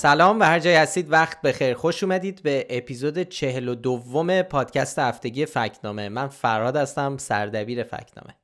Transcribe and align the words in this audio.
سلام 0.00 0.40
و 0.40 0.42
هر 0.42 0.58
جای 0.58 0.74
هستید 0.74 1.12
وقت 1.12 1.40
بخیر. 1.40 1.74
خوش 1.74 2.02
اومدید 2.02 2.42
به 2.42 2.66
اپیزود 2.70 3.22
چهل 3.22 3.68
و 3.68 3.74
دوم 3.74 4.42
پادکست 4.42 4.98
هفتگی 4.98 5.46
فکنامه. 5.46 6.08
من 6.08 6.28
فراد 6.28 6.76
هستم 6.76 7.16
سردبیر 7.16 7.82
فکنامه. 7.82 8.39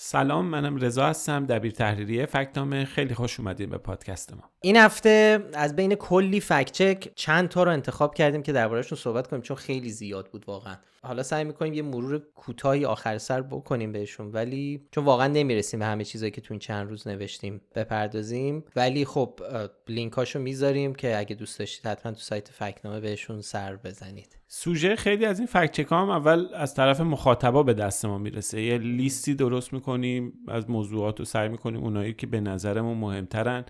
سلام 0.00 0.44
منم 0.44 0.76
رضا 0.76 1.06
هستم 1.06 1.46
دبیر 1.46 1.72
تحریریه 1.72 2.26
فکتنامه. 2.26 2.84
خیلی 2.84 3.14
خوش 3.14 3.40
اومدین 3.40 3.70
به 3.70 3.78
پادکست 3.78 4.34
ما. 4.34 4.50
این 4.60 4.76
هفته 4.76 5.44
از 5.54 5.76
بین 5.76 5.94
کلی 5.94 6.40
فکچک 6.40 7.08
چند 7.14 7.48
تا 7.48 7.62
رو 7.62 7.72
انتخاب 7.72 8.14
کردیم 8.14 8.42
که 8.42 8.52
دربارهشون 8.52 8.98
صحبت 8.98 9.26
کنیم 9.26 9.42
چون 9.42 9.56
خیلی 9.56 9.90
زیاد 9.90 10.28
بود 10.30 10.44
واقعا. 10.48 10.76
حالا 11.02 11.22
سعی 11.22 11.44
می‌کنیم 11.44 11.74
یه 11.74 11.82
مرور 11.82 12.18
کوتاهی 12.34 12.84
آخر 12.84 13.18
سر 13.18 13.42
بکنیم 13.42 13.92
بهشون 13.92 14.32
ولی 14.32 14.88
چون 14.90 15.04
واقعا 15.04 15.26
نمی‌رسیم 15.26 15.80
به 15.80 15.86
همه 15.86 16.04
چیزایی 16.04 16.30
که 16.30 16.40
تو 16.40 16.54
این 16.54 16.58
چند 16.58 16.88
روز 16.88 17.08
نوشتیم 17.08 17.60
بپردازیم. 17.74 18.64
ولی 18.76 19.04
خب 19.04 19.40
لینکاشو 19.88 20.38
می‌ذاریم 20.38 20.94
که 20.94 21.18
اگه 21.18 21.36
دوست 21.36 21.58
داشتید 21.58 21.86
حتما 21.86 22.12
تو 22.12 22.20
سایت 22.20 22.48
فکنامه 22.48 23.00
بهشون 23.00 23.40
سر 23.40 23.76
بزنید. 23.76 24.37
سوژه 24.50 24.96
خیلی 24.96 25.24
از 25.24 25.38
این 25.38 25.46
فکت 25.46 25.92
هم 25.92 26.10
اول 26.10 26.46
از 26.54 26.74
طرف 26.74 27.00
مخاطبا 27.00 27.62
به 27.62 27.74
دست 27.74 28.04
ما 28.04 28.18
می‌رسه. 28.18 28.62
یه 28.62 28.78
لیستی 28.78 29.34
درست 29.34 29.72
می‌کنیم 29.72 30.32
از 30.48 30.70
موضوعات 30.70 31.18
رو 31.18 31.24
سعی 31.24 31.48
می‌کنیم 31.48 31.80
اونایی 31.80 32.12
که 32.12 32.26
به 32.26 32.40
نظرمون 32.40 32.98
مهمترن 32.98 33.64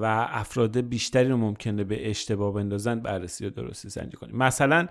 و 0.00 0.28
افراد 0.30 0.80
بیشتری 0.80 1.28
رو 1.28 1.36
ممکنه 1.36 1.84
به 1.84 2.10
اشتباه 2.10 2.54
بندازن 2.54 3.00
بررسی 3.00 3.46
و 3.46 3.50
درستی 3.50 3.90
سنجی 3.90 4.16
کنیم. 4.16 4.36
مثلا 4.36 4.88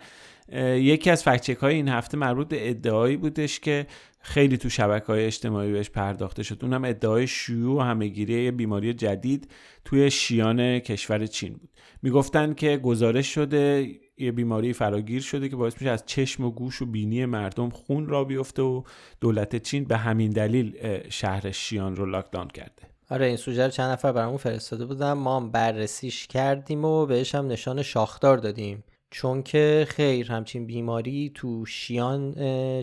یکی 0.76 1.10
از 1.10 1.24
فکچک 1.24 1.58
های 1.58 1.76
این 1.76 1.88
هفته 1.88 2.18
مربوط 2.18 2.48
به 2.48 2.70
ادعایی 2.70 3.18
بودش 3.18 3.60
که 3.60 3.88
خیلی 4.20 4.58
تو 4.58 4.70
شبکه 4.70 5.06
های 5.06 5.26
اجتماعی 5.26 5.72
بهش 5.72 5.90
پرداخته 5.90 6.44
شد. 6.44 6.58
اونم 6.62 6.86
ادعای 6.86 7.28
شیوع 7.28 7.78
و 7.78 7.80
همهگیری 7.80 8.52
بیماری 8.52 8.94
جدید 8.94 9.52
توی 9.86 10.12
شیان 10.12 10.80
کشور 10.80 11.26
چین 11.26 11.54
بود. 11.54 11.70
می‌گفتن 12.02 12.54
که 12.54 12.78
گزارش 12.78 13.34
شده 13.34 13.88
یه 14.18 14.32
بیماری 14.32 14.74
فراگیر 14.74 15.22
شده 15.22 15.50
که 15.50 15.56
باعث 15.56 15.74
میشه 15.74 15.90
از 15.90 16.04
چشم 16.06 16.46
و 16.46 16.52
گوش 16.52 16.82
و 16.82 16.86
بینی 16.86 17.26
مردم 17.26 17.70
خون 17.70 18.08
را 18.08 18.24
بیفته 18.24 18.62
و 18.62 18.84
دولت 19.22 19.56
چین 19.56 19.84
به 19.84 19.98
همین 19.98 20.32
دلیل 20.32 20.78
شهر 21.10 21.52
شیان 21.52 21.96
رو 21.96 22.06
لاکداون 22.06 22.48
کرده. 22.48 22.84
آره 23.10 23.26
این 23.26 23.38
سوژه 23.38 23.64
رو 23.64 23.70
چند 23.70 23.92
نفر 23.92 24.12
برامون 24.12 24.38
فرستاده 24.38 24.86
بودن. 24.86 25.14
ما 25.14 25.38
هم 25.38 25.52
بررسیش 25.52 26.28
کردیم 26.28 26.86
و 26.86 27.06
بهش 27.06 27.36
هم 27.36 27.48
نشان 27.48 27.82
شاخدار 27.82 28.38
دادیم. 28.38 28.84
چون 29.10 29.44
که 29.44 29.86
خیر 29.90 30.32
همچین 30.32 30.66
بیماری 30.66 31.32
تو 31.36 31.66
شیان 31.66 32.36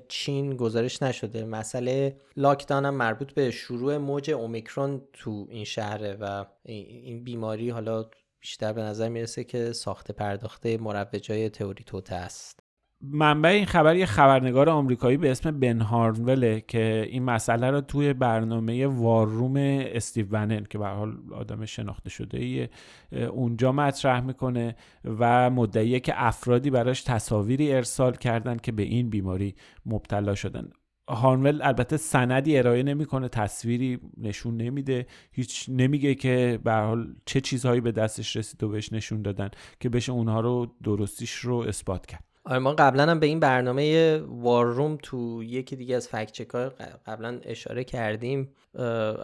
چین 0.08 0.56
گزارش 0.56 1.02
نشده. 1.02 1.44
مسئله 1.44 2.16
لاکدان 2.36 2.86
هم 2.86 2.94
مربوط 2.94 3.32
به 3.32 3.50
شروع 3.50 3.96
موج 3.96 4.30
اومیکرون 4.30 5.02
تو 5.12 5.46
این 5.50 5.64
شهره 5.64 6.16
و 6.20 6.44
این 6.64 7.24
بیماری 7.24 7.70
حالا 7.70 8.10
بیشتر 8.40 8.72
به 8.72 8.82
نظر 8.82 9.08
می‌رسه 9.08 9.44
که 9.44 9.72
ساخت 9.72 10.12
پرداخته 10.12 10.78
مروجای 10.78 11.48
تئوری 11.48 11.84
توته 11.84 12.14
است. 12.14 12.60
منبع 13.02 13.48
این 13.48 13.66
خبر 13.66 13.96
یه 13.96 14.06
خبرنگار 14.06 14.68
آمریکایی 14.68 15.16
به 15.16 15.30
اسم 15.30 15.60
بن 15.60 15.80
هارنوله 15.80 16.60
که 16.60 17.06
این 17.10 17.22
مسئله 17.22 17.70
رو 17.70 17.80
توی 17.80 18.12
برنامه 18.12 18.86
واروم 18.86 19.54
استیو 19.56 20.26
بنن 20.26 20.64
که 20.64 20.78
به 20.78 20.86
حال 20.86 21.16
آدم 21.32 21.64
شناخته 21.64 22.10
شده 22.10 22.38
ایه 22.38 22.70
اونجا 23.12 23.72
مطرح 23.72 24.20
می‌کنه 24.20 24.76
و 25.04 25.50
مدعیه 25.50 26.00
که 26.00 26.12
افرادی 26.16 26.70
براش 26.70 27.02
تصاویری 27.02 27.72
ارسال 27.72 28.14
کردن 28.14 28.56
که 28.56 28.72
به 28.72 28.82
این 28.82 29.10
بیماری 29.10 29.54
مبتلا 29.86 30.34
شدن. 30.34 30.70
هارنول 31.10 31.62
البته 31.62 31.96
سندی 31.96 32.58
ارائه 32.58 32.82
نمی‌کنه 32.82 33.28
تصویری 33.28 34.00
نشون 34.16 34.56
نمیده. 34.56 35.06
هیچ 35.32 35.66
نمیگه 35.68 36.14
که 36.14 36.58
به 36.64 36.72
حال 36.72 37.14
چه 37.26 37.40
چیزهایی 37.40 37.80
به 37.80 37.92
دستش 37.92 38.36
رسید 38.36 38.62
و 38.62 38.68
بهش 38.68 38.92
نشون 38.92 39.22
دادن 39.22 39.50
که 39.80 39.88
بشه 39.88 40.12
اونها 40.12 40.40
رو 40.40 40.74
درستیش 40.84 41.34
رو 41.34 41.56
اثبات 41.56 42.06
کرد. 42.06 42.24
آره 42.44 42.58
ما 42.58 42.72
قبلا 42.72 43.10
هم 43.10 43.20
به 43.20 43.26
این 43.26 43.40
برنامه 43.40 44.16
واروم 44.18 44.98
تو 45.02 45.42
یکی 45.42 45.76
دیگه 45.76 45.96
از 45.96 46.08
فکچک 46.08 46.50
ها 46.50 46.72
قبلا 47.06 47.40
اشاره 47.44 47.84
کردیم. 47.84 48.48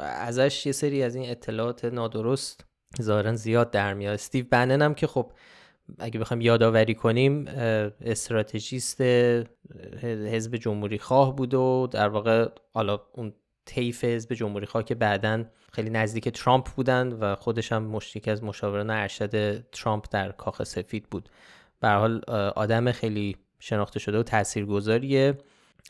ازش 0.00 0.66
یه 0.66 0.72
سری 0.72 1.02
از 1.02 1.14
این 1.14 1.30
اطلاعات 1.30 1.84
نادرست 1.84 2.64
ظاهرا 3.02 3.34
زیاد 3.34 3.70
در 3.70 3.94
میاد. 3.94 4.14
استیو 4.14 4.44
بنن 4.50 4.82
هم 4.82 4.94
که 4.94 5.06
خب 5.06 5.32
اگه 5.98 6.20
بخوایم 6.20 6.40
یادآوری 6.40 6.94
کنیم 6.94 7.44
استراتژیست 8.00 9.00
حزب 10.02 10.56
جمهوری 10.56 10.98
خواه 10.98 11.36
بود 11.36 11.54
و 11.54 11.88
در 11.90 12.08
واقع 12.08 12.48
حالا 12.74 13.00
اون 13.12 13.32
طیف 13.64 14.04
حزب 14.04 14.34
جمهوری 14.34 14.66
خواه 14.66 14.84
که 14.84 14.94
بعدا 14.94 15.44
خیلی 15.72 15.90
نزدیک 15.90 16.28
ترامپ 16.28 16.68
بودن 16.76 17.12
و 17.12 17.34
خودش 17.34 17.72
هم 17.72 17.82
مشتیک 17.82 18.28
از 18.28 18.44
مشاوران 18.44 18.90
ارشد 18.90 19.60
ترامپ 19.60 20.04
در 20.10 20.32
کاخ 20.32 20.62
سفید 20.62 21.10
بود. 21.10 21.28
به 21.80 21.88
حال 21.88 22.22
آدم 22.56 22.92
خیلی 22.92 23.36
شناخته 23.58 23.98
شده 23.98 24.18
و 24.18 24.22
تاثیرگذاریه. 24.22 25.38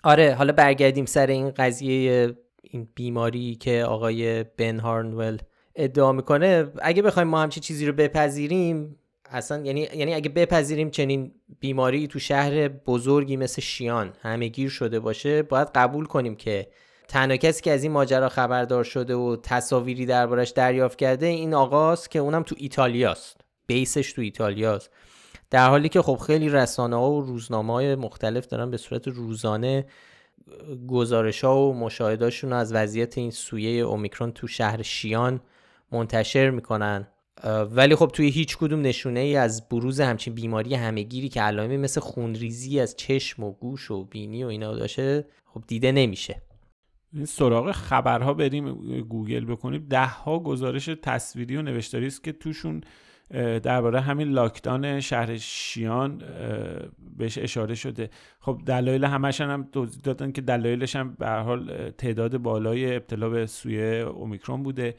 آره 0.05 0.35
حالا 0.35 0.53
برگردیم 0.53 1.05
سر 1.05 1.27
این 1.27 1.51
قضیه 1.51 2.37
این 2.63 2.89
بیماری 2.95 3.55
که 3.55 3.85
آقای 3.85 4.45
بن 4.45 4.79
هارنول 4.79 5.39
ادعا 5.75 6.13
می‌کنه. 6.13 6.73
اگه 6.83 7.03
بخوایم 7.03 7.29
ما 7.29 7.43
همچی 7.43 7.61
چیزی 7.61 7.87
رو 7.87 7.93
بپذیریم 7.93 8.99
اصلا 9.31 9.65
یعنی 9.65 9.81
یعنی 9.81 10.15
اگه 10.15 10.29
بپذیریم 10.29 10.91
چنین 10.91 11.33
بیماری 11.61 12.09
تو 12.09 12.19
شهر 12.19 12.69
بزرگی 12.69 13.37
مثل 13.37 13.63
شیان 13.63 14.13
همه 14.23 14.49
گیر 14.49 14.69
شده 14.69 15.01
باشه 15.01 15.43
باید 15.43 15.69
قبول 15.75 16.07
کنیم 16.07 16.37
که 16.37 16.69
تنها 17.09 17.37
کسی 17.37 17.63
که 17.63 17.73
از 17.73 17.83
این 17.83 17.93
ماجرا 17.93 18.29
خبردار 18.29 18.85
شده 18.85 19.15
و 19.15 19.37
تصاویری 19.43 20.07
دربارش 20.07 20.51
دریافت 20.51 20.99
کرده 20.99 21.27
این 21.27 21.55
آقاست 21.55 22.11
که 22.11 22.19
اونم 22.19 22.43
تو 22.43 22.55
ایتالیاست. 22.59 23.41
بیسش 23.67 24.13
تو 24.13 24.23
ایتالیاست. 24.23 24.91
در 25.51 25.69
حالی 25.69 25.89
که 25.89 26.03
خب 26.03 26.17
خیلی 26.17 26.49
رسانه 26.49 26.97
ها 26.97 27.11
و 27.11 27.21
روزنامه 27.21 27.73
های 27.73 27.95
مختلف 27.95 28.47
دارن 28.47 28.71
به 28.71 28.77
صورت 28.77 29.09
روزانه 29.09 29.87
گزارش 30.89 31.45
ها 31.45 31.61
و 31.61 31.75
مشاهداشون 31.75 32.53
از 32.53 32.75
وضعیت 32.75 33.19
این 33.19 33.31
سویه 33.31 33.83
اومیکرون 33.83 34.33
تو 34.33 34.47
شهر 34.47 34.83
شیان 34.83 35.41
منتشر 35.93 36.51
می‌کنن. 36.51 37.09
ولی 37.45 37.95
خب 37.95 38.11
توی 38.15 38.29
هیچ 38.29 38.57
کدوم 38.57 38.81
نشونه 38.81 39.21
ای 39.21 39.37
از 39.37 39.69
بروز 39.69 40.01
همچین 40.01 40.35
بیماری 40.35 40.75
همهگیری 40.75 41.29
که 41.29 41.41
علائمی 41.41 41.77
مثل 41.77 42.01
خونریزی 42.01 42.81
از 42.81 42.97
چشم 42.97 43.43
و 43.43 43.53
گوش 43.53 43.91
و 43.91 44.05
بینی 44.05 44.45
و 44.45 44.47
اینا 44.47 44.75
داشته 44.75 45.27
خب 45.45 45.65
دیده 45.67 45.93
نمیشه. 45.93 46.43
این 47.13 47.25
سراغ 47.25 47.73
خبرها 47.73 48.35
بریم 48.35 48.75
گوگل 49.01 49.45
بکنیم. 49.45 49.87
ده 49.91 50.07
ها 50.07 50.39
گزارش 50.39 50.91
تصویری 51.03 51.57
و 51.57 51.63
نوشتاری 51.63 52.07
است 52.07 52.25
که 52.25 52.33
توشون 52.33 52.81
درباره 53.63 54.01
همین 54.01 54.29
lockdown 54.29 55.01
شهر 55.01 55.37
شیان 55.37 56.23
بهش 57.17 57.39
اشاره 57.39 57.75
شده. 57.75 58.11
خب 58.41 58.61
دلایل 58.67 59.05
همش 59.05 59.41
هم 59.41 59.69
توضیح 59.73 60.01
دادن 60.03 60.33
که 60.33 60.41
دلایلش 60.41 60.97
هم 60.97 61.15
به 61.15 61.29
حال 61.29 61.91
تعداد 61.91 62.39
بالای 62.39 62.97
ابتلا 62.97 63.29
به 63.29 63.47
سویه 63.47 64.01
اومیکرون 64.01 64.63
بوده. 64.63 64.95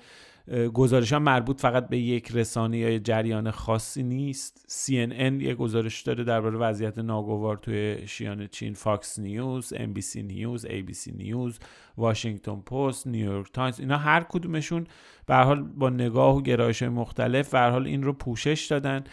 گزارش 0.74 1.14
ها 1.14 1.20
مربوط 1.20 1.62
فقط 1.62 1.90
به 1.90 1.98
یک 1.98 2.32
رسانه 2.32 2.78
یا 2.78 3.00
جریان 3.00 3.52
خاصی 3.52 4.04
نیست. 4.04 4.66
CNN 4.68 5.42
یه 5.44 5.56
گزارش 5.56 6.02
داره 6.02 6.24
درباره 6.24 6.58
وضعیت 6.58 6.98
ناگوار 6.98 7.58
توی 7.58 8.08
شیان 8.08 8.48
چین 8.48 8.74
Fox 8.74 9.20
News 9.20 9.74
NBC 9.74 10.16
News 10.16 10.66
ABC 10.66 11.14
News 11.16 11.60
واشنگتن 11.98 12.56
پست 12.56 13.08
نیویورک 13.08 13.52
تایمز 13.54 13.80
اینا 13.80 13.98
هر 13.98 14.24
کدومشون 14.30 14.88
به 15.26 15.36
حال 15.36 15.64
با 15.64 15.90
نگاه 15.90 16.36
و 16.36 16.42
گرایش 16.42 16.84
مختلف 16.84 17.50
به 17.50 17.60
حال 17.60 17.88
این 17.88 18.04
رو 18.04 18.14
پوشش 18.14 18.68
دادن 18.70 19.04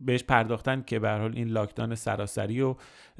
بهش 0.00 0.22
پرداختن 0.22 0.82
که 0.86 0.98
به 0.98 1.10
حال 1.10 1.32
این 1.34 1.48
lockdown 1.48 1.94
سراسری 1.94 2.60
و 2.60 2.74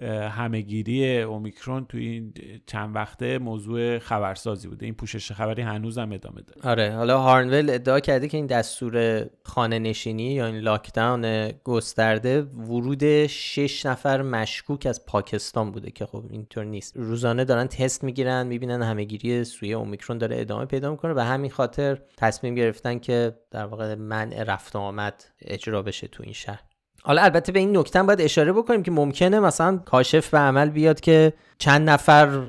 همهگیری 0.08 1.20
اومیکرون 1.20 1.86
توی 1.86 2.06
این 2.06 2.34
چند 2.66 2.96
وقته 2.96 3.38
موضوع 3.38 3.98
خبرسازی 3.98 4.68
بوده. 4.68 4.86
این 4.86 4.94
پوشش 4.94 5.32
خبری 5.32 5.62
هنوز 5.62 5.98
هم 5.98 6.12
ادامه 6.12 6.40
داره. 6.40 6.70
آره 6.70 6.96
حالا 6.96 7.20
هارنول 7.20 7.70
ادعا 7.70 8.00
کرده 8.00 8.28
که 8.28 8.36
این 8.36 8.46
دستور 8.46 9.26
خانه 9.44 9.78
نشینی 9.78 10.32
یا 10.32 10.46
این 10.46 10.56
lockdown 10.56 11.52
گسترده 11.64 12.42
ورود 12.42 13.26
شش 13.26 13.86
نفر 13.86 14.22
مشکوک 14.22 14.86
از 14.86 15.06
پاکستان 15.06 15.72
بوده 15.72 15.90
که 15.90 16.06
خب 16.06 16.24
اینطور 16.30 16.64
نیست. 16.64 16.96
روزانه 16.96 17.44
دارن 17.44 17.66
تست 17.66 18.04
می‌گیرن 18.04 18.46
می‌بینن 18.46 18.82
همهگیری 18.82 19.44
سویه 19.44 19.72
اومیکرون 19.72 20.18
داره 20.18 20.40
ادامه 20.40 20.64
پیدا 20.64 20.90
می‌کنه. 20.90 21.12
و 21.12 21.20
همین 21.20 21.50
خاطر 21.50 21.98
تصمیم 22.16 22.54
گرفتن 22.54 22.98
که 22.98 23.36
در 23.50 23.66
واقع 23.66 23.94
منع 23.94 24.42
رفت 24.42 24.76
آمد 24.76 25.24
اجرا 25.42 25.82
بشه 25.82 26.06
تو 26.06 26.22
این 26.22 26.32
شهر. 26.32 26.71
حالا 27.04 27.22
البته 27.22 27.52
به 27.52 27.58
این 27.58 27.76
نکته 27.76 28.02
باید 28.02 28.20
اشاره 28.20 28.52
بکنیم 28.52 28.82
که 28.82 28.90
ممکنه 28.90 29.40
مثلا 29.40 29.76
کاشف 29.76 30.30
به 30.30 30.38
عمل 30.38 30.70
بیاد 30.70 31.00
که 31.00 31.32
چند 31.58 31.90
نفر 31.90 32.42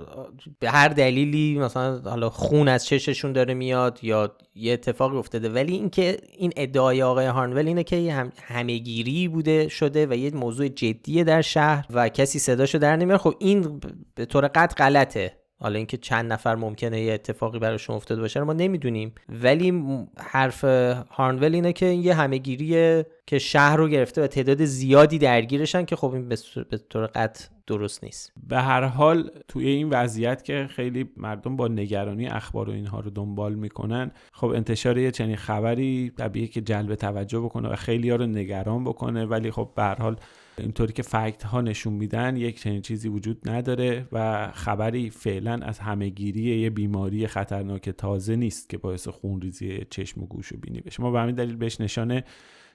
به 0.59 0.69
هر 0.69 0.87
دلیلی 0.87 1.59
مثلا 1.59 1.99
حالا 2.05 2.29
خون 2.29 2.67
از 2.67 2.85
چششون 2.85 3.33
داره 3.33 3.53
میاد 3.53 3.99
یا 4.01 4.31
یه 4.55 4.73
اتفاقی 4.73 5.17
افتاده. 5.17 5.49
ولی 5.49 5.73
اینکه 5.73 6.17
این 6.37 6.53
ادعای 6.55 7.03
آقای 7.03 7.25
هارنول 7.25 7.67
اینه 7.67 7.83
که 7.83 8.13
هم 8.13 8.31
همهگیری 8.43 9.27
بوده 9.27 9.67
شده 9.67 10.05
و 10.05 10.13
یه 10.13 10.31
موضوع 10.31 10.67
جدیه 10.67 11.23
در 11.23 11.41
شهر 11.41 11.85
و 11.89 12.09
کسی 12.09 12.39
صداشو 12.39 12.77
در 12.77 12.95
نمیاره. 12.95 13.17
خب 13.17 13.35
این 13.39 13.81
به 14.15 14.25
طور 14.25 14.47
قطع 14.47 14.75
غلطه. 14.75 15.42
حالا 15.59 15.77
اینکه 15.77 15.97
چند 15.97 16.33
نفر 16.33 16.55
ممکنه 16.55 17.01
یه 17.01 17.13
اتفاقی 17.13 17.59
براشون 17.59 17.95
افتاده 17.95 18.21
باشه 18.21 18.41
ما 18.41 18.53
نمی‌دونیم. 18.53 19.15
ولی 19.29 19.83
حرف 20.17 20.63
هارنول 21.09 21.55
اینه 21.55 21.73
که 21.73 21.85
یه 21.85 22.13
همهگیریه 22.13 23.05
که 23.27 23.39
شهر 23.39 23.77
رو 23.77 23.87
گرفته 23.87 24.23
و 24.23 24.27
تعداد 24.27 24.65
زیادی 24.65 25.17
درگیرشن 25.17 25.85
که 25.85 25.95
خب 25.95 26.13
این 26.13 26.29
به 26.69 26.77
طور 26.89 27.07
قطع 27.07 27.45
درست 27.67 28.03
نیست. 28.03 28.33
به 28.47 28.57
هر 28.61 28.83
حال 28.83 29.31
توی 29.47 29.67
این 29.67 29.89
وضعیت 29.89 30.43
که 30.43 30.67
خیلی 30.69 31.09
مردم 31.17 31.55
با 31.55 31.67
نگرانی 31.67 32.27
اخبار 32.27 32.69
و 32.69 32.73
اینها 32.73 32.99
رو 32.99 33.09
دنبال 33.09 33.55
می‌کنن 33.55 34.11
خب 34.33 34.47
انتشار 34.47 34.97
یه 34.97 35.11
چنین 35.11 35.35
خبری 35.35 36.11
طبیعیه 36.17 36.47
که 36.47 36.61
جلب 36.61 36.95
توجه 36.95 37.39
بکنه 37.39 37.69
و 37.69 37.75
خیلی 37.75 38.09
ها 38.09 38.15
رو 38.15 38.25
نگران 38.25 38.83
بکنه. 38.83 39.25
ولی 39.25 39.51
خب 39.51 39.69
به 39.75 39.83
هر 39.83 39.95
حال 39.95 40.15
اینطوری 40.57 40.93
که 40.93 41.03
فکت 41.03 41.43
ها 41.43 41.61
نشون 41.61 41.93
میدن 41.93 42.37
یک 42.37 42.61
چنین 42.61 42.81
چیزی 42.81 43.09
وجود 43.09 43.49
نداره 43.49 44.07
و 44.11 44.51
خبری 44.51 45.09
فعلا 45.09 45.53
از 45.53 45.79
همهگیری 45.79 46.41
یه 46.41 46.69
بیماری 46.69 47.27
خطرناک 47.27 47.89
تازه 47.89 48.35
نیست 48.35 48.69
که 48.69 48.77
باعث 48.77 49.07
خونریزی 49.07 49.85
چشم 49.89 50.23
و 50.23 50.25
گوش 50.25 50.51
و 50.51 50.57
بینی 50.57 50.81
بشه. 50.81 51.01
ما 51.01 51.11
به 51.11 51.19
همین 51.19 51.35
دلیل 51.35 51.55
بهش 51.55 51.81
نشانه 51.81 52.23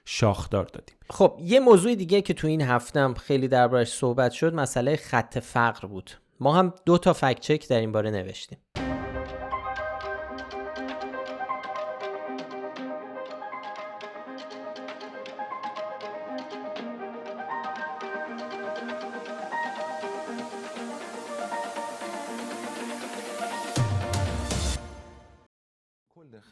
شاخدار 0.05 0.65
دادیم. 0.65 0.95
خب 1.09 1.39
یه 1.41 1.59
موضوع 1.59 1.95
دیگه 1.95 2.21
که 2.21 2.33
تو 2.33 2.47
این 2.47 2.61
هفتم 2.61 3.13
خیلی 3.13 3.47
دربارش 3.47 3.93
صحبت 3.93 4.31
شد 4.31 4.53
مسئله 4.53 4.95
خط 4.95 5.39
فقر 5.39 5.87
بود. 5.87 6.11
ما 6.39 6.53
هم 6.53 6.73
دو 6.85 6.97
تا 6.97 7.13
فکت 7.13 7.39
چک 7.39 7.67
در 7.69 7.79
این 7.79 7.91
باره 7.91 8.11
نوشتیم. 8.11 8.57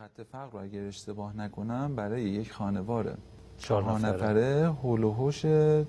خط 0.07 0.21
فقر 0.31 0.51
رو 0.51 0.59
اگر 0.59 0.87
اشتباه 0.87 1.37
نکنم 1.37 1.95
برای 1.95 2.23
یک 2.23 2.51
خانواره. 2.51 3.13
چهار 3.57 3.99
نفره. 3.99 4.71
هول 4.83 5.03
و 5.03 5.11
هوش 5.11 5.45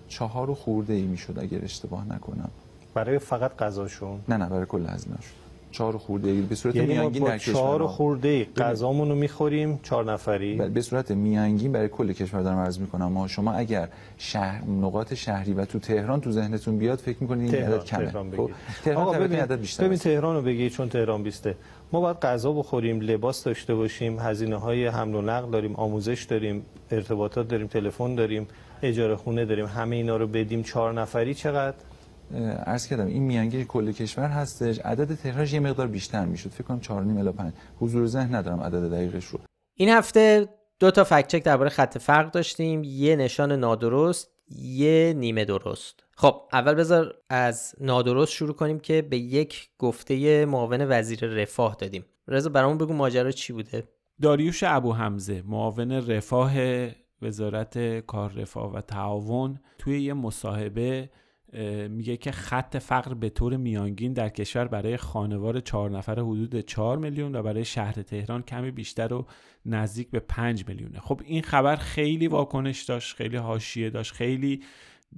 چهار 0.08 0.50
و 0.50 0.54
خورده 0.54 0.92
ای 0.92 1.02
می‌شد 1.02 1.38
اگر 1.38 1.64
اشتباه 1.64 2.14
نکنم. 2.14 2.50
برای 2.94 3.18
فقط 3.18 3.56
غذاشون؟ 3.56 4.20
نه 4.28 4.36
نه 4.36 4.48
برای 4.48 4.66
کل 4.66 4.86
هزینه‌شون. 4.86 5.32
چهار 5.70 5.98
خورده 5.98 6.32
به 6.42 6.54
صورت 6.54 6.76
یعنی 6.76 6.88
میانگین 6.88 7.24
در 7.24 7.38
کشور 7.38 7.54
چهار 7.54 7.86
خورده 7.86 8.44
غذامون 8.56 9.08
رو 9.08 9.14
می‌خوریم 9.14 9.80
چهار 9.82 10.12
نفری. 10.12 10.56
بله 10.56 10.68
به 10.68 10.80
صورت 10.80 11.10
میانگین 11.10 11.72
برای 11.72 11.88
کل 11.88 12.12
کشور 12.12 12.42
دارم 12.42 12.58
عرض 12.58 12.78
می‌کنم. 12.78 13.12
ما 13.12 13.28
شما 13.28 13.52
اگر 13.52 13.88
شهر 14.18 14.64
نقاط 14.64 15.14
شهری 15.14 15.52
و 15.52 15.64
تو 15.64 15.78
تهران 15.78 16.20
تو 16.20 16.30
ذهنتون 16.30 16.78
بیاد 16.78 16.98
فکر 16.98 17.16
می‌کنید 17.20 17.54
این 17.54 17.64
عدد 17.64 17.84
کمه. 17.84 18.06
تهران 18.06 18.30
خب 18.36 18.50
تهران 18.84 19.18
ببین 19.18 19.40
عدد 19.40 19.60
بیشتر 19.60 19.84
ببین 19.84 19.98
تهران 19.98 20.36
رو 20.36 20.42
بگی 20.42 20.70
چون 20.70 20.88
تهران 20.88 21.22
بیسته. 21.22 21.54
ما 21.92 22.00
باید 22.00 22.16
غذا 22.16 22.52
بخوریم 22.52 23.00
لباس 23.00 23.44
داشته 23.44 23.74
باشیم 23.74 24.18
هزینه 24.18 24.56
های 24.56 24.86
حمل 24.86 25.14
و 25.14 25.22
نقل 25.22 25.50
داریم 25.50 25.74
آموزش 25.76 26.26
داریم 26.30 26.64
ارتباطات 26.90 27.48
داریم 27.48 27.66
تلفن 27.66 28.14
داریم 28.14 28.46
اجاره 28.82 29.16
خونه 29.16 29.44
داریم 29.44 29.66
همه 29.66 29.96
اینا 29.96 30.16
رو 30.16 30.26
بدیم 30.26 30.62
چهار 30.62 30.92
نفری 30.92 31.34
چقدر؟ 31.34 31.76
عرض 32.66 32.86
کردم 32.86 33.06
این 33.06 33.22
میانگین 33.22 33.64
کل 33.64 33.92
کشور 33.92 34.28
هستش. 34.28 34.78
عدد 34.78 35.14
تهرانش 35.14 35.52
یه 35.52 35.60
مقدار 35.60 35.86
بیشتر 35.86 36.24
می‌شد. 36.24 36.50
فکر 36.50 36.64
کنم 36.64 36.80
4.5 36.80 36.90
الی 36.92 37.32
5 37.32 37.52
حضور 37.80 38.06
ذهن 38.06 38.34
ندارم 38.34 38.60
عدد 38.60 38.90
دقیقش 38.90 39.24
رو. 39.24 39.40
این 39.74 39.88
هفته 39.88 40.48
دو 40.78 40.90
تا 40.90 41.04
فکت 41.04 41.28
چک 41.28 41.42
درباره 41.42 41.70
خط 41.70 41.98
فرق 41.98 42.30
داشتیم. 42.30 42.84
یه 42.84 43.16
نشان 43.16 43.52
نادرست 43.52 44.30
یه 44.50 45.14
نیمه 45.16 45.44
درست. 45.44 46.04
خب 46.16 46.42
اول 46.52 46.74
بذار 46.74 47.14
از 47.30 47.74
نادرست 47.80 48.32
شروع 48.32 48.54
کنیم 48.54 48.80
که 48.80 49.02
به 49.02 49.18
یک 49.18 49.68
گفته 49.78 50.46
معاون 50.46 50.86
وزیر 50.88 51.26
رفاه 51.26 51.76
دادیم. 51.78 52.04
رضا 52.28 52.50
برامون 52.50 52.78
بگو 52.78 52.92
ماجرا 52.92 53.30
چی 53.30 53.52
بوده؟ 53.52 53.88
داریوش 54.22 54.62
ابو 54.66 54.92
حمزه 54.92 55.42
معاون 55.46 55.92
رفاه 55.92 56.52
وزارت 57.22 57.98
کار 57.98 58.32
رفاه 58.32 58.72
و 58.72 58.80
تعاون 58.80 59.60
توی 59.78 60.02
یه 60.02 60.14
مصاحبه 60.14 61.10
میگه 61.90 62.16
که 62.16 62.32
خط 62.32 62.76
فقر 62.76 63.14
به 63.14 63.30
طور 63.30 63.56
میانگین 63.56 64.12
در 64.12 64.28
کشور 64.28 64.68
برای 64.68 64.96
خانوار 64.96 65.60
چهار 65.60 65.90
نفر 65.90 66.20
حدود 66.20 66.60
4 66.60 66.98
میلیون 66.98 67.36
و 67.36 67.42
برای 67.42 67.64
شهر 67.64 67.92
تهران 67.92 68.42
کمی 68.42 68.70
بیشتر 68.70 69.12
و 69.12 69.26
نزدیک 69.66 70.10
به 70.10 70.20
5 70.20 70.68
میلیونه. 70.68 71.00
خب 71.00 71.20
این 71.24 71.42
خبر 71.42 71.76
خیلی 71.76 72.26
واکنش 72.26 72.82
داشت 72.82 73.16
خیلی 73.16 73.36
حاشیه 73.36 73.90
داشت 73.90 74.12
خیلی 74.12 74.62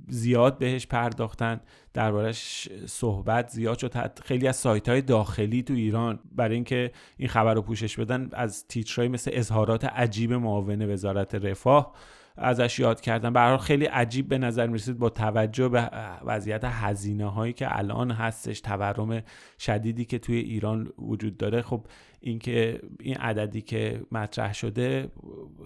زیاد 0.08 0.58
بهش 0.58 0.86
پرداختن. 0.86 1.60
دربارش 1.94 2.68
صحبت 2.86 3.48
زیاد 3.48 3.78
شد. 3.78 4.18
خیلی 4.24 4.48
از 4.48 4.56
سایت 4.56 4.88
های 4.88 5.02
داخلی 5.02 5.62
تو 5.62 5.74
ایران 5.74 6.18
برای 6.32 6.54
اینکه 6.54 6.92
این 7.16 7.28
خبر 7.28 7.54
رو 7.54 7.62
پوشش 7.62 7.98
بدن 7.98 8.28
از 8.32 8.66
تیترهای 8.68 9.08
مثل 9.08 9.30
اظهارات 9.34 9.84
عجیب 9.84 10.32
معاون 10.32 10.92
وزارت 10.92 11.34
رفاه 11.34 11.94
ازش 12.42 12.78
یاد 12.78 13.00
کردن 13.00 13.32
به 13.32 13.58
خیلی 13.58 13.84
عجیب 13.84 14.28
به 14.28 14.38
نظر 14.38 14.66
می‌رسید 14.66 14.98
با 14.98 15.10
توجه 15.10 15.68
به 15.68 15.90
وضعیت 16.24 16.64
هزینه 16.64 17.30
هایی 17.30 17.52
که 17.52 17.78
الان 17.78 18.10
هستش 18.10 18.60
تورم 18.60 19.22
شدیدی 19.58 20.04
که 20.04 20.18
توی 20.18 20.36
ایران 20.36 20.92
وجود 20.98 21.36
داره. 21.36 21.62
خب 21.62 21.86
اینکه 22.20 22.80
این 23.00 23.16
عددی 23.16 23.62
که 23.62 24.02
مطرح 24.12 24.54
شده 24.54 25.08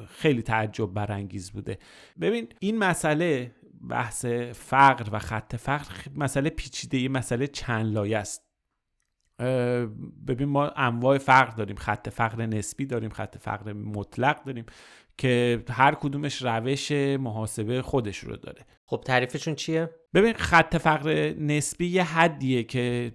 خیلی 0.08 0.42
تعجب 0.42 0.86
برانگیز 0.86 1.50
بوده. 1.50 1.78
ببین 2.20 2.48
این 2.60 2.78
مسئله 2.78 3.54
بحث 3.88 4.24
فقر 4.52 5.06
و 5.12 5.18
خط 5.18 5.56
فقر 5.56 5.94
مسئله 6.16 6.50
پیچیده 6.50 6.98
یه 6.98 7.08
مسئله 7.08 7.46
چند 7.46 7.94
لایه 7.94 8.18
است. 8.18 8.44
ببین 10.26 10.48
ما 10.48 10.68
انواع 10.68 11.18
فقر 11.18 11.56
داریم. 11.56 11.76
خط 11.76 12.08
فقر 12.08 12.46
نسبی 12.46 12.86
داریم 12.86 13.10
خط 13.10 13.38
فقر 13.38 13.72
مطلق 13.72 14.44
داریم. 14.44 14.66
که 15.18 15.64
هر 15.70 15.94
کدومش 15.94 16.42
روش 16.42 16.92
محاسبه 16.92 17.82
خودش 17.82 18.18
رو 18.18 18.36
داره. 18.36 18.66
خب 18.86 19.02
تعریفشون 19.06 19.54
چیه؟ 19.54 19.90
ببین 20.14 20.32
خط 20.32 20.76
فقر 20.76 21.34
نسبی 21.38 21.86
یه 21.86 22.02
حدیه 22.02 22.62
که 22.62 23.12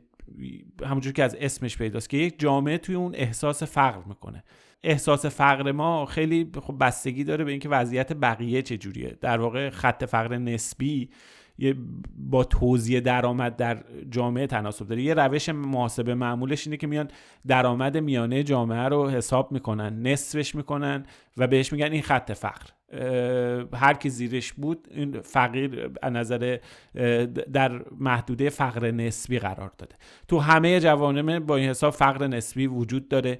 همونجور 0.86 1.14
که 1.14 1.24
از 1.24 1.36
اسمش 1.40 1.78
پیداست 1.78 2.10
که 2.10 2.18
یک 2.18 2.40
جامعه 2.40 2.78
توی 2.78 2.96
اون 2.96 3.16
احساس 3.16 3.64
فقر 3.64 4.04
می‌کنه. 4.08 4.44
احساس 4.84 5.26
فقر 5.26 5.72
ما 5.72 6.06
خیلی 6.06 6.52
خب 6.62 6.76
بستگی 6.80 7.24
داره 7.24 7.44
به 7.44 7.52
اینکه 7.52 7.70
وضعیت 7.70 8.14
بقیه 8.14 8.62
چجوریه 8.62 9.18
در 9.22 9.40
واقع 9.40 9.70
خط 9.70 10.06
فقر 10.06 10.38
نسبی 10.38 11.10
یه 11.58 11.76
با 12.18 12.44
توزیع 12.44 13.00
درآمد 13.00 13.56
در 13.56 13.84
جامعه 14.10 14.48
تناسب 14.48 14.88
داره. 14.88 15.02
یه 15.02 15.14
روش 15.14 15.50
محاسبه 15.50 16.16
معمولش 16.16 16.68
اینه 16.68 16.78
که 16.78 16.88
میان 16.88 17.08
درآمد 17.48 17.98
میانه 17.98 18.44
جامعه 18.44 18.88
رو 18.88 19.10
حساب 19.10 19.52
می‌کنن 19.52 20.02
نصفش 20.02 20.56
می‌کنن 20.56 21.06
و 21.40 21.48
بهش 21.48 21.74
میگن 21.74 21.92
این 21.92 22.02
خط 22.02 22.32
فقر. 22.32 22.66
هر 23.74 23.94
کی 23.94 24.10
زیرش 24.10 24.54
بود 24.54 24.88
این 24.92 25.22
فقیر 25.22 25.90
از 26.02 26.14
نظر 26.14 26.58
در 27.54 27.82
محدوده 28.00 28.50
فقر 28.50 28.92
نسبی 28.92 29.40
قرار 29.40 29.72
داده. 29.78 29.96
تو 30.28 30.40
همه 30.40 30.80
جوامع 30.80 31.40
با 31.40 31.56
این 31.56 31.70
حساب 31.70 31.94
فقر 31.94 32.28
نسبی 32.28 32.68
وجود 32.68 33.08
داره. 33.08 33.40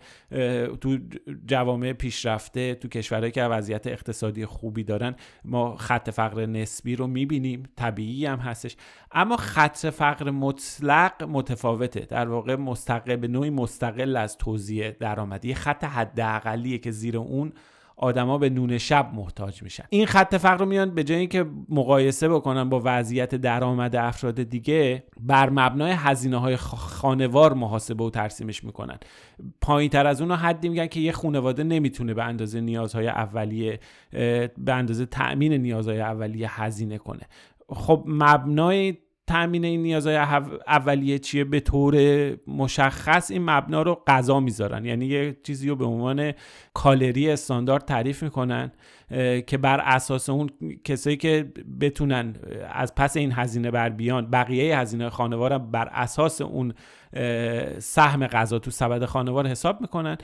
تو 0.82 0.98
جوامع 1.46 1.94
پیشرفته 1.94 2.76
تو 2.76 2.88
کشورهایی 2.88 3.32
که 3.32 3.44
وضعیت 3.44 3.88
اقتصادی 3.88 4.46
خوبی 4.46 4.84
دارن 4.84 5.16
ما 5.46 5.76
خط 5.76 6.10
فقر 6.10 6.46
نسبی 6.46 6.96
رو 6.96 7.08
می‌بینیم. 7.08 7.64
طبیعی 7.76 8.26
هم 8.26 8.40
هستش. 8.40 8.76
اما 9.12 9.38
خط 9.38 9.78
فقر 9.78 10.32
مطلق 10.32 11.24
متفاوته. 11.24 12.00
در 12.00 12.28
واقع 12.28 12.56
مستقل 12.56 13.16
به 13.16 13.28
نوعی 13.28 13.50
مستقل 13.50 14.16
از 14.16 14.38
توزیع 14.38 14.92
درآمدی 14.92 15.54
خط 15.54 15.84
حداقلیه 15.84 16.78
که 16.78 16.92
زیر 16.92 17.18
اون 17.18 17.54
آدما 18.02 18.38
به 18.38 18.50
نون 18.50 18.78
شب 18.78 19.12
محتاج 19.14 19.64
میشن. 19.64 19.84
این 19.90 20.06
خط 20.06 20.36
فقر 20.36 20.58
رو 20.58 20.66
میان 20.66 20.90
به 20.92 21.04
جای 21.04 21.18
اینکه 21.18 21.46
مقایسه 21.70 22.30
بکنن 22.30 22.70
با 22.70 22.82
وضعیت 22.84 23.36
درآمد 23.36 23.96
افراد 23.96 24.44
دیگه 24.44 25.04
بر 25.20 25.50
مبنای 25.50 25.92
هزینه 25.92 26.38
های 26.38 26.56
خانوار 26.56 27.54
محاسبه 27.54 28.04
و 28.04 28.10
ترسیمش 28.10 28.64
می‌کنن. 28.64 28.98
پایین 29.62 29.90
تر 29.90 30.08
از 30.08 30.22
اون 30.22 30.32
حدی 30.32 30.70
میگن 30.70 30.88
که 30.88 31.00
یه 31.00 31.12
خانواده 31.12 31.64
نمی‌تونه 31.64 32.14
به 32.14 32.24
اندازه 32.24 32.62
نیازهای 32.62 33.08
اولیه 33.08 33.80
به 34.58 34.74
اندازه 34.74 35.06
تأمین 35.06 35.54
نیازهای 35.54 36.02
اولیه 36.02 36.62
هزینه 36.62 36.98
کنه. 36.98 37.22
خب 37.70 38.04
مبنای 38.08 38.98
تامین 39.30 39.66
این 39.66 39.82
نیازهای 39.84 40.16
اولیه 40.68 41.20
چیه؟ 41.20 41.44
به 41.44 41.60
طور 41.60 41.96
مشخص 42.48 43.32
این 43.32 43.46
مبنا 43.46 43.82
رو 43.82 44.04
غذا 44.08 44.40
می‌ذارن. 44.40 44.86
یعنی 44.86 45.06
یه 45.06 45.38
چیزی 45.44 45.70
رو 45.70 45.76
به 45.76 45.86
عنوان 45.86 46.34
کالری 46.74 47.32
استاندارد 47.32 47.86
تعریف 47.86 48.24
می‌کنن. 48.24 48.72
که 49.48 49.58
بر 49.62 49.80
اساس 49.80 50.30
اون 50.30 50.50
کسایی 50.84 51.18
که 51.18 51.52
بتونن 51.82 52.36
از 52.74 52.96
پس 52.96 53.18
این 53.18 53.32
هزینه 53.32 53.72
بر 53.72 53.90
بیان 53.90 54.30
بقیه 54.30 54.80
هزینه 54.80 55.10
خانوار 55.10 55.58
بر 55.58 55.90
اساس 55.92 56.42
اون 56.42 56.74
سهم 57.80 58.28
غذا 58.28 58.60
تو 58.60 58.72
سبد 58.72 59.06
خانوار 59.06 59.48
حساب 59.48 59.82
می‌کنن 59.82 60.18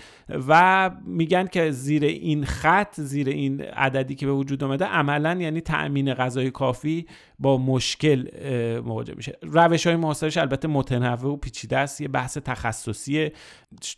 و 0.48 0.92
میگن 1.06 1.48
که 1.48 1.72
زیر 1.72 2.04
این 2.04 2.46
خط 2.46 3.02
زیر 3.02 3.30
این 3.30 3.62
عددی 3.62 4.16
که 4.16 4.26
به 4.26 4.32
وجود 4.32 4.64
اومده 4.64 4.86
عملا 4.86 5.34
یعنی 5.34 5.62
تأمین 5.62 6.14
غذای 6.14 6.52
کافی 6.52 7.06
با 7.40 7.58
مشکل 7.58 8.28
مواجه 8.86 9.14
میشه. 9.18 9.38
روش 9.42 9.88
های 9.88 9.96
محاسبش 9.96 10.38
البته 10.38 10.68
متنوع 10.68 11.34
و 11.34 11.36
پیچیده 11.36 11.78
است 11.78 12.02
یه 12.02 12.08
بحث 12.08 12.38
تخصصیه. 12.38 13.34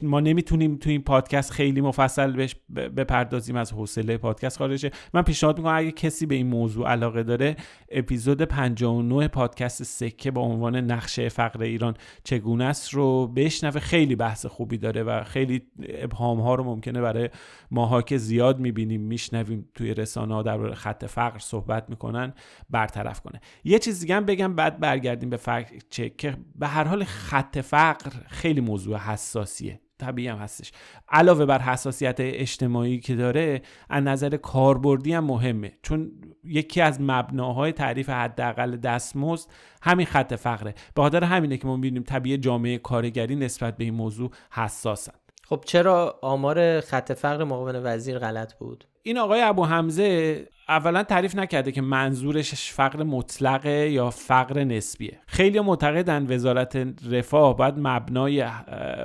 ما 0.02 0.20
نمی‌تونیم 0.20 0.76
تو 0.76 0.90
این 0.90 1.02
پادکست 1.02 1.52
خیلی 1.52 1.82
مفصل 1.82 2.32
بهش 2.32 2.56
بپردازیم 2.76 3.56
از 3.56 3.74
حوصله 3.74 4.18
پادکست 4.18 4.58
خارجه 4.78 4.98
من 5.14 5.22
پیشنهاد 5.22 5.58
می‌کنم 5.58 5.76
اگه 5.76 5.92
کسی 5.92 6.26
به 6.26 6.36
این 6.36 6.48
موضوع 6.48 6.90
علاقه 6.90 7.24
داره 7.24 7.56
اپیزود 7.92 8.42
59 8.42 9.28
پادکست 9.28 9.84
سکه 9.84 10.32
با 10.32 10.42
عنوان 10.42 10.76
نقشه 10.76 11.30
فقر 11.30 11.64
ایران 11.64 11.94
چگونه 12.24 12.64
است 12.64 12.94
رو 12.94 13.28
بشنوه. 13.28 13.80
خیلی 13.80 14.16
بحث 14.16 14.46
خوبی 14.46 14.78
داره 14.78 15.04
و 15.04 15.24
خیلی 15.24 15.62
ابهام 15.90 16.42
ها 16.42 16.56
رو 16.56 16.64
ممکنه 16.64 17.02
برای 17.02 17.30
ماها 17.72 18.02
که 18.02 18.18
زیاد 18.18 18.60
می‌بینیم 18.60 19.02
میشنویم 19.02 19.70
توی 19.74 19.94
رسانه 19.94 20.34
ها 20.34 20.44
در 20.44 20.74
خط 20.74 21.06
فقر 21.06 21.40
صحبت 21.40 21.90
می‌کنن 21.90 22.34
برطرف 22.70 23.22
کنه. 23.22 23.42
یه 23.64 23.80
چیز 23.80 24.00
دیگه 24.00 24.16
هم 24.16 24.26
بگم 24.26 24.56
بعد 24.56 24.80
برگردیم 24.80 25.30
به 25.30 25.38
فقر 25.38 25.78
چک. 25.90 26.18
که 26.18 26.38
به 26.56 26.68
هر 26.68 26.84
حال 26.84 27.04
خط 27.04 27.58
فقر 27.58 28.12
خیلی 28.28 28.62
موضوع 28.62 28.98
حساسیه. 28.98 29.80
طبیعی 30.00 30.28
هم 30.28 30.38
هستش. 30.38 30.72
علاوه 31.10 31.46
بر 31.46 31.60
حساسیت 31.60 32.16
اجتماعی 32.20 33.00
که 33.00 33.16
داره 33.16 33.62
از 33.90 34.04
نظر 34.04 34.38
کاربردی 34.38 35.14
هم 35.14 35.24
مهمه. 35.24 35.78
چون 35.82 36.12
یکی 36.44 36.82
از 36.82 37.02
مبناهای 37.02 37.72
تعریف 37.72 38.10
حداقل 38.10 38.76
دستمزد 38.76 39.50
همین 39.82 40.06
خط 40.06 40.34
فقره. 40.34 40.74
به 40.96 41.02
خاطر 41.02 41.24
همینه 41.24 41.58
که 41.58 41.68
ما 41.68 41.76
می‌بینیم 41.76 42.04
طبیعی 42.04 42.38
جامعه 42.38 42.78
کارگری 42.78 43.36
نسبت 43.36 43.78
به 43.78 43.84
این 43.84 43.94
موضوع 43.94 44.32
حساسن. 44.52 45.14
خب 45.44 45.64
چرا 45.66 46.20
آمار 46.22 46.82
خط 46.82 47.12
فقر 47.12 47.44
معاون 47.44 47.76
وزیر 47.84 48.20
غلط 48.20 48.54
بود؟ 48.54 48.88
این 49.04 49.18
آقای 49.18 49.42
ابو 49.42 49.66
حمزه 49.66 50.48
اولا 50.70 51.04
تعریف 51.04 51.36
نکرده 51.36 51.72
که 51.72 51.82
منظورش 51.82 52.72
فقر 52.72 53.04
مطلقه 53.04 53.90
یا 53.90 54.10
فقر 54.10 54.64
نسبیه. 54.64 55.20
خیلی 55.28 55.60
معتقدن 55.60 56.34
وزارت 56.34 56.76
رفاه 57.12 57.58
باید 57.58 57.74
مبنای 57.78 58.46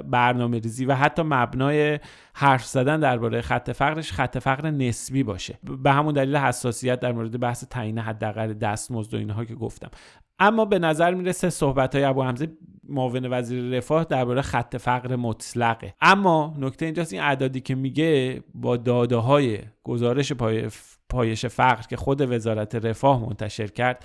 برنامه 0.04 0.58
ریزی 0.58 0.84
و 0.84 0.94
حتی 0.94 1.22
مبنای 1.22 1.98
حرف 2.34 2.64
زدن 2.64 3.00
درباره 3.00 3.40
خط 3.40 3.70
فقرش 3.70 4.12
خط 4.12 4.38
فقر 4.38 4.70
نسبی 4.70 5.22
باشه. 5.22 5.58
به 5.82 5.92
همون 5.92 6.14
دلیل 6.14 6.36
حساسیت 6.36 7.00
در 7.00 7.12
مورد 7.12 7.40
بحث 7.40 7.64
تعیین 7.70 7.98
حداقل 7.98 8.52
دستمزد 8.52 9.14
و 9.14 9.16
اینها 9.16 9.44
که 9.44 9.54
گفتم. 9.54 9.90
اما 10.38 10.64
به 10.64 10.78
نظر 10.78 11.14
می‌رسه 11.14 11.50
صحبت 11.50 11.94
های 11.94 12.04
ابو 12.04 12.22
حمزه 12.22 12.48
معاون 12.88 13.26
وزیر 13.30 13.76
رفاه 13.76 14.04
درباره 14.04 14.42
خط 14.42 14.76
فقر 14.76 15.16
مطلقه. 15.16 15.94
اما 16.00 16.54
نکته 16.58 16.84
اینجاست 16.84 17.12
این 17.12 17.22
اعدادی 17.22 17.60
که 17.60 17.74
میگه 17.74 18.42
با 18.54 18.76
داده 18.76 19.16
های 19.16 19.58
گزارش 19.82 20.32
پای 20.32 20.68
پایش 21.12 21.46
فقر 21.46 21.82
که 21.82 21.96
خود 21.96 22.20
وزارت 22.20 22.74
رفاه 22.74 23.20
منتشر 23.20 23.66
کرد 23.66 24.04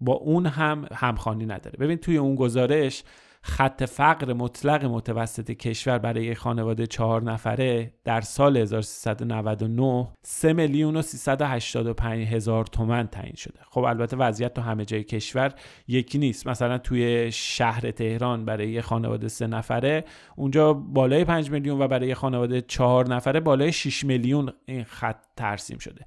با 0.00 0.12
اون 0.12 0.46
هم 0.46 0.86
همخوانی 0.92 1.46
نداره. 1.46 1.76
ببین 1.78 1.98
توی 1.98 2.16
اون 2.16 2.34
گزارش 2.34 3.02
خط 3.46 3.84
فقر 3.84 4.32
مطلق 4.32 4.84
متوسط 4.84 5.50
کشور 5.50 5.98
برای 5.98 6.34
خانواده 6.34 6.86
چهار 6.86 7.22
نفره 7.22 7.92
در 8.04 8.20
سال 8.20 8.56
1399 8.56 10.08
3 10.22 10.52
میلیون 10.52 10.96
و 10.96 11.02
385 11.02 12.26
هزار 12.26 12.64
تومن 12.64 13.06
تعیین 13.06 13.34
شده. 13.36 13.58
خب 13.70 13.80
البته 13.80 14.16
وضعیت 14.16 14.54
تو 14.54 14.62
همه 14.62 14.84
جای 14.84 15.04
کشور 15.04 15.54
یکی 15.88 16.18
نیست. 16.18 16.46
مثلا 16.46 16.78
توی 16.78 17.32
شهر 17.32 17.90
تهران 17.90 18.44
برای 18.44 18.80
خانواده 18.80 19.28
سه 19.28 19.46
نفره 19.46 20.04
اونجا 20.36 20.72
بالای 20.72 21.24
5 21.24 21.50
میلیون 21.50 21.82
و 21.82 21.88
برای 21.88 22.14
خانواده 22.14 22.60
چهار 22.60 23.14
نفره 23.14 23.40
بالای 23.40 23.72
6 23.72 24.04
میلیون 24.04 24.52
این 24.66 24.84
خط 24.84 25.16
ترسیم 25.36 25.78
شده. 25.78 26.04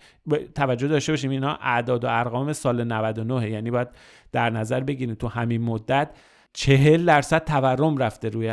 توجه 0.55 0.87
داشته 0.87 1.11
باشیم 1.11 1.31
اینا 1.31 1.57
اعداد 1.61 2.03
و 2.03 2.07
ارقام 2.09 2.53
سال 2.53 2.83
99 2.83 3.49
یعنی 3.49 3.71
باید 3.71 3.87
در 4.31 4.49
نظر 4.49 4.79
بگیریم 4.79 5.15
تو 5.15 5.27
همین 5.27 5.61
مدت 5.61 6.09
چهل 6.59 7.05
درصد 7.05 7.43
تورم 7.43 7.97
رفته 7.97 8.29
روی 8.29 8.47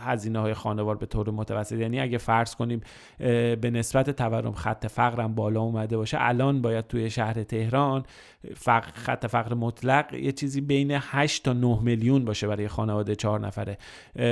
هزینه 0.00 0.38
های 0.38 0.54
خانوار 0.54 0.96
به 0.96 1.06
طور 1.06 1.30
متوسط. 1.30 1.78
یعنی 1.78 2.00
اگه 2.00 2.18
فرض 2.18 2.54
کنیم 2.54 2.80
به 3.18 3.70
نسبت 3.72 4.10
تورم 4.10 4.52
خط 4.52 4.86
فقرم 4.86 5.34
بالا 5.34 5.60
اومده 5.60 5.96
باشه 5.96 6.16
الان 6.20 6.62
باید 6.62 6.86
توی 6.86 7.10
شهر 7.10 7.42
تهران 7.42 8.02
فقر 8.54 8.90
خط 8.94 9.26
فقر 9.26 9.54
مطلق 9.54 10.14
یه 10.14 10.32
چیزی 10.32 10.60
بین 10.60 10.90
8 11.00 11.44
تا 11.44 11.52
9 11.52 11.78
میلیون 11.82 12.24
باشه 12.24 12.46
برای 12.46 12.68
خانواده 12.68 13.16
چهار 13.16 13.40
نفره. 13.40 13.78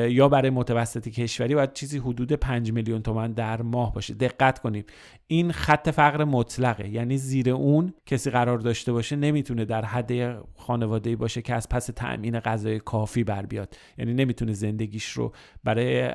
یا 0.09 0.29
برای 0.29 0.51
متوسط 0.51 1.09
کشوری 1.09 1.55
باید 1.55 1.73
چیزی 1.73 1.99
حدود 1.99 2.33
5 2.33 2.73
میلیون 2.73 3.03
تومن 3.03 3.33
در 3.33 3.63
ماه 3.63 3.95
باشه. 3.95 4.15
دقت 4.15 4.59
کنیم 4.59 4.85
این 5.27 5.53
خط 5.53 5.91
فقر 5.91 6.25
مطلقه. 6.25 6.89
یعنی 6.89 7.17
زیر 7.17 7.51
اون 7.51 7.95
کسی 8.07 8.31
قرار 8.31 8.59
داشته 8.59 8.93
باشه 8.93 9.17
نمی‌تونه 9.17 9.65
در 9.65 9.85
حد 9.85 10.39
خانواده 10.57 11.17
باشه 11.17 11.43
که 11.43 11.55
از 11.55 11.69
پس 11.69 11.87
تأمین 11.87 12.41
غذای 12.41 12.79
کافی 12.79 13.10
بر 13.17 13.47
بیاد. 13.47 13.77
یعنی 13.99 14.15
نمی‌تونه 14.15 14.53
زندگیش 14.53 15.11
رو 15.13 15.33
برای 15.65 16.15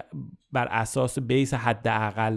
بر 0.51 0.67
اساس 0.67 1.19
بیس 1.19 1.53
حد 1.53 1.87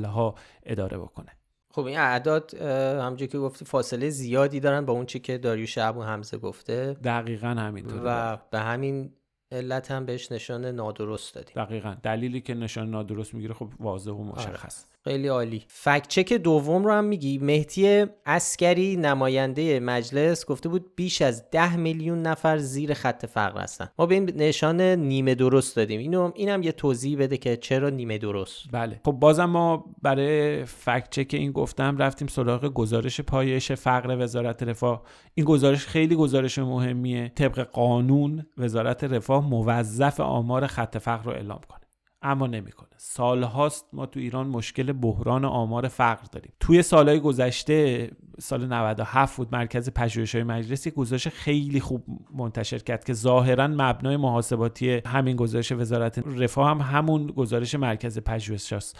ها 0.04 0.34
اداره 0.62 0.98
بکنه. 0.98 1.28
خب 1.70 1.84
این 1.84 1.98
اعداد 1.98 2.54
همونجوری 2.54 3.32
که 3.32 3.38
گفتی 3.38 3.64
فاصله 3.64 4.10
زیادی 4.10 4.60
دارن 4.60 4.86
با 4.86 4.92
اون 4.92 5.06
چی 5.06 5.18
که 5.18 5.38
داریوش 5.38 5.78
ابو 5.78 6.02
حمزه 6.02 6.38
گفته. 6.38 6.96
دقیقا 7.04 7.48
همینطور 7.48 8.02
و 8.04 8.38
به 8.50 8.58
همین 8.58 9.12
علت 9.52 9.90
هم 9.90 10.06
بهش 10.06 10.32
نشان 10.32 10.64
نادرست 10.64 11.34
دادیم. 11.34 11.64
دقیقا. 11.64 11.94
دلیلی 12.02 12.40
که 12.40 12.54
نشان 12.54 12.90
نادرست 12.90 13.34
می‌گیره 13.34 13.54
خب 13.54 13.68
واضح 13.80 14.10
و 14.10 14.24
مشخص. 14.24 14.84
آره. 14.84 14.97
خیلی 15.08 15.28
عالی. 15.28 15.64
فکچک 15.68 16.32
دوم 16.32 16.84
رو 16.84 16.92
هم 16.92 17.04
میگی. 17.04 17.38
مهدی 17.38 18.06
اسکری 18.26 18.96
نماینده 18.96 19.80
مجلس 19.80 20.46
گفته 20.46 20.68
بود 20.68 20.96
بیش 20.96 21.22
از 21.22 21.50
ده 21.50 21.76
میلیون 21.76 22.22
نفر 22.22 22.58
زیر 22.58 22.94
خط 22.94 23.26
فقر 23.26 23.60
هستن. 23.60 23.88
ما 23.98 24.06
به 24.06 24.14
این 24.14 24.32
نشان 24.36 24.80
نیمه 24.80 25.34
درست 25.34 25.76
دادیم. 25.76 26.00
اینو 26.00 26.32
اینم 26.34 26.62
یه 26.62 26.72
توضیح 26.72 27.18
بده 27.18 27.36
که 27.36 27.56
چرا 27.56 27.90
نیمه 27.90 28.18
درست. 28.18 28.64
بله. 28.72 29.00
خب 29.04 29.12
بازم 29.12 29.44
ما 29.44 29.84
برای 30.02 30.64
فکچک 30.64 31.28
این 31.32 31.52
گفتم 31.52 31.96
رفتیم 31.96 32.28
سراغ 32.28 32.66
گزارش 32.66 33.20
پایش 33.20 33.72
فقر 33.72 34.16
وزارت 34.18 34.62
رفاه. 34.62 35.02
این 35.34 35.46
گزارش 35.46 35.86
خیلی 35.86 36.16
گزارش 36.16 36.58
مهمیه. 36.58 37.28
طبق 37.28 37.60
قانون 37.60 38.46
وزارت 38.58 39.04
رفاه 39.04 39.48
موظف 39.48 40.20
آمار 40.20 40.66
خط 40.66 40.98
فقر 40.98 41.22
رو 41.22 41.32
اعلام 41.32 41.60
کنه. 41.68 41.77
اما 42.22 42.46
نمی‌کنه. 42.46 42.88
سالهاست 42.96 43.86
ما 43.92 44.06
تو 44.06 44.20
ایران 44.20 44.46
مشکل 44.46 44.92
بحران 44.92 45.44
آمار 45.44 45.88
فقر 45.88 46.24
داریم. 46.32 46.52
توی 46.60 46.82
سالهای 46.82 47.20
گذشته 47.20 48.10
سال 48.40 48.66
97 48.66 49.36
بود 49.36 49.48
مرکز 49.52 49.90
پژوهش 49.90 50.34
های 50.34 50.44
مجلس 50.44 50.86
یک 50.86 50.94
گزارش 50.94 51.28
خیلی 51.28 51.80
خوب 51.80 52.04
منتشر 52.34 52.78
کرد 52.78 53.04
که 53.04 53.12
ظاهرا 53.12 53.66
مبنای 53.68 54.16
محاسباتی 54.16 55.02
همین 55.06 55.36
گزارش 55.36 55.72
وزارت 55.72 56.18
رفاه 56.18 56.70
هم 56.70 56.80
همون 56.80 57.26
گزارش 57.26 57.74
مرکز 57.74 58.18
پژوهش 58.18 58.72
است 58.72 58.98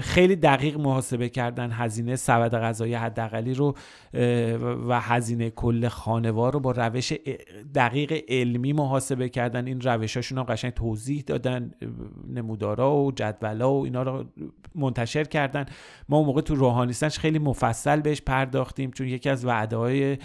خیلی 0.00 0.36
دقیق 0.36 0.80
محاسبه 0.80 1.28
کردن 1.28 1.70
هزینه 1.72 2.16
سبد 2.16 2.54
غذایی 2.54 2.94
حداقلی 2.94 3.54
رو 3.54 3.74
و 4.88 5.00
هزینه 5.00 5.50
کل 5.50 5.88
خانوار 5.88 6.52
رو 6.52 6.60
با 6.60 6.70
روش 6.70 7.12
دقیق 7.74 8.24
علمی 8.28 8.72
محاسبه 8.72 9.28
کردن. 9.28 9.66
این 9.66 9.80
روشاشون 9.80 10.38
هم 10.38 10.44
قشنگ 10.44 10.72
توضیح 10.72 11.22
دادن 11.26 11.70
نمودارا 12.34 12.96
و 12.96 13.12
جدولا 13.12 13.72
و 13.72 13.84
اینا 13.84 14.02
رو 14.02 14.24
منتشر 14.74 15.24
کردن. 15.24 15.66
ما 16.08 16.16
اون 16.16 16.26
موقع 16.26 16.40
تو 16.40 16.54
روحانیستنش 16.54 17.18
خیلی 17.18 17.38
مفصل 17.38 18.00
بهش 18.00 18.20
پرداختیم 18.22 18.90
چون 18.90 19.06
یکی 19.06 19.28
از 19.28 19.44
وعده 19.44 19.76
های 19.76 20.18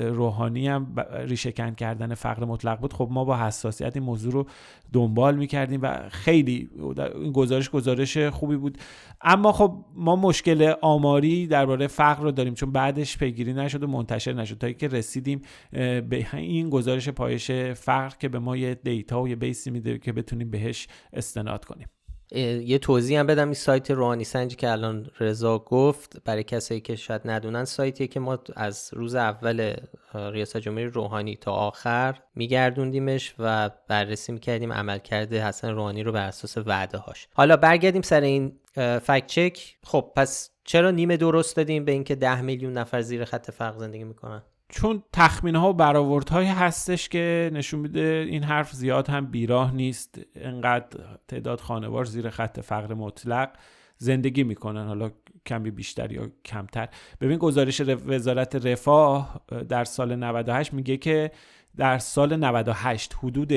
روحانی 0.00 0.68
هم 0.68 0.94
ریشهکن 1.26 1.74
کردن 1.74 2.14
فقر 2.14 2.44
مطلق 2.44 2.80
بود. 2.80 2.92
خب 2.92 3.08
ما 3.10 3.24
با 3.24 3.36
حساسیت 3.36 3.96
این 3.96 4.04
موضوع 4.04 4.32
رو 4.32 4.46
دنبال 4.92 5.36
می‌کردیم 5.36 5.82
و 5.82 6.08
خیلی 6.08 6.70
این 7.14 7.32
گزارش 7.32 7.70
گزارش 7.70 8.18
خوبی 8.18 8.56
بود. 8.62 8.78
اما 9.20 9.52
خب 9.52 9.84
ما 9.94 10.16
مشکل 10.16 10.74
آماری 10.82 11.46
درباره 11.46 11.86
فقر 11.86 12.22
رو 12.22 12.30
داریم 12.30 12.54
چون 12.54 12.72
بعدش 12.72 13.18
پیگیری 13.18 13.52
نشد 13.52 13.82
و 13.82 13.86
منتشر 13.86 14.32
نشد. 14.32 14.58
تا 14.58 14.66
اینکه 14.66 14.88
رسیدیم 14.88 15.40
به 15.70 16.26
این 16.32 16.70
گزارش 16.70 17.08
پایش 17.08 17.50
فقر 17.74 18.16
که 18.18 18.28
به 18.28 18.38
ما 18.38 18.56
یه 18.56 18.74
دیتا 18.74 19.22
و 19.22 19.28
یه 19.28 19.36
بیسی 19.36 19.70
میده 19.70 19.98
که 19.98 20.12
بتونیم 20.12 20.50
بهش 20.50 20.88
استناد 21.12 21.64
کنیم. 21.64 21.88
یه 22.34 22.78
توضیح 22.78 23.20
هم 23.20 23.26
بدم. 23.26 23.44
این 23.44 23.54
سایت 23.54 23.90
روحانی 23.90 24.24
سنجی 24.24 24.56
که 24.56 24.70
الان 24.70 25.10
رضا 25.20 25.58
گفت 25.58 26.22
برای 26.24 26.42
کسایی 26.42 26.80
که 26.80 26.96
شاید 26.96 27.20
ندونن 27.24 27.64
سایتیه 27.64 28.06
که 28.06 28.20
ما 28.20 28.38
از 28.56 28.90
روز 28.92 29.14
اول 29.14 29.76
ریاست 30.14 30.56
جمهوری 30.56 30.86
روحانی 30.86 31.36
تا 31.36 31.52
آخر 31.52 32.20
میگردوندیمش 32.34 33.34
و 33.38 33.70
بررسی 33.88 34.32
می‌کردیم. 34.32 34.72
عملکرد 34.72 35.34
حسن 35.34 35.70
روحانی 35.70 36.02
رو 36.02 36.12
بر 36.12 36.26
اساس 36.26 36.58
وعده 36.58 36.98
هاش 36.98 37.28
حالا 37.34 37.56
برگردیم 37.56 38.02
سر 38.02 38.20
این 38.20 38.52
فکت 38.76 39.26
چک. 39.26 39.76
خب 39.84 40.12
پس 40.16 40.50
چرا 40.64 40.90
نیمه 40.90 41.16
درست 41.16 41.56
دادیم 41.56 41.84
به 41.84 41.92
اینکه 41.92 42.14
ده 42.14 42.40
میلیون 42.40 42.72
نفر 42.72 43.00
زیر 43.00 43.24
خط 43.24 43.50
فقر 43.50 43.78
زندگی 43.78 44.04
می‌کنن؟ 44.04 44.42
چون 44.72 45.02
تخمینه 45.12 45.58
ها 45.58 45.70
و 45.70 45.72
برآوردهایی 45.72 46.48
هستش 46.48 47.08
که 47.08 47.50
نشون 47.52 47.80
میده 47.80 48.26
این 48.28 48.42
حرف 48.42 48.72
زیاد 48.72 49.08
هم 49.08 49.26
بیراه 49.26 49.74
نیست. 49.74 50.20
انقدر 50.34 50.86
تعداد 51.28 51.60
خانوار 51.60 52.04
زیر 52.04 52.30
خط 52.30 52.60
فقر 52.60 52.94
مطلق 52.94 53.50
زندگی 53.96 54.44
می‌کنن. 54.44 54.86
حالا 54.86 55.10
کمی 55.46 55.70
بیشتر 55.70 56.12
یا 56.12 56.28
کمتر. 56.44 56.88
ببین 57.20 57.38
گزارش 57.38 57.80
وزارت 57.80 58.66
رفاه 58.66 59.40
در 59.68 59.84
سال 59.84 60.16
98 60.16 60.74
میگه 60.74 60.96
که 60.96 61.30
در 61.76 61.98
سال 61.98 62.36
98 62.36 63.14
حدود 63.22 63.52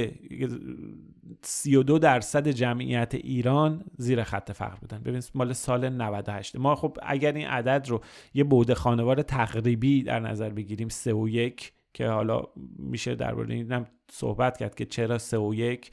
32 1.42 2.00
درصد 2.00 2.48
جمعیت 2.48 3.16
ایران 3.16 3.84
زیر 3.98 4.24
خط 4.24 4.52
فقر 4.52 4.76
بودن. 4.76 5.00
ببین 5.00 5.22
مال 5.34 5.54
سال 5.54 5.90
98 5.90 6.56
ما 6.56 6.76
خب 6.76 6.98
اگر 7.04 7.32
این 7.32 7.48
عدد 7.48 7.86
رو 7.90 8.02
یه 8.34 8.44
بوده 8.44 8.76
خانوار 8.76 9.22
تقریبی 9.22 10.04
در 10.04 10.20
نظر 10.20 10.50
بگیریم 10.50 10.90
3 10.90 11.14
و 11.14 11.28
1 11.28 11.74
که 11.94 12.08
حالا 12.08 12.44
میشه 12.80 13.16
درباره 13.16 13.56
اینم 13.56 13.86
صحبت 14.12 14.58
کرد 14.58 14.76
که 14.76 14.86
چرا 14.86 15.18
3 15.18 15.38
و 15.38 15.54
1 15.54 15.92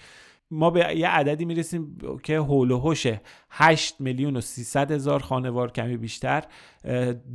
ما 0.53 0.71
به 0.71 0.97
یه 0.97 1.09
عددی 1.09 1.45
می‌رسیم 1.45 1.99
که 2.23 2.37
هول 2.37 2.71
و 2.71 2.79
هوش 2.79 3.07
8 3.51 4.01
میلیون 4.01 4.37
و 4.37 4.41
300 4.41 4.93
هزار 4.93 5.21
خانوار 5.23 5.71
کمی 5.71 5.97
بیشتر 5.97 6.45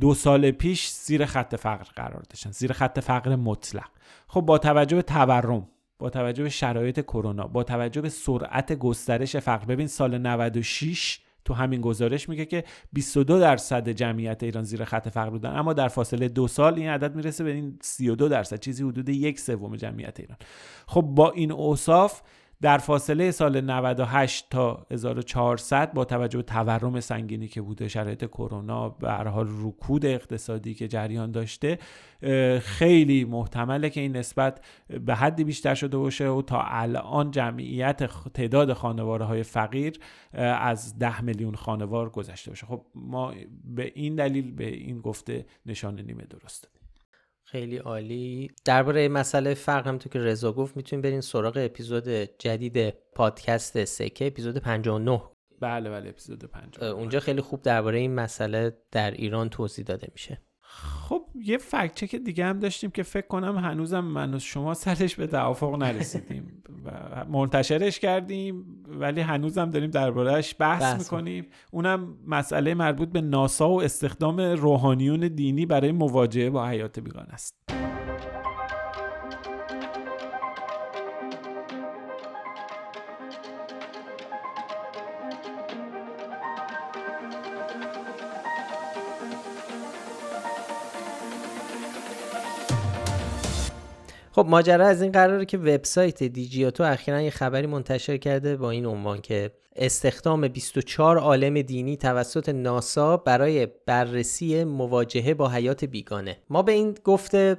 دو 0.00 0.14
سال 0.14 0.50
پیش 0.50 0.88
زیر 0.88 1.24
خط 1.24 1.56
فقر 1.56 1.86
قرار 1.96 2.22
داشتن 2.30 2.50
زیر 2.50 2.72
خط 2.72 3.00
فقر 3.00 3.36
مطلق. 3.36 3.88
خب 4.28 4.40
با 4.40 4.58
توجه 4.58 4.96
به 4.96 5.02
تورم 5.02 5.68
با 5.98 6.10
توجه 6.10 6.42
به 6.42 6.48
شرایط 6.48 7.00
کرونا 7.00 7.46
با 7.46 7.62
توجه 7.62 8.00
به 8.00 8.08
سرعت 8.08 8.72
گسترش 8.72 9.36
فقر 9.36 9.64
ببین 9.64 9.86
سال 9.86 10.18
96 10.18 11.20
تو 11.44 11.54
همین 11.54 11.80
گزارش 11.80 12.28
میگه 12.28 12.46
که 12.46 12.64
22 12.92 13.40
درصد 13.40 13.88
جمعیت 13.88 14.42
ایران 14.42 14.64
زیر 14.64 14.84
خط 14.84 15.08
فقر 15.08 15.30
بودن 15.30 15.56
اما 15.56 15.72
در 15.72 15.88
فاصله 15.88 16.28
دو 16.28 16.48
سال 16.48 16.74
این 16.74 16.88
عدد 16.88 17.14
می‌رسه 17.14 17.44
به 17.44 17.50
این 17.50 17.78
32 17.82 18.28
درصد 18.28 18.60
چیزی 18.60 18.84
حدود 18.84 19.08
یک 19.08 19.40
سوم 19.40 19.76
جمعیت 19.76 20.20
ایران. 20.20 20.38
خب 20.86 21.02
با 21.02 21.30
این 21.30 21.52
اوصاف 21.52 22.22
در 22.62 22.78
فاصله 22.78 23.30
سال 23.30 23.60
98 23.60 24.46
تا 24.50 24.86
1400 24.90 25.92
با 25.92 26.04
توجه 26.04 26.38
به 26.38 26.42
تورم 26.42 27.00
سنگینی 27.00 27.48
که 27.48 27.62
بوده 27.62 27.88
شرایط 27.88 28.24
کرونا 28.24 28.88
به 28.88 29.10
هر 29.10 29.28
حال 29.28 29.48
رکود 29.62 30.06
اقتصادی 30.06 30.74
که 30.74 30.88
جریان 30.88 31.30
داشته 31.30 31.78
خیلی 32.60 33.24
محتمله 33.24 33.90
که 33.90 34.00
این 34.00 34.16
نسبت 34.16 34.64
به 35.06 35.14
حدی 35.14 35.44
بیشتر 35.44 35.74
شده 35.74 35.96
باشه 35.96 36.28
و 36.28 36.42
تا 36.42 36.62
الان 36.62 37.30
جمعیت 37.30 38.04
تعداد 38.34 38.72
خانواره 38.72 39.24
های 39.24 39.42
فقیر 39.42 39.98
از 40.32 40.98
10 40.98 41.20
میلیون 41.20 41.54
خانوار 41.54 42.10
گذشته 42.10 42.50
باشه. 42.50 42.66
خب 42.66 42.84
ما 42.94 43.34
به 43.64 43.92
این 43.94 44.14
دلیل 44.14 44.52
به 44.52 44.66
این 44.66 45.00
گفته 45.00 45.46
نشانه 45.66 46.02
نیمه 46.02 46.24
درست. 46.24 46.77
خیلی 47.50 47.76
عالی. 47.76 48.50
درباره 48.64 49.08
مسئله 49.08 49.54
فرق 49.54 49.86
هم 49.86 49.98
تو 49.98 50.08
که 50.08 50.18
رضا 50.18 50.52
گفت 50.52 50.76
می‌تونیم 50.76 51.02
برین 51.02 51.20
سراغ 51.20 51.56
اپیزود 51.56 52.08
جدید 52.38 52.90
پادکست 52.90 53.84
سکه 53.84 54.26
اپیزود 54.26 54.58
59 54.58 55.22
بله 55.60 55.90
بله 55.90 56.08
اپیزود 56.08 56.44
59 56.44 56.90
اونجا 56.90 57.20
خیلی 57.20 57.40
خوب 57.40 57.62
درباره 57.62 57.98
این 57.98 58.14
مسئله 58.14 58.76
در 58.92 59.10
ایران 59.10 59.48
توضیح 59.48 59.84
داده 59.84 60.08
میشه. 60.12 60.42
خب 60.70 61.24
یه 61.34 61.58
فکت 61.58 61.94
چک 61.94 62.16
دیگه 62.16 62.44
هم 62.44 62.58
داشتیم 62.58 62.90
که 62.90 63.02
فکر 63.02 63.26
کنم 63.26 63.58
هنوزم 63.58 64.00
من 64.00 64.34
و 64.34 64.38
شما 64.38 64.74
سرش 64.74 65.16
به 65.16 65.26
توافق 65.26 65.74
نرسیدیم 65.74 66.62
و 66.84 66.90
منتشرش 67.24 67.98
کردیم 67.98 68.64
ولی 68.88 69.20
هنوزم 69.20 69.70
داریم 69.70 69.90
دربارهش 69.90 70.54
بحث, 70.58 70.82
بحث 70.82 70.98
می‌کنیم. 70.98 71.46
اونم 71.70 72.16
مسئله 72.26 72.74
مربوط 72.74 73.08
به 73.08 73.20
ناسا 73.20 73.70
و 73.70 73.82
استخدام 73.82 74.40
روحانیون 74.40 75.28
دینی 75.28 75.66
برای 75.66 75.92
مواجهه 75.92 76.50
با 76.50 76.66
حیات 76.66 77.00
بیگان 77.00 77.26
است. 77.30 77.87
خب 94.38 94.46
ماجرا 94.48 94.86
از 94.86 95.02
این 95.02 95.12
قراره 95.12 95.44
که 95.44 95.58
وبسایت 95.58 96.22
دیجیاتو 96.22 96.84
اخیرا 96.84 97.20
یه 97.20 97.30
خبری 97.30 97.66
منتشر 97.66 98.16
کرده 98.16 98.56
با 98.56 98.70
این 98.70 98.86
عنوان 98.86 99.20
که 99.20 99.50
استخدام 99.76 100.48
24 100.48 101.18
عالم 101.18 101.62
دینی 101.62 101.96
توسط 101.96 102.48
ناسا 102.48 103.16
برای 103.16 103.68
بررسی 103.86 104.64
مواجهه 104.64 105.34
با 105.34 105.48
حیات 105.48 105.84
بیگانه. 105.84 106.36
ما 106.50 106.62
به 106.62 106.72
این 106.72 106.94
گفته 107.04 107.56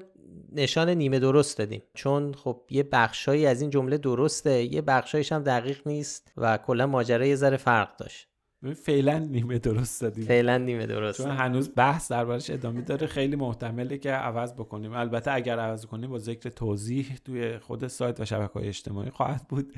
نشان 0.51 0.89
نیمه 0.89 1.19
درست 1.19 1.58
دادیم. 1.58 1.82
چون 1.93 2.34
خب 2.34 2.62
یه 2.69 2.84
بخشایی 2.84 3.45
از 3.45 3.62
این 3.62 3.69
جمله 3.69 3.97
درسته 3.97 4.73
یه 4.73 4.82
بخشایش 4.82 5.32
هم 5.32 5.43
دقیق 5.43 5.82
نیست 5.86 6.32
و 6.38 6.58
کلا 6.58 6.88
ماجرا 6.88 7.25
یه 7.25 7.36
ذره 7.36 7.58
فرق 7.58 7.97
داشت. 7.97 8.28
فعلا 8.74 9.19
نیمه 9.19 9.60
درست 9.60 10.02
دادیم 10.02 10.26
فعلا 10.26 10.58
نیمه 10.58 10.86
درست 10.86 11.17
چون 11.17 11.32
هنوز 11.32 11.72
بحث 11.76 12.12
دربارش 12.12 12.50
ادامه 12.50 12.82
داره. 12.82 13.08
خیلی 13.08 13.36
محتمله 13.36 13.98
که 13.98 14.12
عوض 14.12 14.54
بکنیم. 14.54 14.93
البته 14.93 15.32
اگر 15.32 15.60
عوض 15.60 15.86
کنیم 15.86 16.10
با 16.10 16.19
ذکر 16.19 16.50
توضیح 16.50 17.17
توی 17.26 17.58
خود 17.58 17.88
سایت 17.88 18.19
و 18.19 18.26
شبکه 18.26 18.54
های 18.54 18.67
اجتماعی 18.67 19.10
خواهد 19.10 19.48
بود. 19.50 19.74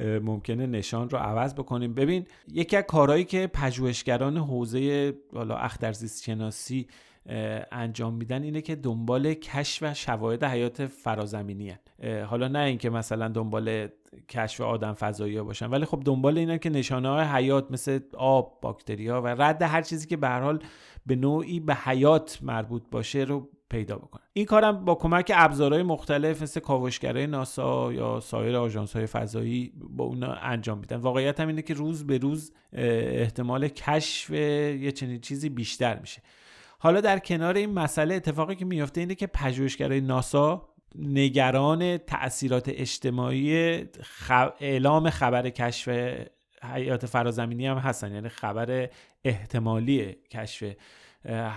ممکنه 0.00 0.66
نشان 0.66 1.10
رو 1.10 1.18
عوض 1.18 1.54
بکنیم. 1.54 1.94
ببین 1.94 2.26
یکی 2.52 2.76
از 2.76 2.84
کارهایی 2.84 3.24
که 3.24 3.46
پژوهشگران 3.46 4.36
حوزه 4.36 5.14
حالا 5.34 5.56
اخترزیست 5.56 6.22
شناسی 6.22 6.86
انجام 7.72 8.14
میدن 8.14 8.42
اینه 8.42 8.60
که 8.60 8.76
دنبال 8.76 9.34
کشف 9.34 9.82
و 9.82 9.94
شواهد 9.94 10.44
حیات 10.44 10.86
فرازمینی 10.86 11.70
هن. 11.70 12.24
حالا 12.24 12.48
نه 12.48 12.58
اینکه 12.58 12.90
مثلا 12.90 13.28
دنبال 13.28 13.88
کشف 14.28 14.60
آدم 14.60 14.92
فضایی 14.92 15.36
ها 15.36 15.44
باشن 15.44 15.66
ولی 15.66 15.84
خب 15.84 16.02
دنبال 16.04 16.38
اینن 16.38 16.58
که 16.58 16.70
نشانه 16.70 17.08
های 17.08 17.24
حیات 17.24 17.70
مثل 17.70 18.00
آب 18.16 18.58
باکتری 18.62 19.08
ها 19.08 19.22
و 19.22 19.26
رد 19.26 19.62
هر 19.62 19.82
چیزی 19.82 20.06
که 20.06 20.16
به 20.16 20.28
حال 20.28 20.62
به 21.06 21.16
نوعی 21.16 21.60
به 21.60 21.74
حیات 21.74 22.38
مربوط 22.42 22.82
باشه 22.90 23.18
رو 23.18 23.48
پیدا 23.68 23.96
بکنن. 23.96 24.22
این 24.32 24.44
کارم 24.44 24.84
با 24.84 24.94
کمک 24.94 25.32
ابزارهای 25.34 25.82
مختلف 25.82 26.42
مثل 26.42 26.60
کاوشگرای 26.60 27.26
ناسا 27.26 27.92
یا 27.92 28.20
سایر 28.20 28.56
آژانس 28.56 28.96
های 28.96 29.06
فضایی 29.06 29.72
با 29.88 30.04
اونا 30.04 30.32
انجام 30.32 30.78
میدن. 30.78 30.96
واقعیت 30.96 31.40
هم 31.40 31.48
اینه 31.48 31.62
که 31.62 31.74
روز 31.74 32.06
به 32.06 32.18
روز 32.18 32.52
احتمال 32.72 33.68
کشف 33.68 34.30
یه 34.30 34.92
چنین 34.92 35.20
چیزی 35.20 35.48
بیشتر 35.48 35.98
میشه. 35.98 36.22
حالا 36.78 37.00
در 37.00 37.18
کنار 37.18 37.54
این 37.54 37.70
مسئله 37.70 38.14
اتفاقی 38.14 38.54
که 38.54 38.64
میفته 38.64 39.00
اینه 39.00 39.14
که 39.14 39.26
پژوهشگرای 39.26 40.00
ناسا 40.00 40.68
نگران 40.98 41.98
تاثیرات 41.98 42.68
اجتماعی 42.68 43.84
اعلام 44.60 45.10
خبر 45.10 45.50
کشف 45.50 45.88
حیات 46.62 47.06
فرازمینی 47.06 47.66
هم 47.66 47.78
هستن. 47.78 48.14
یعنی 48.14 48.28
خبر 48.28 48.88
احتمالی 49.24 50.16
کشف 50.30 50.64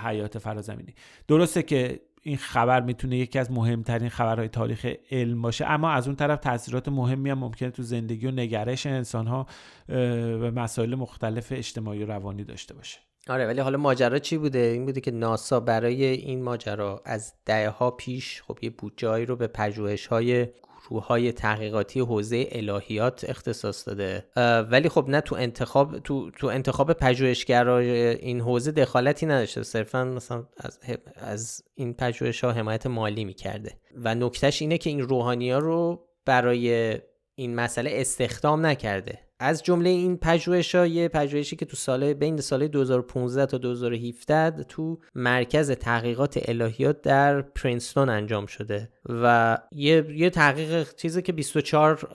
حیات 0.03 0.37
فرازمینی. 0.37 0.93
درسته 1.27 1.63
که 1.63 1.99
این 2.21 2.37
خبر 2.37 2.81
می‌تونه 2.81 3.17
یکی 3.17 3.39
از 3.39 3.51
مهمترین 3.51 4.09
خبرهای 4.09 4.47
تاریخ 4.47 4.93
علم 5.11 5.41
باشه 5.41 5.65
اما 5.65 5.91
از 5.91 6.07
اون 6.07 6.15
طرف 6.15 6.39
تاثیرات 6.39 6.87
مهمی 6.87 7.29
هم 7.29 7.39
ممکنه 7.39 7.69
تو 7.69 7.83
زندگی 7.83 8.27
و 8.27 8.31
نگرش 8.31 8.85
انسان 8.85 9.27
ها 9.27 9.47
و 9.89 10.51
مسائل 10.51 10.95
مختلف 10.95 11.51
اجتماعی 11.51 12.03
و 12.03 12.07
روانی 12.07 12.43
داشته 12.43 12.73
باشه. 12.73 12.99
آره 13.27 13.47
ولی 13.47 13.61
حالا 13.61 13.77
ماجرا 13.77 14.19
چی 14.19 14.37
بوده؟ 14.37 14.59
این 14.59 14.85
بوده 14.85 15.01
که 15.01 15.11
ناسا 15.11 15.59
برای 15.59 16.03
این 16.03 16.43
ماجرا 16.43 17.01
از 17.05 17.33
دهه 17.45 17.69
ها 17.69 17.91
پیش 17.91 18.41
خب 18.41 18.59
یه 18.61 18.69
بودجهایی 18.69 19.25
رو 19.25 19.35
به 19.35 19.47
پژوهش 19.47 20.07
های 20.07 20.47
گروه 20.89 21.07
های 21.07 21.31
تحقیقاتی 21.31 21.99
حوزه 21.99 22.47
الهیات 22.51 23.25
اختصاص 23.29 23.87
داده. 23.87 24.25
ولی 24.71 24.89
خب 24.89 25.05
نه 25.09 25.21
تو 25.21 25.35
انتخاب 25.35 25.99
تو, 25.99 26.31
تو 26.31 26.47
انتخاب 26.47 26.93
پژوهشگرای 26.93 27.89
این 28.07 28.41
حوزه 28.41 28.71
دخالتی 28.71 29.25
نداشته. 29.25 29.63
صرفا 29.63 30.03
مثلا 30.03 30.47
از, 30.57 30.79
از 31.15 31.63
این 31.75 31.93
پژوهش 31.93 32.43
ها 32.43 32.51
حمایت 32.51 32.87
مالی 32.87 33.25
می‌کرده. 33.25 33.79
و 33.95 34.15
نکتهش 34.15 34.61
اینه 34.61 34.77
که 34.77 34.89
این 34.89 35.01
روحانی 35.01 35.51
ها 35.51 35.59
رو 35.59 36.07
برای 36.25 36.97
این 37.35 37.55
مسئله 37.55 37.91
استخدام 37.93 38.65
نکرده. 38.65 39.28
از 39.39 39.63
جمله 39.63 39.89
این 39.89 40.17
پژوهش 40.17 40.75
ها 40.75 40.85
یه 40.85 41.07
پژوهشی 41.07 41.55
که 41.55 41.65
تو 41.65 41.77
سال 41.77 42.13
بین 42.13 42.37
سال 42.37 42.67
2015 42.67 43.45
تا 43.45 43.57
2017 43.57 44.63
تو 44.63 44.99
مرکز 45.15 45.71
تحقیقات 45.71 46.49
الهیات 46.49 47.01
در 47.01 47.41
پرینستون 47.41 48.09
انجام 48.09 48.45
شده 48.45 48.89
و 49.09 49.57
یه, 49.71 50.05
یه 50.15 50.29
تحقیق 50.29 50.95
چیزی 50.95 51.21
که 51.21 51.33
24 51.33 52.07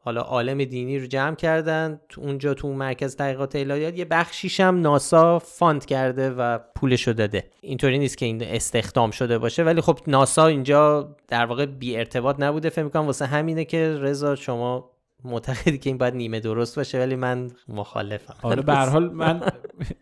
حالا 0.00 0.20
عالم 0.20 0.64
دینی 0.64 0.98
رو 0.98 1.06
جمع 1.06 1.34
کردن 1.34 2.00
تو 2.08 2.20
اونجا 2.20 2.54
تو 2.54 2.72
مرکز 2.72 3.16
تحقیقات 3.16 3.56
الهیات. 3.56 3.98
یه 3.98 4.04
بخشیش 4.04 4.60
هم 4.60 4.80
ناسا 4.80 5.38
fund 5.38 5.84
کرده 5.84 6.30
و 6.30 6.58
پولشو 6.58 7.12
داده. 7.12 7.44
اینطوری 7.60 7.98
نیست 7.98 8.18
که 8.18 8.26
این 8.26 8.42
استخدام 8.42 9.10
شده 9.10 9.38
باشه 9.38 9.62
ولی 9.64 9.80
خب 9.80 9.98
ناسا 10.06 10.46
اینجا 10.46 11.16
در 11.28 11.46
واقع 11.46 11.66
بی 11.66 11.96
ارتباط 11.96 12.36
نبوده. 12.38 12.70
فکر 12.70 12.82
می‌کنم 12.82 13.06
واسه 13.06 13.26
همینه 13.26 13.64
که 13.64 13.98
رضا 14.00 14.34
شما 14.34 14.90
معتقدی 15.24 15.78
که 15.78 15.90
این 15.90 15.98
باید 15.98 16.14
نیمه 16.14 16.40
درست 16.40 16.76
باشه 16.76 16.98
ولی 16.98 17.16
من 17.16 17.50
مخالفم. 17.68 18.34
آره 18.42 18.62
به 18.62 18.74
حال 18.74 19.12
من 19.12 19.42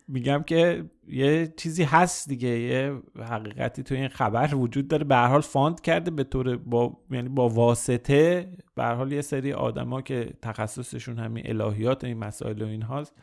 میگم 0.07 0.43
که 0.43 0.85
یه 1.07 1.53
چیزی 1.57 1.83
هست 1.83 2.29
دیگه 2.29 2.49
یه 2.49 2.93
حقیقتی 3.19 3.83
تو 3.83 3.95
این 3.95 4.07
خبر 4.07 4.55
وجود 4.55 4.87
داره. 4.87 5.03
به 5.03 5.17
حال 5.17 5.41
fund 5.41 5.81
کرده 5.81 6.11
به 6.11 6.23
طور 6.23 6.57
با 6.57 6.97
یعنی 7.11 7.29
با 7.29 7.49
واسطه. 7.49 8.49
به 8.75 8.85
حال 8.85 9.11
یه 9.11 9.21
سری 9.21 9.53
آدما 9.53 10.01
که 10.01 10.33
تخصصشون 10.41 11.19
همین 11.19 11.61
الهیات 11.61 12.03
این 12.03 12.17
مسائل 12.17 12.61
و 12.61 12.65
این 12.65 12.81
هاست 12.81 13.13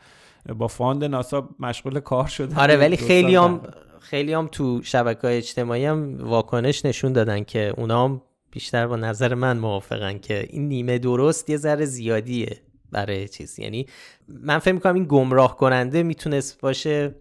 با 0.57 0.67
فاند 0.67 1.03
ناسا 1.03 1.49
مشغول 1.59 1.99
کار 1.99 2.27
شده. 2.27 2.61
آره 2.61 2.77
ولی 2.77 2.97
خیلی 2.97 3.35
هم 3.35 3.61
خیلی 3.99 4.33
هم 4.33 4.47
تو 4.51 4.81
شبکه 4.83 5.27
های 5.27 5.37
اجتماعی 5.37 5.85
هم 5.85 6.17
واکنش 6.17 6.85
نشون 6.85 7.13
دادن 7.13 7.43
که 7.43 7.73
اونا 7.77 8.05
هم 8.05 8.21
بیشتر 8.55 8.87
با 8.87 8.95
نظر 8.95 9.33
من 9.33 9.57
موافقن 9.57 10.19
که 10.19 10.45
این 10.49 10.67
نیمه 10.67 10.97
درست 10.97 11.49
یه 11.49 11.57
ذره 11.57 11.85
زیادیه 11.85 12.61
برای 12.91 13.27
چیز. 13.27 13.59
یعنی 13.59 13.85
من 14.27 14.59
فکر 14.59 14.71
می‌کنم 14.71 14.93
این 14.93 15.05
گمراه 15.09 15.57
کننده 15.57 16.03
می‌تونست 16.03 16.61
باشه 16.61 17.15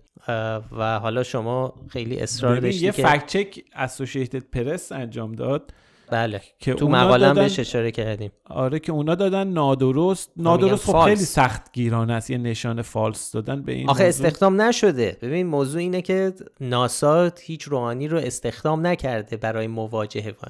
و 0.78 0.98
حالا 0.98 1.22
شما 1.22 1.74
خیلی 1.88 2.20
اصرار 2.20 2.60
داشتی 2.60 2.84
یه 2.84 2.90
فکت 2.90 3.26
چک 3.26 3.60
Associated 3.74 4.38
Press 4.38 4.92
انجام 4.92 5.32
داد. 5.32 5.74
بله 6.10 6.40
که 6.58 6.74
تو 6.74 6.88
مقاله 6.88 7.34
بهش 7.34 7.58
اشاره 7.58 7.90
کردیم. 7.90 8.30
آره 8.44 8.78
که 8.78 8.92
اونا 8.92 9.14
دادن 9.14 9.48
نادرست. 9.48 10.30
نادرست 10.36 10.86
خب 10.86 11.04
خیلی 11.04 11.16
سخت 11.16 11.72
گیرانه 11.72 12.12
است 12.12 12.30
یه 12.30 12.38
نشان 12.38 12.82
false 12.82 13.32
دادن 13.32 13.62
به 13.62 13.72
این 13.72 13.90
آخه 13.90 14.04
استخدام 14.04 14.62
نشده. 14.62 15.16
ببین 15.22 15.46
موضوع 15.46 15.80
اینه 15.80 16.02
که 16.02 16.32
ناسا 16.60 17.30
هیچ 17.42 17.62
روحانی 17.62 18.08
رو 18.08 18.18
استخدام 18.18 18.86
نکرده 18.86 19.36
برای 19.36 19.66
مواجهه 19.66 20.32
با 20.32 20.48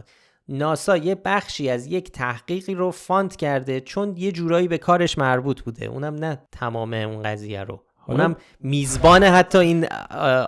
ناسا 0.48 0.96
یه 0.96 1.14
بخشی 1.14 1.70
از 1.70 1.86
یک 1.86 2.10
تحقیقی 2.10 2.74
رو 2.74 2.90
fund 2.90 3.36
کرده 3.36 3.80
چون 3.80 4.14
یه 4.16 4.32
جورایی 4.32 4.68
به 4.68 4.78
کارش 4.78 5.18
مربوط 5.18 5.62
بوده. 5.62 5.86
اونم 5.86 6.14
نه 6.14 6.42
تمام 6.52 6.92
اون 6.94 7.22
قضیه 7.22 7.62
رو. 7.62 7.82
اونم 8.08 8.36
میزبان 8.60 9.24
حتی 9.24 9.58
این 9.58 9.84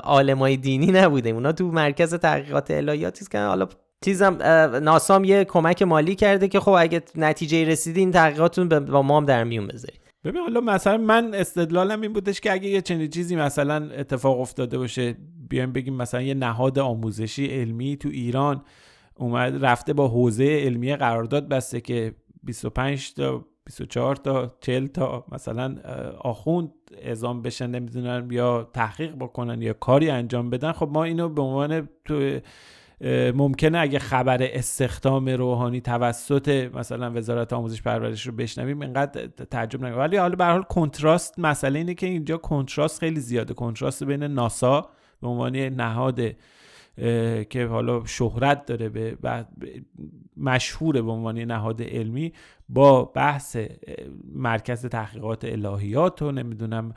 عالمای 0.05 0.57
دینی 0.57 0.87
نبوده. 0.87 1.31
اونا 1.31 1.53
تو 1.53 1.67
مرکز 1.67 2.15
تحقیقات 2.15 2.71
الهیاتی 2.71 3.25
که 3.33 3.39
حالا 3.39 3.69
چیزم 4.05 4.39
ناسام 4.83 5.25
یه 5.25 5.45
کمک 5.45 5.83
مالی 5.83 6.15
کرده 6.15 6.49
که 6.49 6.61
خب 6.61 6.75
اگه 6.79 7.03
نتیجه 7.15 7.65
رسیدی 7.65 8.01
این 8.01 8.11
تحقیقاتون 8.11 8.69
با 8.69 9.03
ما 9.03 9.17
هم 9.17 9.25
در 9.25 9.45
میون 9.45 9.67
بذارید. 9.67 10.01
ببین 10.25 10.43
حالا 10.43 10.61
مثلا 10.61 10.97
من 10.97 11.35
استدلالم 11.35 12.01
این 12.01 12.13
بودش 12.13 12.41
که 12.41 12.53
اگه 12.53 12.69
یه 12.69 12.81
چنین 12.81 13.11
چیزی 13.11 13.37
مثلا 13.37 13.91
اتفاق 13.99 14.41
افتاده 14.41 14.79
باشه 14.79 15.17
بیایم 15.49 15.73
بگیم 15.73 15.95
مثلا 15.95 16.23
یه 16.23 16.35
نهاد 16.35 16.79
آموزشی 16.79 17.47
علمی 17.47 17.97
تو 17.97 18.09
ایران 18.09 18.63
اومد 19.19 19.65
رفته 19.65 19.93
با 19.93 20.09
حوزه 20.09 20.45
علمی 20.45 20.97
قرارداد 20.97 21.49
بسته 21.49 21.81
که 21.81 22.15
25 22.43 23.15
تا 23.15 23.45
24 23.65 24.17
تا 24.17 24.57
40 24.61 24.87
تا 24.87 25.25
مثلا 25.33 25.77
آخوند 26.19 26.73
اعزام 26.99 27.43
بشن 27.43 27.71
نمی‌دونن 27.71 28.29
یا 28.31 28.71
تحقیق 28.73 29.15
بکنن 29.15 29.63
یا 29.63 29.73
کاری 29.73 30.11
انجام 30.11 30.51
بدن. 30.51 30.73
خب 30.73 30.89
ما 30.93 31.05
اینو 31.05 31.29
به 31.29 31.43
عنوان 31.43 31.89
تو 32.05 32.39
ممکنه 33.35 33.79
اگه 33.79 33.99
خبر 33.99 34.39
استخدام 34.43 35.29
روحانی 35.29 35.81
توسط 35.81 36.71
مثلا 36.75 37.13
وزارت 37.15 37.53
آموزش 37.53 37.83
پرورش 37.83 38.27
رو 38.27 38.33
بشنویم 38.33 38.81
اینقدر 38.81 39.27
تعجب 39.27 39.81
نکنیم 39.81 39.99
ولی 39.99 40.17
حالا 40.17 40.37
به 40.37 40.45
حال 40.45 40.63
کنتراست 40.63 41.39
مسئله 41.39 41.79
اینه 41.79 41.95
که 41.95 42.07
اینجا 42.07 42.37
کنتراست 42.37 43.01
خیلی 43.01 43.21
زیاده. 43.21 43.55
کنتراست 43.55 44.05
بین 44.05 44.23
ناسا 44.23 44.91
به 45.23 45.29
عنوان 45.29 45.57
نهاد 45.57 46.21
که 47.51 47.67
حالا 47.71 48.05
شهرت 48.05 48.67
داره 48.67 48.89
به 48.89 49.17
مشهور 50.37 51.03
به 51.03 51.11
عنوان 51.11 51.39
نهاد 51.39 51.83
علمی 51.83 52.33
با 52.69 53.05
بحث 53.05 53.57
مرکز 54.35 54.87
تحقیقات 54.87 55.45
الهیات 55.45 56.23
و 56.23 56.33
نمی‌دونم 56.33 56.95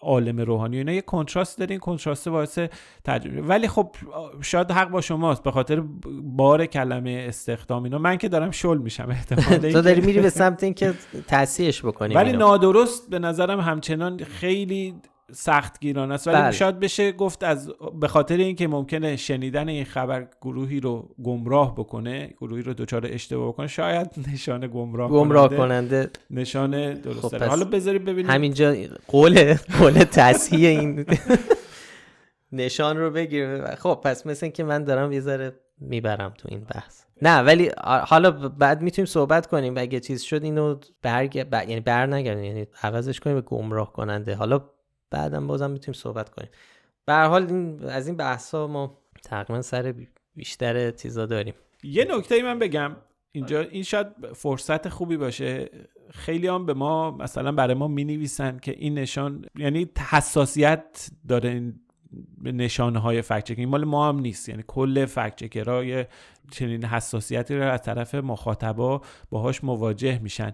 عالم 0.00 0.40
روحانی 0.40 0.78
اینا 0.78 0.92
یه 0.92 1.00
کنتراست 1.00 1.58
داره. 1.58 1.70
این 1.70 1.80
کنتراست 1.80 2.28
باعث 2.28 2.58
تجربه. 3.04 3.42
ولی 3.42 3.68
خب 3.68 3.96
شاید 4.40 4.70
حق 4.70 4.90
با 4.90 5.00
شماست 5.00 5.42
به 5.42 5.50
خاطر 5.50 5.82
بار 6.22 6.66
کلمه 6.66 7.24
استخدام 7.28 7.84
اینا. 7.84 7.98
من 7.98 8.16
که 8.16 8.28
دارم 8.28 8.50
شل 8.50 8.78
میشم 8.78 9.08
احتمال 9.10 9.58
تو 9.72 9.82
داری 9.82 10.00
میری 10.00 10.20
به 10.20 10.30
سمت 10.30 10.64
اینکه 10.64 10.94
تصحیحش 11.28 11.84
بکنی 11.84 12.14
ولی 12.14 12.32
نادرست 12.32 13.10
به 13.10 13.18
نظرم 13.18 13.60
همچنان 13.60 14.18
خیلی 14.18 14.94
سخت 15.32 15.80
گیران 15.80 16.12
است. 16.12 16.28
ولی 16.28 16.36
بله. 16.36 16.50
شاید 16.50 16.80
بشه 16.80 17.12
گفت 17.12 17.42
از 17.42 17.70
به 18.00 18.08
خاطر 18.08 18.36
اینکه 18.36 18.68
ممکنه 18.68 19.16
شنیدن 19.16 19.68
این 19.68 19.84
خبر 19.84 20.28
گروهی 20.42 20.80
رو 20.80 21.08
گمراه 21.24 21.74
بکنه 21.74 22.34
گروهی 22.40 22.62
رو 22.62 22.74
دچار 22.74 23.06
اشتباه 23.06 23.48
بکنه 23.48 23.66
شاید 23.66 24.10
نشان 24.32 24.66
گمراه 24.66 25.10
گمراه 25.10 25.48
کننده, 25.48 26.10
نشان 26.30 26.94
درست 26.94 27.18
خب 27.18 27.42
حالا 27.42 27.64
بذارید 27.64 28.04
ببینید 28.04 28.30
همینجا 28.30 28.74
قول 29.08 29.54
قول 29.78 29.92
تصحیح 29.92 30.68
این 30.68 31.06
نشان 32.52 32.96
رو 32.96 33.10
بگیر. 33.10 33.74
خب 33.74 34.00
پس 34.04 34.26
مثل 34.26 34.48
که 34.48 34.64
من 34.64 34.84
دارم 34.84 35.12
یه 35.12 35.20
ذره 35.20 35.52
می‌برم 35.80 36.34
تو 36.38 36.48
این 36.50 36.64
بحث. 36.74 37.02
نه 37.22 37.38
ولی 37.38 37.70
حالا 37.84 38.30
بعد 38.30 38.82
می‌تونیم 38.82 39.06
صحبت 39.06 39.46
کنیم. 39.46 39.74
اگه 39.76 40.00
چیز 40.00 40.22
شد 40.22 40.44
اینو 40.44 40.76
برگ 41.02 41.36
یعنی 41.52 41.80
بر 41.80 42.06
نگردیم 42.06 42.44
یعنی 42.44 42.66
عوضش 42.82 43.20
کنیم 43.20 43.36
به 43.36 43.42
گمراه 43.42 43.92
کننده. 43.92 44.34
حالا 44.34 44.60
بعدم 45.12 45.46
بازم 45.46 45.70
می‌تونیم 45.70 46.00
صحبت 46.00 46.30
کنیم. 46.30 46.50
به 47.06 47.14
حال 47.14 47.46
این 47.46 47.84
از 47.84 48.06
این 48.06 48.16
بحثا 48.16 48.66
ما 48.66 48.98
تقریبا 49.24 49.62
سر 49.62 49.94
بیشتر 50.36 50.90
چیزا 50.90 51.26
داریم. 51.26 51.54
یه 51.82 52.06
نکته 52.16 52.34
ای 52.34 52.42
من 52.42 52.58
بگم. 52.58 52.96
اینجا 53.32 53.60
این 53.60 53.82
شاید 53.82 54.06
فرصت 54.34 54.88
خوبی 54.88 55.16
باشه. 55.16 55.70
خیلی 56.10 56.46
هم 56.46 56.66
به 56.66 56.74
ما 56.74 57.10
مثلا 57.10 57.52
برای 57.52 57.74
ما 57.74 57.88
می 57.88 58.04
نویسن 58.04 58.58
که 58.58 58.72
این 58.78 58.94
نشان 58.94 59.44
یعنی 59.56 59.90
حساسیت 60.10 61.10
داره 61.28 61.50
این 61.50 61.80
نشانه 62.42 62.98
های 62.98 63.22
فکت 63.22 63.58
مال 63.58 63.84
ما 63.84 64.08
هم 64.08 64.18
نیست. 64.18 64.48
یعنی 64.48 64.64
کل 64.66 65.04
فکت 65.04 65.36
چکرای 65.36 66.06
چنین 66.50 66.84
حساسیتی 66.84 67.56
رو 67.56 67.62
از 67.72 67.82
طرف 67.82 68.14
مخاطبا 68.14 69.00
باهاش 69.30 69.64
مواجه 69.64 70.18
میشن. 70.18 70.52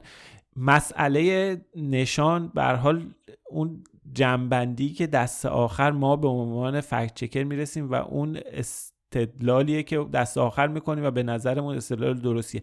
مسئله 0.56 1.56
نشان 1.76 2.48
به 2.54 2.64
حال 2.64 3.06
اون 3.50 3.84
جنبندی 4.14 4.90
که 4.90 5.06
دست 5.06 5.46
آخر 5.46 5.90
ما 5.90 6.16
به 6.16 6.28
عنوان 6.28 6.80
فکت 6.80 7.14
چکر 7.14 7.44
می‌رسیم 7.44 7.90
و 7.90 7.94
اون 7.94 8.38
استدلالیه 8.52 9.82
که 9.82 10.06
دست 10.12 10.38
آخر 10.38 10.66
می‌کنیم 10.66 11.04
و 11.04 11.10
به 11.10 11.22
نظرمون 11.22 11.76
استدلال 11.76 12.14
درستیه. 12.18 12.62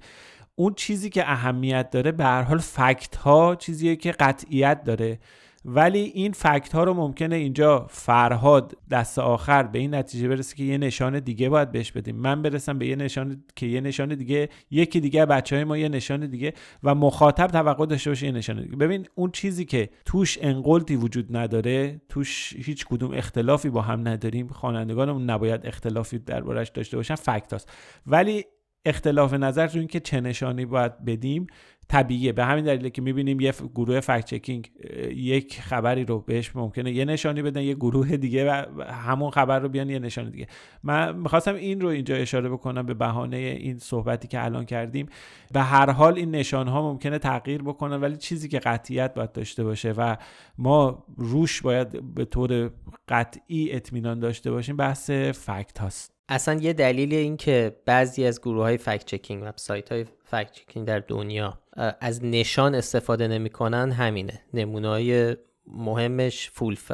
اون 0.55 0.73
چیزی 0.73 1.09
که 1.09 1.31
اهمیت 1.31 1.89
داره 1.89 2.11
به 2.11 2.23
هر 2.23 2.41
حال 2.41 2.57
فکت 2.57 3.15
ها 3.15 3.55
چیزیه 3.55 3.95
که 3.95 4.11
قطعیت 4.11 4.83
داره. 4.83 5.19
ولی 5.67 5.99
این 5.99 6.31
فکت 6.31 6.75
ها 6.75 6.83
رو 6.83 6.93
ممکنه 6.93 7.35
اینجا 7.35 7.87
فرهاد 7.89 8.77
دست 8.91 9.19
آخر 9.19 9.63
به 9.63 9.79
این 9.79 9.95
نتیجه 9.95 10.27
برسه 10.27 10.55
که 10.55 10.63
یه 10.63 10.77
نشان 10.77 11.19
دیگه 11.19 11.49
باید 11.49 11.71
بهش 11.71 11.91
بدیم. 11.91 12.15
من 12.15 12.41
برسم 12.41 12.77
به 12.77 12.87
یه 12.87 12.95
نشان 12.95 13.43
که 13.55 13.65
یه 13.65 13.81
نشان 13.81 14.15
دیگه 14.15 14.49
یکی 14.71 14.99
دیگه 14.99 15.25
بچه 15.25 15.55
های 15.55 15.65
ما 15.65 15.77
یه 15.77 15.89
نشان 15.89 16.27
دیگه 16.27 16.53
و 16.83 16.95
مخاطب 16.95 17.47
توقع 17.47 17.85
داشته 17.85 18.09
باشه 18.09 18.25
یه 18.25 18.31
نشان 18.31 18.63
دیگه. 18.63 18.75
ببین 18.75 19.07
اون 19.15 19.31
چیزی 19.31 19.65
که 19.65 19.89
توش 20.05 20.37
انقلتی 20.41 20.95
وجود 20.95 21.37
نداره 21.37 22.01
توش 22.09 22.53
هیچ 22.57 22.85
کدوم 22.85 23.11
اختلافی 23.13 23.69
با 23.69 23.81
هم 23.81 24.07
نداریم. 24.07 24.47
خوانندگانمون 24.47 25.29
نباید 25.29 25.65
اختلافی 25.65 26.19
دربارش 26.19 26.69
داشته 26.69 26.97
باشن. 26.97 27.15
فکت 27.15 27.53
هست. 27.53 27.71
ولی 28.07 28.45
اختلاف 28.85 29.33
نظر 29.33 29.67
تو 29.67 29.79
اینکه 29.79 29.99
چه 29.99 30.21
نشانی 30.21 30.65
باید 30.65 31.05
بدیم 31.05 31.47
طبیعیه. 31.89 32.31
به 32.31 32.45
همین 32.45 32.63
دلیله 32.63 32.89
که 32.89 33.01
می‌بینیم 33.01 33.39
یه 33.39 33.53
گروه 33.75 33.99
فکت 33.99 34.25
چکینگ 34.25 34.71
یک 35.15 35.61
خبری 35.61 36.05
رو 36.05 36.19
بهش 36.19 36.55
ممکنه 36.55 36.91
یه 36.91 37.05
نشانی 37.05 37.41
بدن 37.41 37.61
یه 37.61 37.73
گروه 37.73 38.17
دیگه 38.17 38.51
و 38.51 38.81
همون 38.83 39.31
خبر 39.31 39.59
رو 39.59 39.69
بیان 39.69 39.89
یه 39.89 39.99
نشانی 39.99 40.31
دیگه. 40.31 40.47
من 40.83 41.15
می‌خواستم 41.15 41.55
این 41.55 41.81
رو 41.81 41.87
اینجا 41.87 42.15
اشاره 42.15 42.49
بکنم 42.49 42.85
به 42.85 42.93
بهانه 42.93 43.37
این 43.37 43.77
صحبتی 43.77 44.27
که 44.27 44.43
الان 44.43 44.65
کردیم. 44.65 45.05
به 45.51 45.61
هر 45.61 45.89
حال 45.89 46.15
این 46.15 46.31
نشان 46.31 46.67
ها 46.67 46.91
ممکنه 46.91 47.19
تغییر 47.19 47.61
بکنن 47.61 48.01
ولی 48.01 48.17
چیزی 48.17 48.47
که 48.47 48.59
قطعیت 48.59 49.13
باید 49.13 49.31
داشته 49.31 49.63
باشه 49.63 49.91
و 49.91 50.15
ما 50.57 51.05
روش 51.17 51.61
باید 51.61 52.13
به 52.15 52.25
طور 52.25 52.71
قطعی 53.07 53.71
اطمینان 53.71 54.19
داشته 54.19 54.51
باشیم 54.51 54.77
بحث 54.77 55.11
فکت 55.11 55.77
هاست. 55.77 56.15
اصلا 56.29 56.53
یه 56.53 56.73
دلیل 56.73 57.13
این 57.13 57.37
که 57.37 57.75
بعضی 57.85 58.25
از 58.25 58.41
گروه 58.41 58.63
های 58.63 58.77
فکت 58.77 59.05
چکینگ 59.05 59.43
وبسایت 59.43 59.91
های 59.91 60.05
فکت 60.23 60.51
چکینگ 60.51 60.87
در 60.87 60.99
دنیا 60.99 61.59
از 61.75 62.25
نشان 62.25 62.75
استفاده 62.75 63.27
نمی‌کنن 63.27 63.91
همینه. 63.91 64.41
نمونه 64.53 64.87
های 64.87 65.37
مهمش 65.67 66.49
فول, 66.49 66.75
ف... 66.75 66.91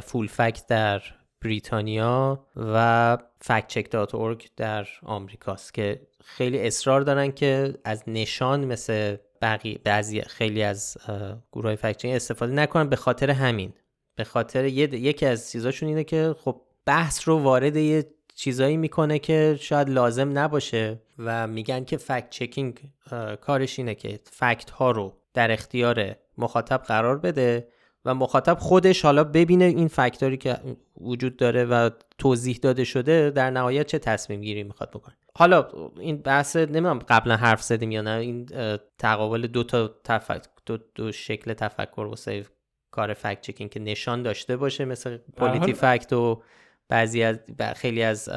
فول 0.00 0.26
فکت 0.26 0.66
در 0.66 1.02
بریتانیا 1.42 2.46
و 2.56 3.18
factcheck.org 3.44 4.46
در 4.56 4.86
آمریکاست 5.02 5.74
که 5.74 6.00
خیلی 6.24 6.66
اصرار 6.66 7.00
دارن 7.00 7.32
که 7.32 7.74
از 7.84 8.02
نشان 8.06 8.64
مثل 8.64 9.16
بقیه 9.42 9.78
بعضی 9.84 10.22
خیلی 10.22 10.62
از 10.62 10.96
گروه 11.52 11.66
های 11.66 11.76
فکت 11.76 12.04
استفاده 12.04 12.52
نکنن 12.52 12.88
به 12.88 12.96
خاطر 12.96 13.30
همین. 13.30 13.72
به 14.16 14.24
خاطر 14.24 14.64
یکی 14.64 15.26
از 15.26 15.50
چیزاشون 15.50 15.88
اینه 15.88 16.04
که 16.04 16.34
خب 16.38 16.60
بحث 16.86 17.28
رو 17.28 17.38
وارد 17.38 17.76
یه 17.76 18.06
چیزایی 18.34 18.76
می‌کنه 18.76 19.18
که 19.18 19.58
شاید 19.60 19.90
لازم 19.90 20.38
نباشه 20.38 21.00
و 21.18 21.46
میگن 21.46 21.84
که 21.84 21.96
فکت 21.96 22.30
چکینگ 22.30 22.80
کارش 23.40 23.78
اینه 23.78 23.94
که 23.94 24.20
فکت 24.24 24.70
ها 24.70 24.90
رو 24.90 25.12
در 25.34 25.52
اختیار 25.52 26.16
مخاطب 26.38 26.82
قرار 26.82 27.18
بده 27.18 27.68
و 28.04 28.14
مخاطب 28.14 28.58
خودش 28.58 29.02
حالا 29.02 29.24
ببینه 29.24 29.64
این 29.64 29.88
فکتوری 29.88 30.36
که 30.36 30.56
وجود 31.00 31.36
داره 31.36 31.64
و 31.64 31.90
توضیح 32.18 32.58
داده 32.62 32.84
شده 32.84 33.30
در 33.30 33.50
نهایت 33.50 33.86
چه 33.86 33.98
تصمیم 33.98 34.40
گیری 34.40 34.62
می‌خواد 34.62 34.90
بکنه. 34.90 35.14
حالا 35.36 35.68
این 36.00 36.16
بحث 36.16 36.56
نمی‌دونم 36.56 36.98
قبلا 36.98 37.36
حرف 37.36 37.62
زدیم 37.62 37.90
یا 37.90 38.02
نه 38.02 38.10
این 38.10 38.48
تقابل 38.98 39.46
دو 39.46 39.64
تا 39.64 39.90
دو, 40.66 40.78
دو 40.94 41.12
شکل 41.12 41.52
تفکر 41.52 42.00
واسه 42.00 42.44
کار 42.90 43.14
فکت 43.14 43.40
چکینگ 43.40 43.70
که 43.70 43.80
نشان 43.80 44.22
داشته 44.22 44.56
باشه 44.56 44.84
مثل 44.84 45.18
پولیتی 45.36 45.72
فکت 45.72 46.12
و 46.12 46.42
بعضی 46.88 47.22
از 47.22 47.38
خیلی 47.76 48.02
از 48.02 48.30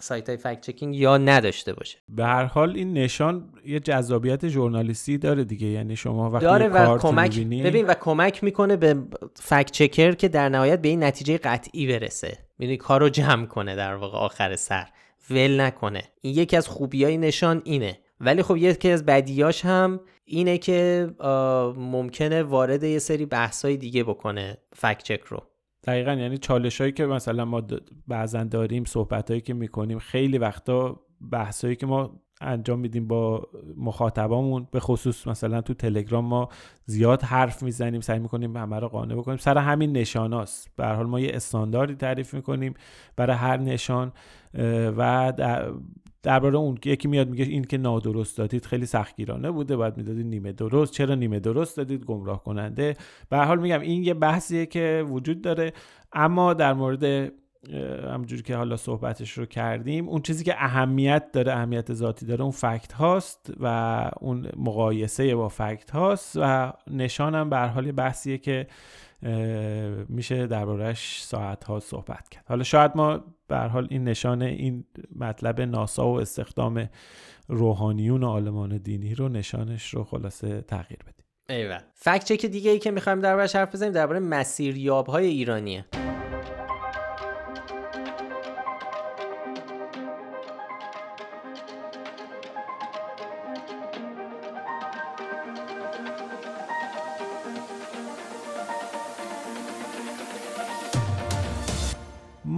سایت 0.00 0.28
های 0.28 0.38
فکت 0.38 0.60
چکینگ 0.60 0.96
یا 0.96 1.18
نداشته 1.18 1.72
باشه. 1.72 1.98
به 2.08 2.24
هر 2.24 2.44
حال 2.44 2.76
این 2.76 2.92
نشان 2.92 3.52
یه 3.66 3.80
جذابیت 3.80 4.48
ژورنالیستی 4.48 5.18
داره 5.18 5.44
دیگه. 5.44 5.66
یعنی 5.66 5.96
شما 5.96 6.30
وقتی 6.30 6.44
داره 6.44 6.68
و 6.68 6.98
کمک 6.98 7.40
ببین 7.40 7.86
و 7.86 7.94
کمک 7.94 8.44
می‌کنه 8.44 8.76
به 8.76 8.96
فکت 9.34 9.70
چکر 9.70 10.12
که 10.12 10.28
در 10.28 10.48
نهایت 10.48 10.82
به 10.82 10.88
این 10.88 11.04
نتیجه 11.04 11.38
قطعی 11.38 11.86
برسه. 11.86 12.38
می‌دونی 12.58 12.76
کارو 12.76 13.08
جمع 13.08 13.46
کنه 13.46 13.76
در 13.76 13.94
واقع 13.94 14.18
آخر 14.18 14.56
سر. 14.56 14.88
ول 15.30 15.60
نکنه. 15.60 16.02
این 16.20 16.34
یکی 16.34 16.56
از 16.56 16.68
خوبی 16.68 17.04
های 17.04 17.16
نشان 17.16 17.62
اینه. 17.64 17.98
ولی 18.20 18.42
خب 18.42 18.56
یکی 18.56 18.90
از 18.90 19.06
بدیاش 19.06 19.64
هم 19.64 20.00
اینه 20.24 20.58
که 20.58 21.08
ممکنه 21.76 22.42
وارد 22.42 22.82
یه 22.82 22.98
سری 22.98 23.26
بحثای 23.26 23.76
دیگه 23.76 24.04
بکنه 24.04 24.58
فکت 24.76 25.02
چک 25.02 25.20
رو. 25.20 25.42
دقیقا 25.84 26.12
یعنی 26.12 26.38
چالش 26.38 26.80
هایی 26.80 26.92
که 26.92 27.06
مثلا 27.06 27.44
ما 27.44 27.62
بعضا 28.08 28.44
داریم 28.44 28.84
صحبت 28.84 29.30
هایی 29.30 29.40
که 29.40 29.54
می‌کنیم 29.54 29.98
خیلی 29.98 30.38
وقتا 30.38 31.00
بحث 31.30 31.64
هایی 31.64 31.76
که 31.76 31.86
ما 31.86 32.20
انجام 32.40 32.78
میدیم 32.78 33.08
با 33.08 33.48
مخاطبامون 33.76 34.68
به 34.70 34.80
خصوص 34.80 35.26
مثلا 35.26 35.60
تو 35.60 35.74
تلگرام 35.74 36.24
ما 36.24 36.48
زیاد 36.84 37.22
حرف 37.22 37.62
می‌زنیم 37.62 38.00
سعی 38.00 38.18
می‌کنیم 38.18 38.56
همه 38.56 38.78
رو 38.78 38.88
قانع 38.88 39.14
بکنیم. 39.14 39.36
سر 39.36 39.58
همین 39.58 39.92
نشاناست. 39.92 40.70
به 40.76 40.86
حال 40.86 41.06
ما 41.06 41.20
یه 41.20 41.30
استانداردی 41.34 41.94
تعریف 41.94 42.34
می‌کنیم 42.34 42.74
برای 43.16 43.36
هر 43.36 43.56
نشان 43.56 44.12
و 44.96 45.32
درباره 46.22 46.56
اون 46.58 46.78
یکی 46.84 47.08
میاد 47.08 47.28
میگه 47.28 47.44
این 47.44 47.64
که 47.64 47.78
نادرست 47.78 48.38
دادید 48.38 48.66
خیلی 48.66 48.86
سختگیرانه 48.86 49.50
بوده 49.50 49.76
باید 49.76 49.96
می‌دادید 49.96 50.26
نیمه 50.26 50.52
درست. 50.52 50.92
چرا 50.92 51.14
نیمه 51.14 51.40
درست 51.40 51.76
دادید؟ 51.76 52.04
گمراه 52.04 52.44
کننده 52.44 52.96
به 53.28 53.38
حال 53.38 53.58
میگم 53.58 53.80
این 53.80 54.04
یه 54.04 54.14
بحثیه 54.14 54.66
که 54.66 55.04
وجود 55.08 55.42
داره. 55.42 55.72
اما 56.12 56.54
در 56.54 56.72
مورد 56.72 57.32
همجوری 58.12 58.42
که 58.42 58.56
حالا 58.56 58.76
صحبتش 58.76 59.38
رو 59.38 59.46
کردیم 59.46 60.08
اون 60.08 60.22
چیزی 60.22 60.44
که 60.44 60.54
اهمیت 60.64 61.32
داره 61.32 61.52
اهمیت 61.52 61.92
ذاتی 61.92 62.26
داره 62.26 62.42
اون 62.42 62.50
فکت 62.50 62.92
هاست 62.92 63.52
و 63.60 63.66
اون 64.20 64.48
مقایسه 64.56 65.34
با 65.34 65.48
فکت 65.48 65.90
هاست 65.90 66.36
و 66.36 66.72
نشانم 66.90 67.50
به 67.50 67.58
حال 67.58 67.86
یه 67.86 67.92
بحثیه 67.92 68.38
که 68.38 68.66
میشه 70.08 70.46
دربارهش 70.46 71.22
ساعت 71.22 71.64
ها 71.64 71.80
صحبت 71.80 72.28
کرد. 72.28 72.44
حالا 72.48 72.62
شاید 72.62 72.92
ما 72.94 73.24
به 73.50 73.58
حال 73.58 73.86
این 73.90 74.04
نشانه 74.04 74.44
این 74.44 74.84
مطلب 75.16 75.60
ناسا 75.60 76.08
و 76.08 76.20
استخدام 76.20 76.88
روحانیون 77.48 78.22
و 78.22 78.28
آلمان 78.28 78.76
دینی 78.76 79.14
رو 79.14 79.28
نشانش 79.28 79.94
رو 79.94 80.04
خلاصه 80.04 80.60
تغییر 80.60 81.00
بدیم. 81.02 81.24
ایوه 81.48 81.78
فکت 81.94 82.24
چک 82.24 82.46
دیگه 82.46 82.70
ای 82.70 82.78
که 82.78 82.90
می‌خوایم 82.90 83.20
دربارش 83.20 83.56
حرف 83.56 83.74
بزنیم 83.74 83.92
درباره 83.92 84.20
مسیریاب 84.20 85.06
های 85.06 85.26
ایرانیه. 85.26 85.84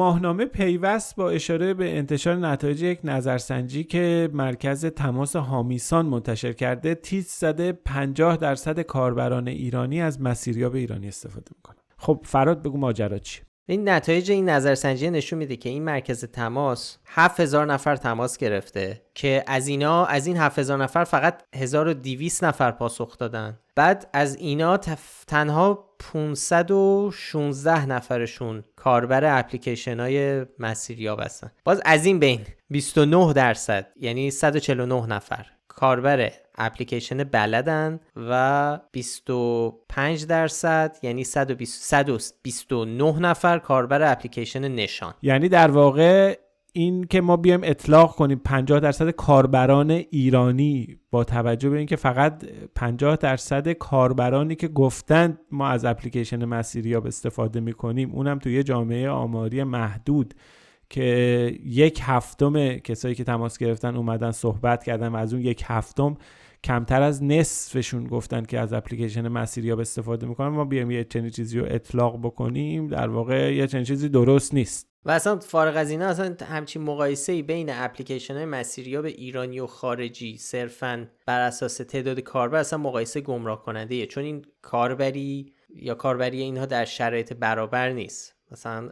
ماهنامه 0.03 0.45
پیوست 0.45 1.17
با 1.17 1.31
اشاره 1.31 1.75
به 1.75 1.99
انتشار 1.99 2.37
نتایج 2.37 2.83
یک 2.83 3.01
نظرسنجی 3.05 3.85
که 3.85 4.29
مرکز 4.33 4.87
تماس 4.87 5.37
هامیسان 5.37 6.07
منتشر 6.07 6.53
کرده 6.53 6.95
تیز 6.95 7.27
زده 7.29 7.73
50 7.73 8.37
درصد 8.37 8.81
کاربران 8.81 9.49
ایرانی 9.49 10.01
از 10.01 10.21
مسیریاب 10.21 10.75
ایرانی 10.75 11.09
استفاده 11.09 11.51
می‌کنن 11.57 11.77
خب 11.99 12.21
فراد 12.25 12.63
بگو 12.63 12.79
ماجرا 12.79 13.19
چی 13.19 13.43
این 13.67 13.89
نتایج 13.89 14.31
این 14.31 14.49
نظرسنجی 14.49 15.11
نشون 15.11 15.39
میده 15.39 15.57
که 15.57 15.69
این 15.69 15.83
مرکز 15.83 16.25
تماس 16.25 16.99
7000 17.07 17.67
نفر 17.67 17.97
تماس 17.97 18.39
گرفته 18.39 19.03
که 19.15 19.45
از 19.47 19.69
اینا 19.69 20.05
از 20.05 20.27
این 20.27 20.37
7000 20.37 20.83
نفر 20.83 21.05
فقط 21.05 21.43
1200 21.55 22.45
نفر 22.45 22.71
پاسخ 22.71 23.19
دادن. 23.19 23.59
بعد 23.75 24.11
از 24.13 24.37
اینا 24.37 24.77
تنها 25.27 25.95
516 25.99 27.87
نفرشون 27.87 28.65
کاربر 28.77 29.39
اپلیکیشن 29.39 30.01
های 30.01 30.47
مسیریاب 30.59 31.21
هستن. 31.21 31.51
باز 31.65 31.83
از 31.85 32.07
این 32.07 32.19
بین 32.19 32.41
29 32.71 33.33
درصد 33.33 33.87
یعنی 34.01 34.31
149 34.31 35.07
نفر. 35.07 35.47
کاربر 35.77 36.31
اپلیکیشن 36.59 37.25
بلدن 37.25 38.01
و 38.17 38.79
25 38.93 40.27
درصد 40.27 40.97
یعنی 41.03 41.25
129 41.25 43.19
نفر 43.19 43.59
کاربر 43.59 44.13
اپلیکیشن 44.13 44.69
نشان. 44.69 45.15
یعنی 45.23 45.49
در 45.49 45.71
واقع 45.71 46.37
این 46.73 47.05
که 47.05 47.21
ما 47.21 47.37
بیایم 47.37 47.61
اطلاق 47.65 48.11
کنیم 48.11 48.41
50 48.45 48.81
درصد 48.81 49.11
کاربران 49.11 49.91
ایرانی 49.91 50.99
با 51.11 51.25
توجه 51.25 51.71
به 51.71 51.79
اینکه 51.79 51.97
فقط 51.97 52.45
50 52.75 53.17
درصد 53.17 53.73
کاربرانی 53.73 54.55
که 54.55 54.69
گفتند 54.69 55.39
ما 55.51 55.69
از 55.69 55.85
اپلیکیشن 55.85 56.45
مسیریاب 56.45 57.07
استفاده 57.07 57.61
می‌کنیم 57.61 58.11
اونم 58.13 58.39
توی 58.39 58.55
یه 58.55 58.63
جامعه 58.63 59.09
آماری 59.09 59.65
محدود. 59.65 60.35
که 60.93 61.59
یک 61.65 62.01
هفتم 62.03 62.77
کسایی 62.77 63.15
که 63.15 63.25
تماس 63.25 63.59
گرفتن 63.59 63.97
اومدن 63.97 64.31
صحبت 64.31 64.85
کردن 64.85 65.09
و 65.09 65.17
از 65.17 65.33
اون 65.33 65.43
یک 65.43 65.63
هفتم 65.67 66.17
کمتر 66.65 67.03
از 67.03 67.25
نصفشون 67.25 68.07
گفتن 68.07 68.45
که 68.45 68.59
از 68.59 68.73
اپلیکیشن 68.73 69.29
مسیریاب 69.29 69.81
استفاده 69.81 70.27
می‌کنن. 70.27 70.49
ما 70.49 70.65
بیایم 70.65 70.91
یه 70.91 71.05
چنین 71.05 71.31
چیزی 71.31 71.59
رو 71.59 71.67
اطلاق 71.69 72.19
بکنیم. 72.19 72.89
در 72.89 73.09
واقع 73.09 73.55
یه 73.55 73.67
چنین 73.67 73.85
چیزی 73.85 74.09
درست 74.09 74.55
نیست. 74.55 74.89
و 75.05 75.11
اصلا 75.11 75.39
فارغ 75.39 75.77
از 75.77 75.91
اینا 75.91 76.07
اصلا 76.07 76.37
همچین 76.49 76.83
مقایسه 76.83 77.33
ای 77.33 77.43
بین 77.43 77.71
اپلیکیشن 77.71 78.35
های 78.35 78.45
مسیریاب 78.45 79.05
ایرانی 79.05 79.61
و 79.61 79.67
خارجی 79.67 80.37
صرفا 80.37 81.07
بر 81.27 81.41
اساس 81.41 81.77
تعداد 81.77 82.21
کاربر 82.21 82.59
اصلا 82.59 82.79
مقایسه 82.79 83.21
گمراه 83.21 83.63
کننده. 83.63 84.07
چون 84.07 84.25
این 84.25 84.45
کاربری 84.63 85.53
یا 85.77 85.95
کاربری 85.95 86.43
اینها 86.43 86.67
در 86.67 86.85
شرایط 86.85 87.33
برابر 87.33 87.93
نیست. 87.93 88.42
مثلا 88.53 88.91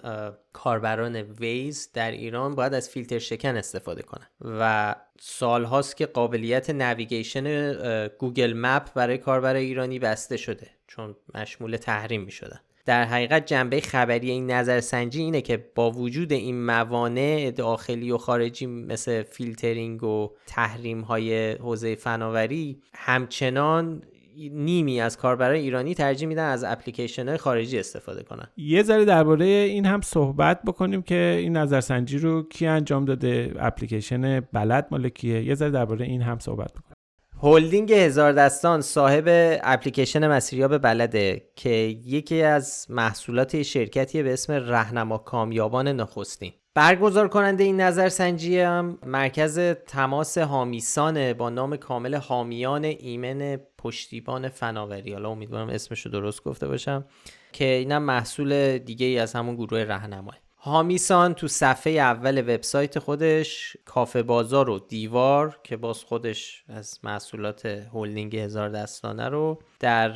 کاربران 0.53 1.17
Waze 1.17 1.89
در 1.95 2.11
ایران 2.11 2.55
باید 2.55 2.75
از 2.75 2.89
فیلتر 2.89 3.19
شکن 3.19 3.57
استفاده 3.57 4.03
کنن. 4.03 4.27
و 4.61 4.95
سال 5.21 5.65
هاست 5.65 5.97
که 5.97 6.07
قابلیت 6.07 6.71
navigation 6.71 8.09
Google 8.09 8.53
Map 8.57 8.95
برای 8.95 9.19
کاربر 9.19 9.55
ایرانی 9.55 9.99
بسته 9.99 10.37
شده 10.37 10.71
چون 10.87 11.17
مشمول 11.35 11.77
تحریم 11.77 12.21
می 12.21 12.31
شدن 12.31 12.61
در 12.87 13.05
حقیقت 13.05 13.47
جنبه 13.47 13.81
خبری 13.81 14.31
این 14.31 14.51
نظرسنجی 14.51 15.23
اینه 15.23 15.41
که 15.41 15.57
با 15.75 15.91
وجود 15.91 16.33
این 16.33 16.65
موانع 16.67 17.51
داخلی 17.51 18.11
و 18.11 18.19
خارجی 18.19 18.67
مثل 18.67 19.23
فیلترینگ 19.23 20.05
و 20.05 20.31
تحریم 20.47 21.01
های 21.01 21.53
حوزه 21.53 21.95
فناوری 21.95 22.83
همچنان 22.95 24.03
نیمی 24.49 25.01
از 25.01 25.17
کاربران 25.17 25.55
ایرانی 25.55 25.95
ترجیح 25.95 26.29
میدن 26.29 26.51
از 26.51 26.65
اپلیکیشن 26.65 27.37
خارجی 27.37 27.79
استفاده 27.79 28.23
کنن. 28.23 28.47
یه 28.57 28.83
ذره 28.83 29.05
درباره 29.05 29.45
این 29.45 29.87
هم 29.87 30.01
صحبت 30.01 30.63
بکنیم 30.63 31.03
که 31.03 31.37
این 31.39 31.57
نظرسنجی 31.57 32.19
رو 32.19 32.43
کی 32.43 32.67
انجام 32.67 33.05
داده 33.05 33.55
اپلیکیشن 33.59 34.41
بلد 34.41 34.89
مال 34.91 35.09
کیه؟ 35.09 35.43
یه 35.43 35.55
ذره 35.55 35.71
درباره 35.71 36.05
این 36.05 36.23
هم 36.23 36.39
صحبت 36.39 36.73
بکنیم. 36.73 36.95
هلدینگ 37.43 37.93
هزار 37.93 38.33
دستان 38.33 38.81
صاحب 38.81 39.25
اپلیکیشن 39.63 40.29
مسیریاب 40.29 40.79
بلده 40.79 41.51
که 41.57 41.71
یکی 42.05 42.43
از 42.43 42.87
محصولات 42.89 43.63
شرکتی 43.63 44.23
به 44.23 44.33
اسم 44.33 44.53
رهنما 44.53 45.19
کامیابان 45.19 45.89
نخستین. 45.89 46.53
برگزار 46.75 47.29
کننده 47.29 47.65
این 47.65 47.81
نظرسنجی 47.81 48.61
هم 48.61 48.99
مرکز 49.07 49.59
تماس 49.87 50.39
حامیسان 50.39 51.33
با 51.33 51.51
نام 51.51 51.77
کامل 51.77 52.15
حامیان 52.15 52.85
ایمن 52.85 53.57
پشتیبان 53.79 54.49
فناوری. 54.49 55.13
حالا 55.13 55.31
امیدوارم 55.31 55.69
اسمش 55.69 56.07
رو 56.07 56.13
درست 56.13 56.45
گفته 56.45 56.69
باشم 56.69 57.05
که 57.53 57.65
اینم 57.65 58.03
محصول 58.03 58.79
دیگه 58.79 59.07
ای 59.07 59.19
از 59.19 59.33
همون 59.33 59.57
گروه 59.57 59.81
رهنمای 59.81 60.37
هامیسان 60.63 61.35
تو 61.35 61.49
صفحه 61.49 61.93
اول 61.93 62.39
وبسایت 62.39 62.99
خودش 62.99 63.77
کافه 63.85 64.23
بازار 64.23 64.71
و 64.71 64.79
دیوار 64.79 65.61
که 65.65 65.77
باز 65.77 66.05
خودش 66.05 66.65
از 66.69 66.99
محصولات 67.03 67.67
هولدینگ 67.67 68.37
هزار 68.37 68.69
دستانه 68.69 69.29
رو 69.29 69.63
در 69.81 70.09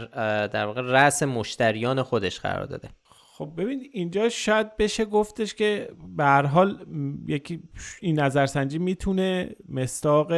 در 0.47 0.67
واقع 0.67 0.81
رأس 0.81 1.23
مشتریان 1.23 2.03
خودش 2.03 2.41
قرار 2.41 2.67
داده. 2.67 2.89
خب 3.37 3.53
ببین 3.57 3.89
اینجا 3.93 4.29
شاید 4.29 4.77
بشه 4.77 5.05
گفتش 5.05 5.55
که 5.55 5.89
به 6.17 6.25
هر 6.25 6.47
حال 6.47 6.87
یکی 7.27 7.63
این 8.01 8.21
نظرسنجی 8.21 8.79
می‌تونه 8.79 9.51
مستاق 9.69 10.33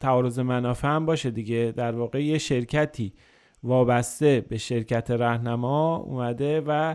تعارض 0.00 0.38
منافع 0.38 0.88
هم 0.88 1.06
باشه 1.06 1.30
دیگه. 1.30 1.72
در 1.76 1.92
واقع 1.92 2.24
یه 2.24 2.38
شرکتی 2.38 3.12
وابسته 3.62 4.46
به 4.48 4.58
شرکت 4.58 5.10
رهنما 5.10 5.96
اومده 5.96 6.62
و 6.66 6.94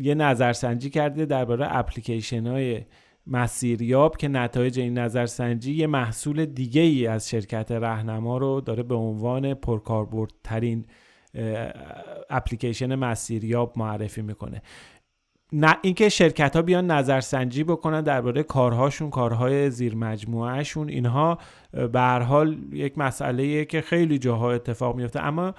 یه 0.00 0.14
نظرسنجی 0.14 0.90
کرده 0.90 1.26
درباره 1.26 1.76
اپلیکیشن 1.76 2.46
های 2.46 2.80
مسیریاب 3.26 4.16
که 4.16 4.28
نتایج 4.28 4.80
این 4.80 4.98
نظرسنجی 4.98 5.74
یه 5.74 5.86
محصول 5.86 6.44
دیگه 6.44 6.80
ای 6.80 7.06
از 7.06 7.28
شرکت 7.28 7.72
رهنما 7.72 8.38
رو 8.38 8.60
داره 8.60 8.82
به 8.82 8.94
عنوان 8.94 9.54
پرکاربردترین 9.54 10.86
اپلیکیشن 12.30 12.94
مسیریاب 12.94 13.72
معرفی 13.76 14.22
می‌کنه. 14.22 14.62
نه 15.52 15.76
اینکه 15.82 16.08
شرکت 16.08 16.56
ها 16.56 16.62
بیان 16.62 16.90
نظرسنجی 16.90 17.64
بکنن 17.64 18.00
درباره 18.00 18.42
کارهاشون 18.42 19.10
کارهای 19.10 19.70
زیر 19.70 19.94
مجموعهشون 19.94 20.88
اینها 20.88 21.38
به 21.72 22.00
هر 22.00 22.20
حال 22.20 22.58
یک 22.72 22.98
مسئله 22.98 23.64
که 23.64 23.80
خیلی 23.80 24.18
جاها 24.18 24.52
اتفاق 24.52 24.96
میفته 24.96 25.20
اما 25.20 25.54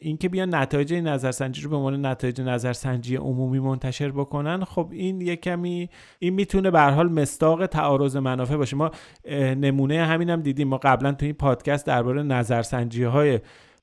اینکه 0.00 0.28
بیان 0.28 0.54
نتایج 0.54 0.94
نظرسنجی 0.94 1.62
رو 1.62 1.70
به 1.70 1.76
عنوان 1.76 2.06
نتایج 2.06 2.40
نظرسنجی 2.40 3.16
عمومی 3.16 3.58
منتشر 3.58 4.10
بکنن 4.10 4.64
خب 4.64 4.88
این 4.92 5.20
یه 5.20 5.36
کمی 5.36 5.90
این 6.18 6.34
می‌تونه 6.34 6.70
به 6.70 6.80
حال 6.80 7.12
مستاق 7.12 7.66
تعارض 7.66 8.16
منافع 8.16 8.56
باشه. 8.56 8.76
ما 8.76 8.90
نمونه 9.34 10.04
همینم 10.04 10.32
هم 10.32 10.42
دیدیم. 10.42 10.68
ما 10.68 10.78
قبلا 10.78 11.12
تو 11.12 11.24
این 11.24 11.34
پادکست 11.34 11.86
درباره 11.86 12.22
نظرسنجی 12.22 13.02
های 13.02 13.40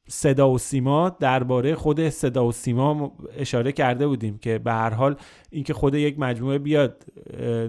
صدا 0.08 0.50
و 0.52 0.58
سیما 0.58 1.10
درباره 1.10 1.76
خود 1.76 2.10
صدا 2.10 2.46
و 2.46 2.52
سیما 2.52 3.12
اشاره 3.38 3.72
کرده 3.72 4.08
بودیم 4.08 4.38
که 4.38 4.58
به 4.60 4.72
هر 4.72 4.90
حال 4.90 5.16
اینکه 5.50 5.74
خود 5.74 5.96
یک 5.96 6.20
مجموعه 6.20 6.58
بیاد 6.58 7.06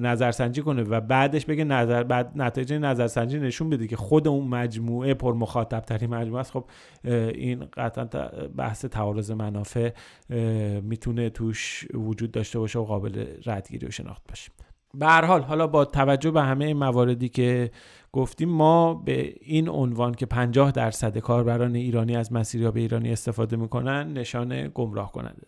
نظرسنجی 0.01 0.63
کنه 0.63 0.83
و 0.83 1.01
بعدش 1.01 1.45
بگه 1.45 1.65
نظر 1.65 2.03
بعد 2.03 2.33
نتایج 2.37 2.73
نظرسنجی 2.73 3.39
نشون 3.39 3.71
بده 3.71 3.87
که 3.87 3.97
خود 3.97 4.29
اون 4.29 4.49
مجموعه 4.49 5.15
پر 5.15 5.35
مخاطب 5.35 5.81
ترین 5.81 6.11
مجموعه 6.11 6.41
است 6.41 6.53
خب 6.53 6.65
این 7.05 7.65
قطعا 7.73 8.05
بحث 8.57 8.85
تعارض 8.85 9.31
منافع 9.31 9.91
می‌تونه 10.83 11.31
توش 11.31 11.87
وجود 11.95 12.31
داشته 12.31 12.59
باشه 12.59 12.79
و 12.79 12.85
قابل 12.85 13.27
ردگیری 13.47 13.87
و 13.87 13.91
شناخت 13.91 14.23
باشه. 14.29 14.51
به 14.95 15.07
حال 15.07 15.43
حالا 15.43 15.67
با 15.67 15.85
توجه 15.85 16.31
به 16.31 16.43
همه 16.43 16.75
مواردی 16.75 17.29
که 17.29 17.71
گفتیم 18.13 18.49
ما 18.49 18.95
به 18.95 19.35
این 19.41 19.69
عنوان 19.69 20.15
که 20.15 20.27
50 20.27 20.71
درصد 20.71 21.19
کاربران 21.19 21.75
ایرانی 21.75 22.17
از 22.17 22.33
مسیریاب 22.33 22.77
ایرانی 22.77 23.13
استفاده 23.13 23.57
می‌کنن 23.57 24.13
نشان 24.13 24.71
گمراه 24.75 25.13
کننده. 25.13 25.47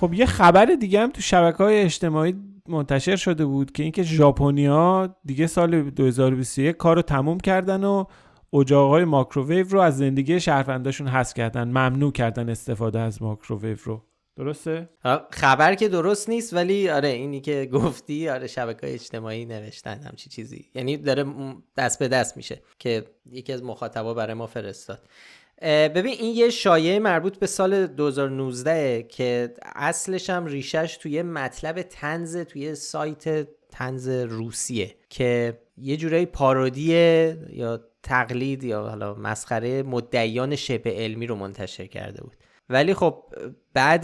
خب 0.00 0.14
یه 0.14 0.26
خبر 0.26 0.64
دیگه 0.64 1.00
هم 1.00 1.10
تو 1.10 1.20
شبکه 1.20 1.64
های 1.64 1.80
اجتماعی 1.82 2.47
منتشر 2.68 3.16
شده 3.16 3.46
بود 3.46 3.72
که 3.72 3.82
اینکه 3.82 4.02
ژاپنیا 4.02 5.16
دیگه 5.24 5.46
سال 5.46 5.90
2021 5.90 6.76
کارو 6.76 7.02
تموم 7.02 7.40
کردن 7.40 7.84
و 7.84 8.04
اجاقهای 8.52 9.04
ماکروویو 9.04 9.68
رو 9.68 9.80
از 9.80 9.98
زندگی 9.98 10.40
شهرونداشون 10.40 11.08
حذف 11.08 11.34
کردن. 11.34 11.68
ممنوع 11.68 12.12
کردن 12.12 12.48
استفاده 12.48 13.00
از 13.00 13.22
ماکروویو 13.22 13.76
رو. 13.84 14.02
درسته؟ 14.36 14.88
خبر 15.30 15.74
که 15.74 15.88
درست 15.88 16.28
نیست 16.28 16.54
ولی 16.54 16.90
آره 16.90 17.08
اینی 17.08 17.40
که 17.40 17.68
گفتی 17.72 18.28
آره 18.28 18.46
شبکه 18.46 18.94
اجتماعی 18.94 19.44
نوشتن 19.44 20.00
همچی 20.00 20.30
چیزی. 20.30 20.64
یعنی 20.74 20.96
داره 20.96 21.24
دست 21.76 21.98
به 21.98 22.08
دست 22.08 22.36
میشه 22.36 22.62
که 22.78 23.04
یکی 23.30 23.52
از 23.52 23.62
مخاطبا 23.62 24.14
برای 24.14 24.34
ما 24.34 24.46
فرستاد. 24.46 25.08
ببین 25.62 26.12
این 26.12 26.36
یه 26.36 26.50
شایعه 26.50 26.98
مربوط 26.98 27.38
به 27.38 27.46
سال 27.46 27.86
2019 27.86 29.02
که 29.02 29.54
اصلش 29.62 30.30
هم 30.30 30.46
ریشش 30.46 30.98
توی 31.02 31.22
مطلب 31.22 31.82
تنز 31.82 32.36
توی 32.36 32.74
سایت 32.74 33.48
تنز 33.70 34.08
روسیه 34.08 34.94
که 35.10 35.58
یه 35.76 35.96
جورایی 35.96 36.26
پارودیه 36.26 37.38
یا 37.50 37.80
تقلید 38.02 38.64
یا 38.64 38.82
حالا 38.82 39.14
مسخره 39.14 39.82
مدعیان 39.82 40.56
شبه 40.56 40.90
علمی 40.90 41.26
رو 41.26 41.34
منتشر 41.34 41.86
کرده 41.86 42.22
بود. 42.22 42.36
ولی 42.68 42.94
خب 42.94 43.24
بعد 43.74 44.02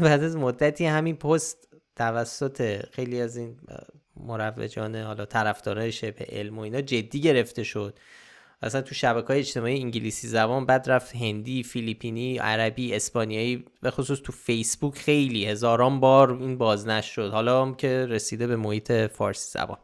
بعد 0.00 0.22
از 0.22 0.36
مدتی 0.36 0.86
همین 0.86 1.16
پست 1.16 1.68
توسط 1.96 2.86
خیلی 2.92 3.20
از 3.20 3.36
این 3.36 3.56
مروجان 4.16 4.96
حالا 4.96 5.24
طرفدارای 5.24 5.92
شبه 5.92 6.26
علم 6.28 6.58
و 6.58 6.60
اینا 6.62 6.80
جدی 6.80 7.20
گرفته 7.20 7.62
شد. 7.62 7.98
اصلا 8.64 8.80
تو 8.80 8.94
شبکه 8.94 9.26
های 9.26 9.38
اجتماعی 9.38 9.80
انگلیسی 9.80 10.28
زبان 10.28 10.66
بعد 10.66 10.90
رفت. 10.90 11.16
هندی 11.16 11.62
فیلیپینی 11.62 12.38
عربی 12.38 12.94
اسپانیایی 12.94 13.64
به 13.82 13.90
خصوص 13.90 14.20
تو 14.20 14.32
فیسبوک 14.32 14.98
خیلی 14.98 15.46
هزاران 15.46 16.00
بار 16.00 16.32
این 16.32 16.58
بازنش 16.58 17.06
شد. 17.06 17.30
حالا 17.30 17.62
هم 17.62 17.74
که 17.74 18.06
رسیده 18.06 18.46
به 18.46 18.56
محیط 18.56 18.92
فارسی 18.92 19.58
زبان. 19.58 19.76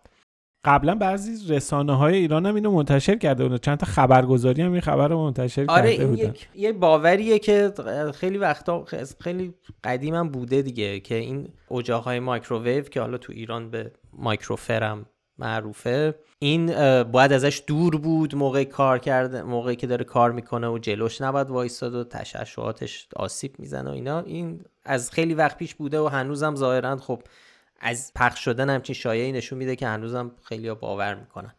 قبلا 0.64 0.94
بعضی 0.94 1.54
رسانه 1.54 1.96
های 1.96 2.16
ایران 2.16 2.46
هم 2.46 2.54
اینو 2.54 2.70
منتشر 2.70 3.16
کرده 3.16 3.44
بودن. 3.44 3.58
چند 3.58 3.78
تا 3.78 3.86
خبرگزاری 3.86 4.62
هم 4.62 4.72
این 4.72 4.80
خبر 4.80 5.08
رو 5.08 5.18
منتشر 5.18 5.64
آره 5.68 5.92
کرده 5.92 6.06
بودن. 6.06 6.24
یک 6.24 6.48
یه 6.54 6.72
باوریه 6.72 7.38
که 7.38 7.72
خیلی 8.14 8.38
وقتا 8.38 8.84
خیلی 9.20 9.54
قدیم 9.84 10.14
هم 10.14 10.28
بوده 10.28 10.62
دیگه 10.62 11.00
که 11.00 11.14
این 11.14 11.48
های 12.04 12.20
مایکروویو 12.20 12.82
که 12.82 13.00
حالا 13.00 13.18
تو 13.18 13.32
ایران 13.32 13.70
به 13.70 13.92
مایکروفرم 14.12 15.06
معروفه. 15.40 16.14
این 16.38 16.66
باید 17.02 17.32
ازش 17.32 17.62
دور 17.66 17.96
بود 17.98 18.34
موقع 18.34 18.64
کار 18.64 18.98
کرده 18.98 19.42
موقعی 19.42 19.76
که 19.76 19.86
داره 19.86 20.04
کار 20.04 20.32
می‌کنه 20.32 20.68
و 20.68 20.78
جلوش 20.78 21.20
نباید 21.20 21.50
وایستاد 21.50 21.94
و 21.94 22.04
تشعشعاتش 22.04 23.08
آسیب 23.16 23.54
می‌زنه 23.58 23.90
و 23.90 23.92
اینا. 23.92 24.20
این 24.20 24.64
از 24.84 25.10
خیلی 25.10 25.34
وقت 25.34 25.56
پیش 25.56 25.74
بوده 25.74 26.00
و 26.00 26.06
هنوزم 26.06 26.54
ظاهرا 26.54 26.96
خب 26.96 27.22
از 27.80 28.12
پخش 28.14 28.44
شدن 28.44 28.70
همچین 28.70 28.94
شایعی 28.94 29.32
نشون 29.32 29.58
میده 29.58 29.76
که 29.76 29.86
هنوزم 29.86 30.30
خیلی 30.42 30.68
ها 30.68 30.74
باور 30.74 31.14
می‌کنن. 31.14 31.54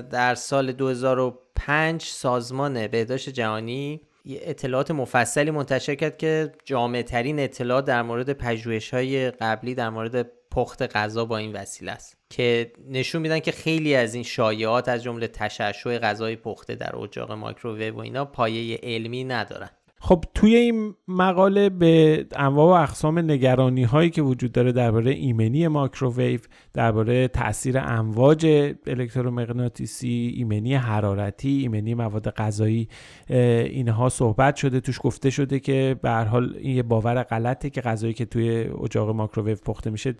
در 0.00 0.34
سال 0.34 0.72
2005 0.72 2.02
سازمان 2.02 2.86
بهداشت 2.86 3.28
جهانی 3.28 4.00
اطلاعات 4.26 4.90
مفصلی 4.90 5.50
منتشر 5.50 5.94
کرد 5.94 6.16
که 6.16 6.52
جامع 6.64 7.02
ترین 7.02 7.40
اطلاعات 7.40 7.84
در 7.84 8.02
مورد 8.02 8.32
پژوهش 8.32 8.94
های 8.94 9.30
قبلی 9.30 9.74
در 9.74 9.90
مورد 9.90 10.30
پخت 10.50 10.96
غذا 10.96 11.24
با 11.24 11.36
این 11.36 11.52
وسیله 11.52 11.92
است. 11.92 12.19
که 12.30 12.72
نشون 12.88 13.22
میدن 13.22 13.40
که 13.40 13.52
خیلی 13.52 13.94
از 13.94 14.14
این 14.14 14.22
شایعات 14.22 14.88
از 14.88 15.02
جمله 15.02 15.28
تشعشع 15.28 15.98
غذای 15.98 16.36
پخته 16.36 16.74
در 16.74 16.96
اجاق 16.96 17.32
مایکروویو 17.32 17.94
و 17.94 18.00
اینا 18.00 18.24
پایه 18.24 18.80
علمی 18.82 19.24
ندارن. 19.24 19.70
خب 20.02 20.24
توی 20.34 20.54
این 20.56 20.94
مقاله 21.08 21.68
به 21.68 22.26
انواع 22.36 22.78
و 22.78 22.82
اقسام 22.82 23.18
نگرانی 23.18 23.82
هایی 23.82 24.10
که 24.10 24.22
وجود 24.22 24.52
داره 24.52 24.72
درباره 24.72 25.10
ایمنی 25.10 25.68
ماکروویو 25.68 26.40
درباره 26.74 27.28
تاثیر 27.28 27.78
امواج 27.78 28.46
الکترومغناطیسی 28.86 30.34
ایمنی 30.36 30.74
حرارتی 30.74 31.48
ایمنی 31.48 31.94
مواد 31.94 32.30
غذایی 32.30 32.88
اینها 33.28 34.08
صحبت 34.08 34.56
شده 34.56 34.80
توش 34.80 34.98
گفته 35.02 35.30
شده 35.30 35.60
که 35.60 35.96
به 36.02 36.10
هر 36.10 36.24
حال 36.24 36.54
این 36.58 36.76
یه 36.76 36.82
باور 36.82 37.22
غلطه 37.22 37.70
که 37.70 37.80
غذایی 37.80 38.14
که 38.14 38.24
توی 38.24 38.50
اجاق 38.84 39.10
ماکروویو 39.10 39.56
پخته 39.56 39.90
میشه 39.90 40.14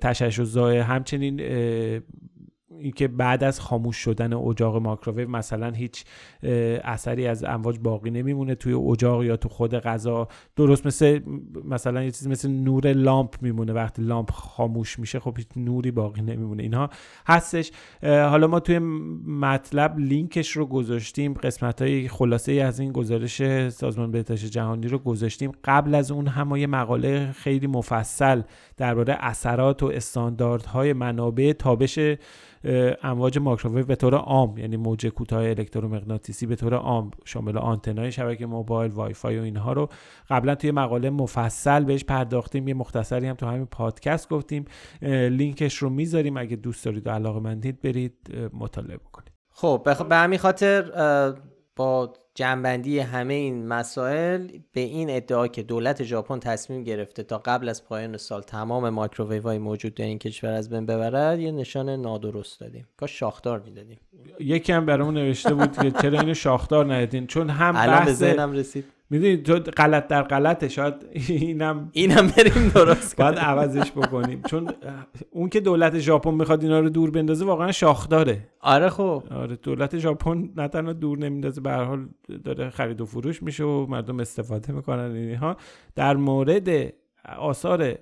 تشعشع 0.00 0.80
همچنین 0.80 1.40
اینکه 2.80 3.08
بعد 3.08 3.44
از 3.44 3.60
خاموش 3.60 3.96
شدن 3.96 4.32
اجاق 4.32 4.76
ماکروویو 4.76 5.28
مثلا 5.28 5.70
هیچ 5.70 6.04
اثری 6.84 7.26
از 7.26 7.44
امواج 7.44 7.78
باقی 7.78 8.10
نمیمونه 8.10 8.54
توی 8.54 8.72
اجاق 8.72 9.24
یا 9.24 9.36
تو 9.36 9.48
خود 9.48 9.74
غذا. 9.74 10.28
درست 10.56 10.86
مثل 10.86 11.20
مثلا 11.64 12.02
یه 12.02 12.10
چیزی 12.10 12.30
مثل 12.30 12.50
نور 12.50 12.92
لامپ 12.92 13.34
میمونه. 13.42 13.72
وقتی 13.72 14.02
لامپ 14.02 14.30
خاموش 14.30 14.98
میشه 14.98 15.20
خب 15.20 15.34
هیچ 15.36 15.46
نوری 15.56 15.90
باقی 15.90 16.22
نمیمونه. 16.22 16.62
اینها 16.62 16.90
هستش. 17.26 17.70
حالا 18.02 18.46
ما 18.46 18.60
توی 18.60 18.78
مطلب 19.26 19.98
لینکش 19.98 20.50
رو 20.50 20.66
گذاشتیم. 20.66 21.34
قسمت 21.34 21.82
های 21.82 22.08
خلاصه 22.08 22.52
از 22.52 22.80
این 22.80 22.92
گزارش 22.92 23.68
سازمان 23.68 24.10
بهداشت 24.10 24.46
جهانی 24.46 24.88
رو 24.88 24.98
گذاشتیم. 24.98 25.52
قبل 25.64 25.94
از 25.94 26.10
اون 26.10 26.26
هم 26.26 26.56
یه 26.56 26.66
مقاله 26.66 27.32
خیلی 27.32 27.66
مفصل 27.66 28.42
درباره 28.76 29.16
اثرات 29.20 29.82
و 29.82 29.86
استانداردهای 29.86 30.92
منابع 30.92 31.52
تابش 31.52 31.98
امواج 33.02 33.38
مایکروویو 33.38 33.86
به 33.86 33.96
طور 33.96 34.14
عام 34.14 34.58
یعنی 34.58 34.76
موج 34.76 35.06
کوتاه 35.06 35.42
الکترومغناطیسی 35.42 36.46
به 36.46 36.56
طور 36.56 36.74
عام 36.74 37.10
شامل 37.24 37.58
آنتنای 37.58 38.12
شبکه 38.12 38.46
موبایل 38.46 38.92
وای 38.92 39.14
فای 39.14 39.38
و 39.38 39.42
اینها 39.42 39.72
رو 39.72 39.88
قبلا 40.28 40.54
توی 40.54 40.70
مقاله 40.70 41.10
مفصل 41.10 41.84
بهش 41.84 42.04
پرداختیم 42.04 42.68
یه 42.68 42.74
مختصری 42.74 43.26
هم 43.26 43.36
تو 43.36 43.46
همین 43.46 43.66
پادکست 43.66 44.28
گفتیم. 44.28 44.64
لینکش 45.02 45.76
رو 45.76 45.90
می‌ذاریم 45.90 46.36
اگه 46.36 46.56
دوست 46.56 46.84
دارید 46.84 47.06
و 47.06 47.10
علاقه 47.10 47.40
مندید 47.40 47.80
برید 47.80 48.14
مطالعه 48.52 48.96
بکنید. 48.96 49.32
خب 49.50 49.82
به 50.08 50.16
همین 50.16 50.38
خاطر 50.38 50.82
با 51.76 52.12
جمع‌بندی 52.36 52.98
همه 52.98 53.34
این 53.34 53.66
مسائل 53.66 54.48
به 54.72 54.80
این 54.80 55.10
ادعا 55.10 55.48
که 55.48 55.62
دولت 55.62 56.02
ژاپن 56.02 56.38
تصمیم 56.38 56.84
گرفته 56.84 57.22
تا 57.22 57.38
قبل 57.38 57.68
از 57.68 57.84
پایان 57.84 58.16
سال 58.16 58.42
تمام 58.42 58.88
مایکروویو 58.88 59.42
های 59.42 59.58
موجود 59.58 59.94
در 59.94 60.04
این 60.04 60.18
کشور 60.18 60.50
از 60.50 60.70
بین 60.70 60.86
ببرد 60.86 61.40
یه 61.40 61.52
نشان 61.52 61.88
نادرست 61.90 62.60
دادیم. 62.60 62.88
کاش 62.96 63.18
شاخدار 63.18 63.60
می‌دادیم. 63.60 63.98
یکی 64.40 64.72
هم 64.72 64.86
برامون 64.86 65.14
نوشته 65.14 65.54
بود 65.54 65.76
که 65.76 65.90
چرا 65.90 66.20
اینو 66.20 66.34
شاخدار 66.34 66.94
ندادین؟ 66.94 67.26
چون 67.26 67.50
هم 67.50 67.72
بحث 67.72 68.22
رسید. 68.22 68.84
می‌دونی 69.10 69.36
تو 69.36 69.58
غلط 69.58 70.08
در 70.08 70.22
غلطه 70.22 70.68
شاید 70.68 70.94
اینم 71.28 71.90
اینم 71.92 72.26
بریم 72.36 72.68
درست 72.74 73.16
باید 73.16 73.38
عوضش 73.38 73.92
بکنیم. 73.92 74.42
چون 74.42 74.70
اون 75.30 75.48
که 75.48 75.60
دولت 75.60 75.98
ژاپن 75.98 76.34
می‌خواد 76.34 76.62
اینا 76.62 76.80
رو 76.80 76.88
دور 76.88 77.10
بندازه 77.10 77.44
واقعا 77.44 77.72
شاخداره 77.72 78.48
آره 78.60 78.88
خب. 78.88 79.22
آره 79.30 79.56
دولت 79.56 79.98
ژاپن 79.98 80.48
نه 80.56 80.68
تنها 80.68 80.92
دور 80.92 81.18
نمیندازه 81.18 81.60
به 81.60 81.70
هر 81.70 81.84
حال 81.84 82.08
داره 82.44 82.70
خرید 82.70 83.00
و 83.00 83.06
فروش 83.06 83.42
میشه 83.42 83.64
و 83.64 83.86
مردم 83.86 84.20
استفاده 84.20 84.72
می‌کنن 84.72 85.10
اینها. 85.10 85.56
در 85.94 86.16
مورد 86.16 86.68
آثار 87.38 87.94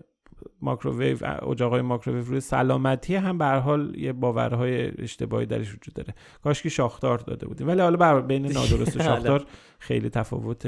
ماکروویو 0.61 1.19
اجاقای 1.51 1.83
ماکروویو 1.83 2.25
روی 2.25 2.41
سلامتی 2.41 3.15
هم 3.15 3.39
به 3.39 3.47
حال 3.47 3.97
یه 3.99 4.13
باورهای 4.13 5.03
اشتباهی 5.03 5.47
درش 5.47 5.75
وجود 5.75 5.95
داره. 5.95 6.15
کاش 6.43 6.63
که 6.63 6.69
شاخدار 6.69 7.19
داده 7.19 7.47
بودیم. 7.47 7.69
ولی 7.69 7.81
حالا 7.81 7.97
بر 7.97 8.21
بین 8.21 8.47
نادرست 8.53 8.97
و 8.97 9.03
شاخدار 9.03 9.47
خیلی 9.79 10.11
تفاوت 10.11 10.67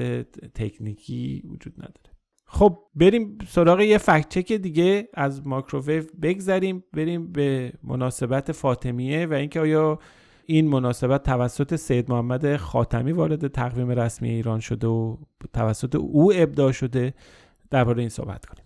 تکنیکی 0.54 1.42
وجود 1.50 1.74
نداره. 1.76 2.16
خب 2.48 2.78
بریم 2.94 3.38
سراغ 3.48 3.80
یه 3.80 3.98
فکت 3.98 4.28
چک 4.28 4.52
دیگه 4.52 5.08
از 5.14 5.46
ماکروویو 5.46 6.02
بگذریم. 6.22 6.84
بریم 6.92 7.32
به 7.32 7.72
مناسبت 7.82 8.52
فاطمیه 8.52 9.26
و 9.26 9.32
اینکه 9.32 9.60
آیا 9.60 9.98
این 10.46 10.68
مناسبت 10.68 11.22
توسط 11.22 11.76
سید 11.76 12.10
محمد 12.10 12.56
خاتمی 12.56 13.12
وارد 13.12 13.48
تقویم 13.48 13.90
رسمی 13.90 14.30
ایران 14.30 14.60
شده 14.60 14.86
و 14.86 15.16
توسط 15.52 15.94
او 15.94 16.32
ابداع 16.36 16.72
شده. 16.72 17.14
درباره 17.70 18.00
این 18.00 18.08
صحبت 18.08 18.46
کنیم. 18.46 18.65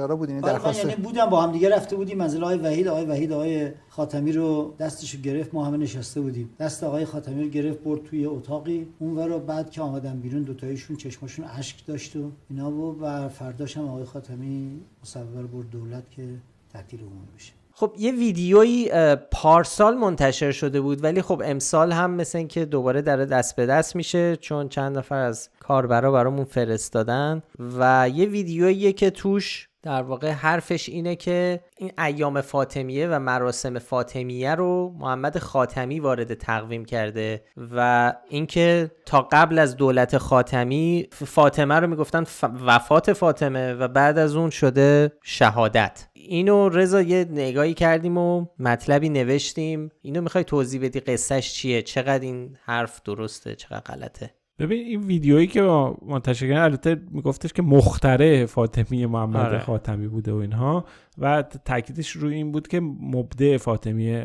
ماجرا 0.00 0.16
بودین 0.16 0.34
این 0.34 0.44
درخواست 0.44 0.84
یعنی 0.84 0.96
بودم 0.96 1.26
با 1.26 1.42
هم 1.42 1.52
دیگه 1.52 1.76
رفته 1.76 1.96
بودیم 1.96 2.18
منزل 2.18 2.44
آقای 2.44 2.58
وحید 2.58 2.88
آقای 2.88 3.04
وحید 3.04 3.32
آقای 3.32 3.70
خاتمی 3.88 4.32
رو 4.32 4.74
دستشو 4.78 5.18
گرفت 5.18 5.54
ما 5.54 5.64
همه 5.64 5.76
نشسته 5.76 6.20
بودیم. 6.20 6.50
دست 6.58 6.84
آقای 6.84 7.04
خاتمی 7.04 7.42
رو 7.42 7.48
گرفت 7.48 7.78
برد 7.78 8.04
توی 8.04 8.26
اتاقی. 8.26 8.86
اون 8.98 9.18
رو 9.18 9.38
بعد 9.38 9.70
که 9.70 9.80
آمدن 9.80 10.20
بیرون 10.20 10.42
دو 10.42 10.54
تایشون 10.54 10.96
چشماشون 10.96 11.44
اشک 11.58 11.86
داشت 11.86 12.16
و 12.16 12.30
اینا 12.50 12.70
و 12.70 13.28
فرداش 13.28 13.76
هم 13.76 13.88
آقای 13.88 14.04
خاتمی 14.04 14.80
مصور 15.02 15.46
برد 15.52 15.70
دولت 15.70 16.10
که 16.10 16.28
تعطیل 16.72 17.00
عمومی 17.00 17.28
بشه. 17.36 17.52
خب 17.72 17.92
یه 17.98 18.12
ویدیویی 18.12 18.90
پارسال 19.30 19.96
منتشر 19.96 20.50
شده 20.50 20.80
بود 20.80 21.04
ولی 21.04 21.22
خب 21.22 21.42
امسال 21.44 21.92
هم 21.92 22.10
مثل 22.10 22.38
اینکه 22.38 22.64
دوباره 22.64 23.02
داره 23.02 23.26
دست 23.26 23.56
به 23.56 23.66
دست 23.66 23.96
میشه 23.96 24.36
چون 24.36 24.68
چند 24.68 24.98
نفر 24.98 25.18
از 25.18 25.48
کاربرا 25.60 26.12
برامون 26.12 26.44
فرستادن. 26.44 27.42
و 27.78 28.10
یه 28.14 28.26
ویدیویی 28.26 28.92
که 28.92 29.10
توش 29.10 29.69
در 29.82 30.02
واقع 30.02 30.30
حرفش 30.30 30.88
اینه 30.88 31.16
که 31.16 31.60
این 31.76 31.92
ایام 31.98 32.40
فاطمیه 32.40 33.08
و 33.08 33.18
مراسم 33.18 33.78
فاطمیه 33.78 34.54
رو 34.54 34.94
محمد 34.98 35.38
خاتمی 35.38 36.00
وارد 36.00 36.34
تقویم 36.34 36.84
کرده 36.84 37.44
و 37.56 38.12
اینکه 38.28 38.90
تا 39.06 39.28
قبل 39.32 39.58
از 39.58 39.76
دولت 39.76 40.18
خاتمی 40.18 41.08
فاطمه 41.12 41.74
رو 41.74 41.86
می‌گفتن 41.86 42.24
وفات 42.66 43.12
فاطمه 43.12 43.74
و 43.74 43.88
بعد 43.88 44.18
از 44.18 44.36
اون 44.36 44.50
شده 44.50 45.12
شهادت. 45.22 46.08
اینو 46.12 46.68
رضا 46.68 47.02
یه 47.02 47.26
نگاهی 47.30 47.74
کردیم 47.74 48.18
و 48.18 48.46
مطلبی 48.58 49.08
نوشتیم. 49.08 49.90
اینو 50.02 50.20
می‌خوای 50.20 50.44
توضیح 50.44 50.84
بدی 50.84 51.00
قصهش 51.00 51.52
چیه؟ 51.52 51.82
چقدر 51.82 52.22
این 52.22 52.56
حرف 52.64 53.02
درسته؟ 53.02 53.54
چقدر 53.54 53.80
غلطه؟ 53.80 54.39
ببین 54.60 54.86
این 54.86 55.00
ویدیویی 55.00 55.46
که 55.46 55.62
منتشر 56.06 56.48
کردن 56.48 56.62
البته 56.62 57.00
میگفتش 57.10 57.52
که 57.52 57.62
مختره 57.62 58.46
فاطمی 58.46 59.06
محمد 59.06 59.46
آره. 59.46 59.58
خاتمی 59.58 60.08
بوده 60.08 60.32
و 60.32 60.36
اینها 60.36 60.84
و 61.18 61.42
تاکیدش 61.42 62.10
روی 62.10 62.34
این 62.34 62.52
بود 62.52 62.68
که 62.68 62.80
مبدع 63.00 63.56
فاطمی 63.56 64.22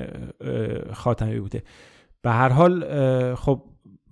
خاتمی 0.94 1.40
بوده 1.40 1.64
به 2.22 2.32
هر 2.32 2.50
حال 2.50 2.86
خب 3.36 3.62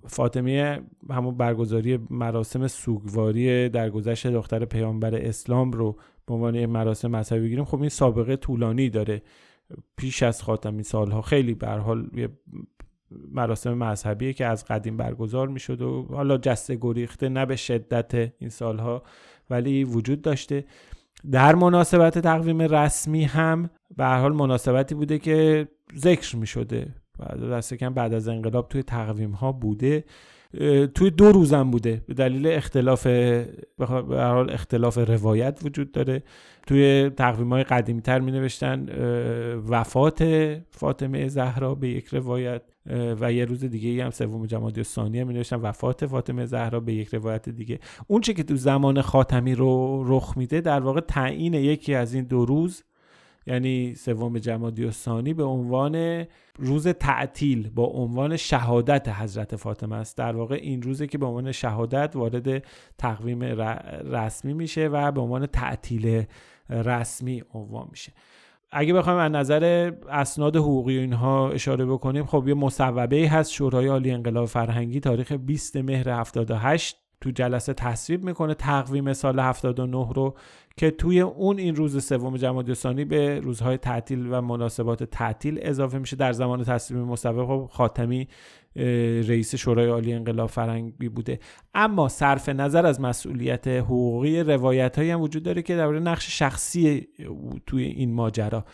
فاطمیه 0.06 0.80
همون 1.10 1.36
برگزاری 1.36 1.98
مراسم 2.10 2.66
سوگواری 2.66 3.68
درگذشت 3.68 4.26
دختر 4.26 4.64
پیامبر 4.64 5.14
اسلام 5.14 5.72
رو 5.72 5.96
به 6.26 6.34
عنوان 6.34 6.66
مراسم 6.66 7.10
مذهبی 7.10 7.42
بگیریم 7.46 7.64
خب 7.64 7.80
این 7.80 7.88
سابقه 7.88 8.36
طولانی 8.36 8.90
داره 8.90 9.22
پیش 9.96 10.22
از 10.22 10.42
خاتمی 10.42 10.82
سالها 10.82 11.22
خیلی 11.22 11.54
به 11.54 11.68
حال 11.68 12.10
یه 12.14 12.28
مراسم 13.32 13.74
مذهبیه 13.74 14.32
که 14.32 14.46
از 14.46 14.64
قدیم 14.64 14.96
برگزار 14.96 15.48
می‌شد 15.48 15.82
و 15.82 16.06
حالا 16.10 16.36
جسته 16.38 16.78
گریخته 16.80 17.28
نه 17.28 17.46
به 17.46 17.56
شدت 17.56 18.32
این 18.38 18.50
سالها 18.50 19.02
ولی 19.50 19.84
وجود 19.84 20.22
داشته. 20.22 20.64
در 21.30 21.54
مناسبت 21.54 22.18
تقویم 22.18 22.62
رسمی 22.62 23.24
هم 23.24 23.70
به 23.96 24.06
حال 24.06 24.32
مناسبتی 24.32 24.94
بوده 24.94 25.18
که 25.18 25.68
ذکر 25.96 26.36
می 26.36 26.46
شده 26.46 26.94
دست 27.52 27.74
کم 27.74 27.94
بعد 27.94 28.14
از 28.14 28.28
انقلاب 28.28 28.68
توی 28.68 28.82
تقویم 28.82 29.30
ها 29.30 29.52
بوده. 29.52 30.04
توی 30.94 31.10
دو 31.10 31.32
روزم 31.32 31.70
بوده. 31.70 32.02
به 32.06 32.14
دلیل 32.14 32.46
اختلاف 32.46 33.06
به 33.06 33.86
حال 34.10 34.50
اختلاف 34.50 34.98
روایت 34.98 35.60
وجود 35.64 35.92
داره. 35.92 36.22
توی 36.66 37.10
تقویم 37.16 37.52
های 37.52 37.64
قدیمی 37.64 38.00
تر 38.00 38.20
می 38.20 38.32
نوشتن 38.32 38.86
وفات 39.68 40.24
فاطمه 40.70 41.28
زهرا 41.28 41.74
به 41.74 41.88
یک 41.88 42.06
روایت. 42.06 42.62
و 43.20 43.32
یه 43.32 43.44
روز 43.44 43.64
دیگه 43.64 44.04
هم 44.04 44.10
سوم 44.10 44.46
جمادی 44.46 44.82
ثانیه 44.82 45.24
می 45.24 45.34
نوشتن 45.34 45.56
وفات 45.56 46.06
فاطمه 46.06 46.46
زهرا 46.46 46.80
به 46.80 46.94
یک 46.94 47.14
روایت 47.14 47.48
دیگه. 47.48 47.78
اون 48.06 48.20
چه 48.20 48.34
که 48.34 48.42
تو 48.42 48.56
زمان 48.56 49.00
خاتمی 49.00 49.54
رو 49.54 50.04
رخ 50.06 50.36
میده 50.36 50.60
در 50.60 50.80
واقع 50.80 51.00
تعیین 51.00 51.54
یکی 51.54 51.94
از 51.94 52.14
این 52.14 52.24
دو 52.24 52.44
روز 52.44 52.84
یعنی 53.46 53.94
سوم 53.94 54.38
جمادی 54.38 54.90
ثانی 54.90 55.34
به 55.34 55.44
عنوان 55.44 56.24
روز 56.58 56.88
تعطیل 56.88 57.70
با 57.70 57.84
عنوان 57.84 58.36
شهادت 58.36 59.08
حضرت 59.08 59.56
فاطمه 59.56 59.96
است. 59.96 60.16
در 60.16 60.36
واقع 60.36 60.54
این 60.54 60.82
روزه 60.82 61.06
که 61.06 61.18
به 61.18 61.26
عنوان 61.26 61.52
شهادت 61.52 62.16
وارد 62.16 62.64
تقویم 62.98 63.42
رسمی 64.12 64.54
میشه 64.54 64.88
و 64.88 65.12
به 65.12 65.20
عنوان 65.20 65.46
تعطیل 65.46 66.24
رسمی 66.70 67.42
عنوان 67.54 67.88
میشه. 67.90 68.12
اگه 68.70 68.94
بخوایم 68.94 69.18
از 69.18 69.32
نظر 69.32 69.92
اسناد 70.08 70.56
حقوقی 70.56 70.98
اینها 70.98 71.50
اشاره 71.50 71.86
بکنیم 71.86 72.24
خب 72.24 72.48
یه 72.48 72.54
مصوبه 72.54 73.28
هست. 73.28 73.52
شورای 73.52 73.86
عالی 73.86 74.10
انقلاب 74.10 74.46
فرهنگی 74.46 75.00
تاریخ 75.00 75.32
20 75.32 75.76
مهر 75.76 76.08
78 76.08 77.03
تو 77.24 77.30
جلسه 77.30 77.74
تصویب 77.74 78.24
می‌کنه 78.24 78.54
تقویم 78.54 79.12
سال 79.12 79.40
79 79.40 80.12
رو 80.14 80.34
که 80.76 80.90
توی 80.90 81.20
اون 81.20 81.58
این 81.58 81.76
روز 81.76 82.04
سوم 82.04 82.36
جمادی 82.36 82.74
ثانی 82.74 83.04
به 83.04 83.40
روزهای 83.40 83.76
تعطیل 83.76 84.26
و 84.30 84.40
مناسبات 84.40 85.04
تعطیل 85.04 85.58
اضافه 85.62 85.98
میشه. 85.98 86.16
در 86.16 86.32
زمان 86.32 86.64
تصویب 86.64 87.00
مصوبه 87.00 87.46
خب 87.46 87.68
خاتمی 87.72 88.28
رئیس 88.76 89.54
شورای 89.54 89.88
عالی 89.88 90.12
انقلاب 90.12 90.48
فرنگی 90.48 91.08
بوده. 91.08 91.38
اما 91.74 92.08
صرف 92.08 92.48
نظر 92.48 92.86
از 92.86 93.00
مسئولیت 93.00 93.68
حقوقی 93.68 94.40
روایت 94.40 94.98
هم 94.98 95.20
وجود 95.20 95.42
داره 95.42 95.62
که 95.62 95.76
درباره 95.76 96.00
نقش 96.00 96.38
شخصی 96.38 97.08
توی 97.66 97.84
این 97.84 98.14
ماجرا. 98.14 98.64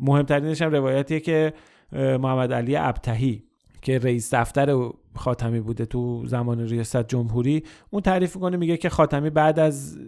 مهمترینش 0.00 0.62
هم 0.62 0.70
روایتیه 0.70 1.20
که 1.20 1.52
محمد 1.92 2.52
علی 2.52 2.76
ابتهی 2.76 3.44
که 3.86 3.98
رئیس 3.98 4.34
دفتر 4.34 4.90
خاتمی 5.14 5.60
بوده 5.60 5.86
تو 5.86 6.26
زمان 6.26 6.60
ریاست 6.60 7.08
جمهوری 7.08 7.62
اون 7.90 8.02
تعریف 8.02 8.36
می‌کنه 8.36 8.56
میگه 8.56 8.76
که 8.76 8.88
خاتمی 8.88 9.30
بعد 9.30 9.58
از 9.58 9.98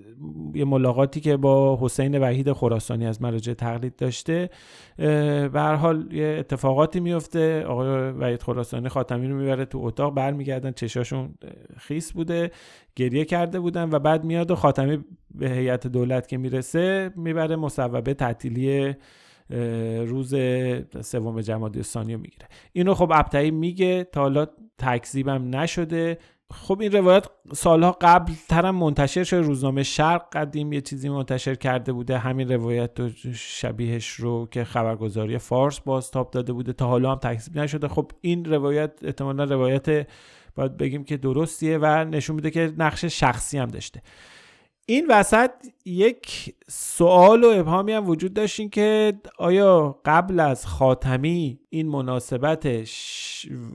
یه 0.54 0.64
ملاقاتی 0.64 1.20
که 1.20 1.36
با 1.36 1.78
حسین 1.80 2.18
وحید 2.18 2.52
خراسانی 2.52 3.06
از 3.06 3.22
مراجع 3.22 3.54
تقلید 3.54 3.96
داشته 3.96 4.50
به 4.96 5.50
هر 5.54 5.74
حال 5.74 6.12
یه 6.12 6.36
اتفاقاتی 6.38 7.00
میفته 7.00 7.64
آقای 7.64 8.10
وحید 8.10 8.42
خراسانی 8.42 8.88
خاتمی 8.88 9.28
رو 9.28 9.36
می‌بره 9.36 9.64
تو 9.64 9.78
اتاق 9.82 10.14
برمیگردن 10.14 10.72
چشاشون 10.72 11.34
خیس 11.76 12.12
بوده 12.12 12.50
گریه 12.96 13.24
کرده 13.24 13.60
بودن 13.60 13.90
و 13.92 13.98
بعد 13.98 14.24
میاد 14.24 14.50
و 14.50 14.54
خاتمی 14.54 15.04
به 15.34 15.50
هیئت 15.50 15.86
دولت 15.86 16.28
که 16.28 16.38
می‌رسه 16.38 17.10
می‌بره 17.16 17.56
مصوبه 17.56 18.14
تعطیلی 18.14 18.94
روز 20.06 20.34
سوم 21.00 21.40
جمادی 21.40 21.82
ثانی 21.82 22.16
می‌گیره. 22.16 22.48
اینو 22.72 22.94
خب 22.94 23.12
ابتعی 23.14 23.50
میگه 23.50 24.04
تا 24.04 24.20
حالا 24.20 24.46
تکذیبم 24.78 25.56
نشده. 25.56 26.18
خب 26.50 26.80
این 26.80 26.92
روایت 26.92 27.26
سالها 27.52 27.96
قبل 28.00 28.32
ترم 28.48 28.74
منتشر 28.74 29.24
شده. 29.24 29.40
روزنامه 29.40 29.82
شرق 29.82 30.30
قدیم 30.32 30.72
یه 30.72 30.80
چیزی 30.80 31.08
منتشر 31.08 31.54
کرده 31.54 31.92
بوده. 31.92 32.18
همین 32.18 32.52
روایت 32.52 33.00
و 33.00 33.08
شبیهش 33.34 34.10
رو 34.10 34.48
که 34.50 34.64
خبرگزاری 34.64 35.38
فارس 35.38 35.80
بازتاب 35.80 36.30
داده 36.30 36.52
بوده. 36.52 36.72
تا 36.72 36.86
حالا 36.86 37.12
هم 37.12 37.18
تکذیب 37.18 37.58
نشده. 37.58 37.88
خب 37.88 38.10
این 38.20 38.44
روایت 38.44 38.92
احتمالا 39.02 39.44
روایت 39.44 40.08
باید 40.54 40.76
بگیم 40.76 41.04
که 41.04 41.16
درستیه 41.16 41.78
و 41.78 41.86
نشون 42.04 42.36
میده 42.36 42.50
که 42.50 42.72
نقش 42.78 43.04
شخصی 43.04 43.58
هم 43.58 43.68
داشته. 43.68 44.02
این 44.90 45.06
وسط 45.10 45.50
یک 45.84 46.54
سوال 46.68 47.44
و 47.44 47.48
ابهامی 47.48 47.92
هم 47.92 48.08
وجود 48.08 48.34
داشت 48.34 48.70
که 48.70 49.12
آیا 49.38 50.00
قبل 50.04 50.40
از 50.40 50.66
خاتمی 50.66 51.60
این 51.70 51.88
مناسبت 51.88 52.84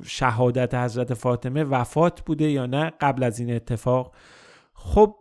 شهادت 0.06 0.76
حضرت 0.76 1.14
فاطمه 1.14 1.64
وفات 1.64 2.22
بوده 2.22 2.52
یا 2.52 2.66
نه؟ 2.66 2.92
قبل 3.02 3.24
از 3.24 3.40
این 3.40 3.54
اتفاق. 3.56 4.14
خب 4.74 5.16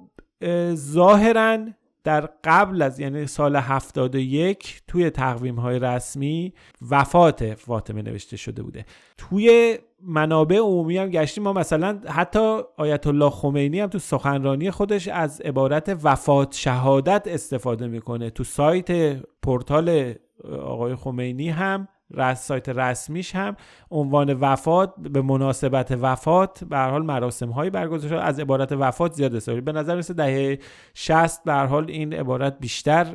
ظاهرا 0.74 1.59
در 2.05 2.28
قبل 2.44 2.82
از 2.82 3.00
یعنی 3.00 3.26
سال 3.26 3.57
71 3.57 4.82
توی 4.88 5.11
تقویم 5.11 5.57
های 5.57 5.78
رسمی 5.78 6.53
وفات 6.90 7.55
فاطمه 7.55 8.03
نوشته 8.03 8.36
شده 8.36 8.62
بوده. 8.62 8.84
توی 9.18 9.78
منابع 10.03 10.57
عمومی 10.57 10.98
هم 10.98 11.11
گشتیم. 11.11 11.44
ما 11.44 11.53
مثلا 11.53 12.00
حتی 12.09 12.61
آیت 12.76 13.07
الله 13.07 13.30
خمینی 13.30 13.80
هم 13.80 13.88
تو 13.88 13.98
سخنرانی 13.98 14.70
خودش 14.70 15.09
از 15.09 15.40
عبارت 15.40 15.98
وفات 16.03 16.55
شهادت 16.55 17.22
استفاده 17.26 17.86
می‌کنه. 17.86 18.30
تو 18.30 18.44
سایت 18.44 19.16
پورتال 19.42 20.14
آقای 20.62 20.94
خمینی 20.94 21.48
هم 21.48 21.88
سایت 22.34 22.68
رسمیش 22.68 23.34
هم 23.34 23.56
عنوان 23.90 24.32
وفات 24.32 24.94
به 24.98 25.22
مناسبت 25.22 25.92
وفات 26.00 26.64
به 26.64 26.76
هر 26.76 26.90
حال 26.90 27.02
مراسم 27.02 27.50
هایی 27.50 27.70
برگزار 27.70 28.10
شده. 28.10 28.22
از 28.22 28.40
عبارت 28.40 28.72
وفات 28.72 29.12
زیاد 29.12 29.34
استفاده 29.34 29.60
به 29.60 29.72
نظر 29.72 29.96
مثل 29.96 30.14
دهه 30.14 30.58
60 30.94 31.44
به 31.44 31.52
هر 31.52 31.66
حال 31.66 31.90
این 31.90 32.14
عبارت 32.14 32.58
بیشتر 32.58 33.06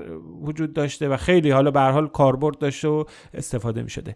وجود 0.41 0.73
داشته 0.73 1.09
و 1.09 1.17
خیلی 1.17 1.51
حالا 1.51 1.71
به 1.71 1.79
هر 1.79 1.91
حال 1.91 2.07
کاربرد 2.07 2.57
داشته 2.57 2.87
و 2.87 3.03
استفاده 3.33 3.83
می 3.83 3.89
شده 3.89 4.15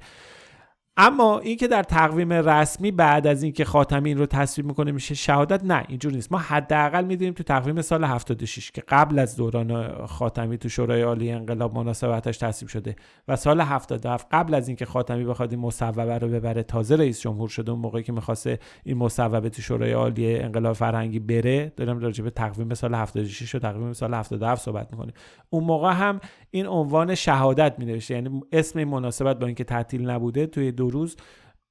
اما 0.97 1.39
اینکه 1.39 1.67
در 1.67 1.83
تقویم 1.83 2.33
رسمی 2.33 2.91
بعد 2.91 3.27
از 3.27 3.43
اینکه 3.43 3.65
خاتمی 3.65 4.09
این 4.09 4.17
رو 4.17 4.25
تصویر 4.25 4.67
می‌کنه 4.67 4.91
میشه 4.91 5.15
شهادت 5.15 5.63
نه 5.63 5.83
اینجور 5.87 6.11
نیست. 6.11 6.31
ما 6.31 6.37
حداقل 6.37 7.05
می‌دونیم 7.05 7.33
تو 7.33 7.43
تقویم 7.43 7.81
سال 7.81 8.03
76 8.03 8.71
که 8.71 8.83
قبل 8.87 9.19
از 9.19 9.35
دوران 9.35 9.97
خاتمی 10.05 10.57
تو 10.57 10.69
شورای 10.69 11.01
عالی 11.01 11.31
انقلاب 11.31 11.75
مناسبتش 11.75 12.37
تصویب 12.37 12.69
شده 12.69 12.95
و 13.27 13.35
سال 13.35 13.61
77 13.61 14.27
قبل 14.31 14.53
از 14.53 14.67
اینکه 14.67 14.85
خاتمی 14.85 15.25
بخواد 15.25 15.51
این 15.51 15.59
مصوبه 15.59 16.17
رو 16.17 16.27
ببره 16.27 16.63
تازه 16.63 16.95
رئیس 16.95 17.21
جمهور 17.21 17.49
شده. 17.49 17.71
اون 17.71 17.79
موقعی 17.79 18.03
که 18.03 18.11
می‌خواسته 18.11 18.59
این 18.83 18.97
مصوبه 18.97 19.49
تو 19.49 19.61
شورای 19.61 19.91
عالی 19.91 20.35
انقلاب 20.35 20.73
فرهنگی 20.73 21.19
بره 21.19 21.73
دارم 21.75 21.99
راجع 21.99 22.23
به 22.23 22.29
تقویم 22.29 22.73
سال 22.73 22.95
76 22.95 23.55
و 23.55 23.59
تقویم 23.59 23.93
سال 23.93 24.13
77 24.13 24.61
صحبت 24.61 24.91
می‌کنیم. 24.91 25.13
اون 25.49 25.63
موقع 25.63 25.91
هم 25.91 26.19
این 26.52 26.68
عنوان 26.68 27.16
شهادت 27.16 27.76
می 27.80 27.86
نوشته 27.86 28.14
یعنی 28.14 28.41
اسم 28.52 28.80
این 28.80 28.88
مناسبت 28.88 29.39
با 29.39 29.45
اینکه 29.45 29.64
تعطیل 29.64 30.10
نبوده 30.10 30.47
توی 30.47 30.72
دو 30.72 30.89
روز 30.89 31.16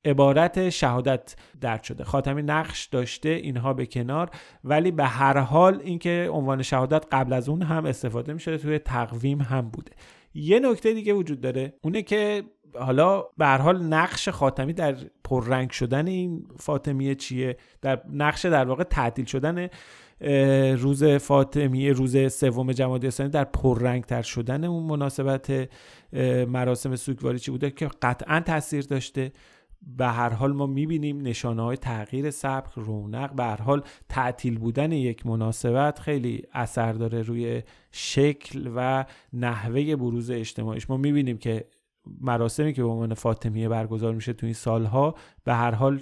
عبارت 0.05 0.69
شهادت 0.69 1.37
درد 1.61 1.83
شده. 1.83 2.05
خاتمی 2.05 2.43
نقش 2.43 2.87
داشته 2.87 3.29
اینها 3.29 3.73
به 3.73 3.87
کنار. 3.87 4.31
ولی 4.65 4.91
به 4.91 5.05
هر 5.05 5.39
حال 5.39 5.81
اینکه 5.85 6.29
عنوان 6.33 6.63
شهادت 6.63 7.05
قبل 7.13 7.33
از 7.33 7.49
اون 7.49 7.63
هم 7.63 7.87
استفاده 7.87 8.33
می 8.33 8.41
شده 8.41 8.59
توی 8.59 8.79
تقویم 8.79 9.41
هم 9.41 9.71
بوده. 9.71 9.93
یه 10.35 10.61
نکته 10.61 10.95
دیگه 10.95 11.13
وجود 11.13 11.41
داره 11.41 11.75
اونه 11.83 12.03
که 12.03 12.43
حالا 12.75 13.25
به 13.39 13.47
هر 13.47 13.59
حال 13.59 13.83
نقش 13.83 14.29
خاتمی 14.29 14.73
در 14.73 14.97
پررنگ 15.25 15.71
شدن 15.71 16.07
این 16.07 16.47
فاطمیه 16.59 17.15
چیه؟ 17.15 17.57
در 17.83 18.03
نقش 18.13 18.47
در 18.47 18.65
واقع 18.65 18.85
تعطیل 18.85 19.25
شدن 19.25 19.69
روز 20.77 21.05
فاطمیه 21.05 21.93
روز 21.93 22.33
سوم 22.33 22.73
جمادی 22.73 23.07
اسلامی 23.07 23.31
در 23.31 23.45
پررنگتر 23.45 24.23
شدن 24.23 24.65
اون 24.65 24.83
مناسبت 24.83 25.69
مراسم 26.49 26.97
سوگواری 26.97 27.39
چی 27.39 27.51
بوده 27.51 27.71
که 27.71 27.89
قطعا 28.03 28.41
تاثیر 28.41 28.85
داشته. 28.85 29.33
به 29.83 30.07
هر 30.07 30.29
حال 30.29 30.53
ما 30.53 30.67
می‌بینیم 30.67 31.21
نشانه 31.21 31.63
های 31.63 31.77
تغییر 31.77 32.31
سبک 32.31 32.73
رونق 32.77 33.35
به 33.35 33.43
هر 33.43 33.63
حال 33.63 33.83
تعطیل 34.09 34.59
بودن 34.59 34.93
یک 34.93 35.27
مناسبت 35.27 35.99
خیلی 35.99 36.43
اثر 36.53 36.93
داره 36.93 37.23
روی 37.23 37.63
شکل 37.93 38.71
و 38.77 39.05
نحوه 39.33 39.97
بروز 39.97 40.31
اجتماعیش. 40.31 40.91
ما 40.91 40.97
می‌بینیم 40.97 41.39
که 41.39 41.65
مراسمی 42.21 42.73
که 42.73 42.83
به 42.83 42.89
عنوان 42.89 43.15
فاطمیه 43.15 43.69
برگزار 43.69 44.15
میشه 44.15 44.33
تو 44.33 44.47
این 44.47 44.55
سالها 44.55 45.15
به 45.45 45.55
هر 45.55 45.71
حال 45.71 45.99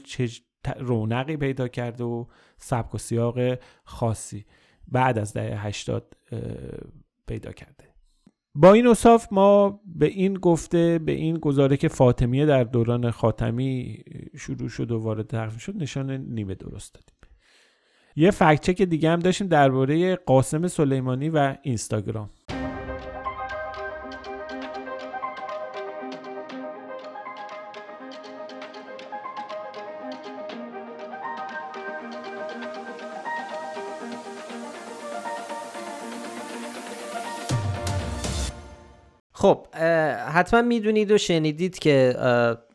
رونقی 0.78 1.36
پیدا 1.36 1.68
کرده 1.68 2.04
و 2.04 2.24
سبک 2.56 2.94
و 2.94 2.98
سیاق 2.98 3.58
خاصی 3.84 4.44
بعد 4.88 5.18
از 5.18 5.32
دهه 5.32 5.66
80 5.66 6.16
پیدا 7.26 7.52
کرده. 7.52 7.84
با 8.54 8.72
این 8.72 8.86
اصاف 8.86 9.26
ما 9.30 9.80
به 9.86 10.06
این 10.06 10.34
گفته 10.34 10.98
به 10.98 11.12
این 11.12 11.38
گزاره 11.38 11.76
که 11.76 11.88
فاطمیه 11.88 12.46
در 12.46 12.64
دوران 12.64 13.10
خاتمی 13.10 14.04
شروع 14.36 14.68
شد 14.68 14.90
و 14.90 14.98
وارد 14.98 15.26
تقویم 15.26 15.58
شد 15.58 15.76
نشان 15.76 16.10
نیمه 16.10 16.54
درست 16.54 16.94
دادیم. 16.94 17.14
یه 18.16 18.30
فکچک 18.30 18.82
دیگه 18.82 19.10
هم 19.10 19.18
داشتیم 19.18 19.46
درباره 19.46 20.16
قاسم 20.16 20.66
سلیمانی 20.66 21.28
و 21.28 21.56
اینستاگرام. 21.62 22.30
حتما 40.38 40.62
می‌دونید 40.62 41.10
و 41.10 41.18
شنیدید 41.18 41.78
که 41.78 42.16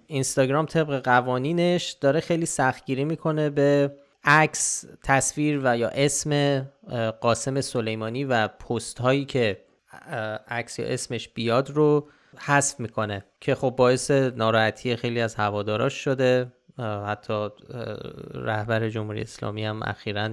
اینستاگرام 0.07 0.65
طبق 0.65 1.03
قوانینش 1.03 1.91
داره 1.91 2.19
خیلی 2.19 2.45
سختگیری 2.45 3.05
می‌کنه 3.05 3.49
به 3.49 3.95
عکس 4.23 4.85
تصویر 5.03 5.61
و 5.63 5.77
یا 5.77 5.89
اسم 5.89 6.61
قاسم 7.21 7.61
سلیمانی 7.61 8.23
و 8.23 8.47
پست 8.47 8.99
هایی 8.99 9.25
که 9.25 9.61
عکس 10.47 10.79
یا 10.79 10.85
اسمش 10.85 11.29
بیاد 11.29 11.69
رو 11.69 12.09
حذف 12.37 12.79
می‌کنه 12.79 13.25
که 13.41 13.55
خب 13.55 13.73
باعث 13.77 14.11
ناراحتی 14.11 14.95
خیلی 14.95 15.21
از 15.21 15.35
هواداراش 15.35 15.93
شده. 15.93 16.51
حتی 16.79 17.47
رهبر 18.33 18.89
جمهوری 18.89 19.21
اسلامی 19.21 19.65
هم 19.65 19.83
اخیرا 19.83 20.29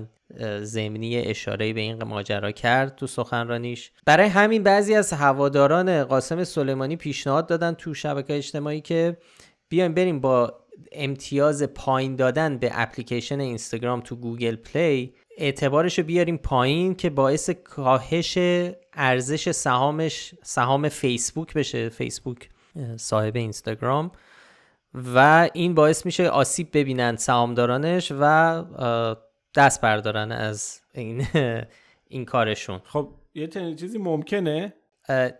زمینی 0.62 1.18
اشاره 1.18 1.72
به 1.72 1.80
این 1.80 2.04
ماجرا 2.04 2.52
کرد 2.52 2.96
تو 2.96 3.06
سخنرانیش. 3.06 3.92
برای 4.06 4.28
همین 4.28 4.62
بعضی 4.62 4.94
از 4.94 5.12
هواداران 5.12 6.04
قاسم 6.04 6.44
سلیمانی 6.44 6.96
پیشنهاد 6.96 7.46
دادن 7.46 7.72
تو 7.72 7.94
شبکه 7.94 8.36
اجتماعی 8.36 8.80
که 8.80 9.16
بیایم 9.68 9.94
بریم 9.94 10.20
با 10.20 10.54
امتیاز 10.92 11.62
پایین 11.62 12.16
دادن 12.16 12.58
به 12.58 12.70
اپلیکیشن 12.72 13.40
اینستاگرام 13.40 14.00
تو 14.00 14.16
Google 14.16 14.56
Play 14.56 15.14
اعتبارش 15.38 15.98
رو 15.98 16.04
بیاریم 16.04 16.36
پایین 16.36 16.94
که 16.94 17.10
باعث 17.10 17.50
کاهش 17.50 18.38
ارزش 18.92 19.50
سهامش 19.50 20.34
سهام 20.42 20.88
فیسبوک 20.88 21.54
بشه 21.54 21.88
فیسبوک 21.88 22.48
صاحب 22.96 23.36
اینستاگرام. 23.36 24.10
و 24.94 25.48
این 25.52 25.74
باعث 25.74 26.06
میشه 26.06 26.28
آسیب 26.28 26.68
ببینن 26.72 27.16
سهامدارانش 27.16 28.12
و 28.20 29.14
دست 29.54 29.80
بردارن 29.80 30.32
از 30.32 30.80
این 30.94 31.26
این 32.08 32.24
کارشون. 32.24 32.80
خب 32.84 33.08
یه 33.34 33.48
چیزی 33.48 33.98
ممکنه؟ 33.98 34.74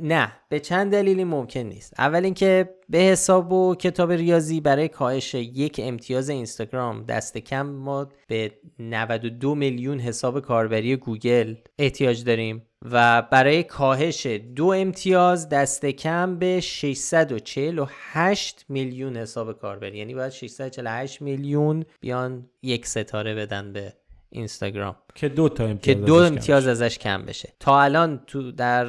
نه 0.01 0.33
به 0.49 0.61
چند 0.61 0.93
دلیلی 0.93 1.25
ممکن 1.25 1.61
نیست. 1.61 1.95
اول 1.99 2.25
اینکه 2.25 2.75
به 2.89 2.99
حساب 2.99 3.53
و 3.53 3.75
کتاب 3.75 4.13
ریاضی 4.13 4.61
برای 4.61 4.89
کاهش 4.89 5.35
یک 5.35 5.81
امتیاز 5.85 6.29
اینستاگرام 6.31 7.05
دست 7.05 7.39
کم 7.39 7.67
ما 7.67 8.09
به 8.27 8.53
92 8.79 9.55
میلیون 9.55 10.01
حساب 10.01 10.41
کاربری 10.41 10.97
گوگل 10.97 11.55
احتیاج 11.79 12.25
داریم. 12.25 12.67
و 12.85 13.23
برای 13.23 13.63
کاهش 13.63 14.27
دو 14.27 14.67
امتیاز 14.67 15.49
دست 15.49 15.87
کم 15.87 16.39
به 16.39 16.61
648 16.61 18.65
میلیون 18.69 19.17
حساب 19.17 19.59
کاربری. 19.59 19.99
یعنی 19.99 20.15
باید 20.15 20.33
648 20.33 21.23
میلیون 21.23 21.85
بیان 22.01 22.51
یک 22.63 22.87
ستاره 22.87 23.35
بدن 23.35 23.73
به 23.73 23.93
اینستاگرام. 24.31 24.97
که 25.15 25.29
دو 25.29 25.49
تا 25.49 25.65
امتیاز 25.65 25.97
که 25.97 26.05
دو 26.05 26.15
امتیاز 26.15 26.67
ازش 26.67 26.99
کم 26.99 27.25
بشه. 27.25 27.53
تا 27.61 27.83
الان 27.83 28.21
تو 28.27 28.53
در 28.53 28.87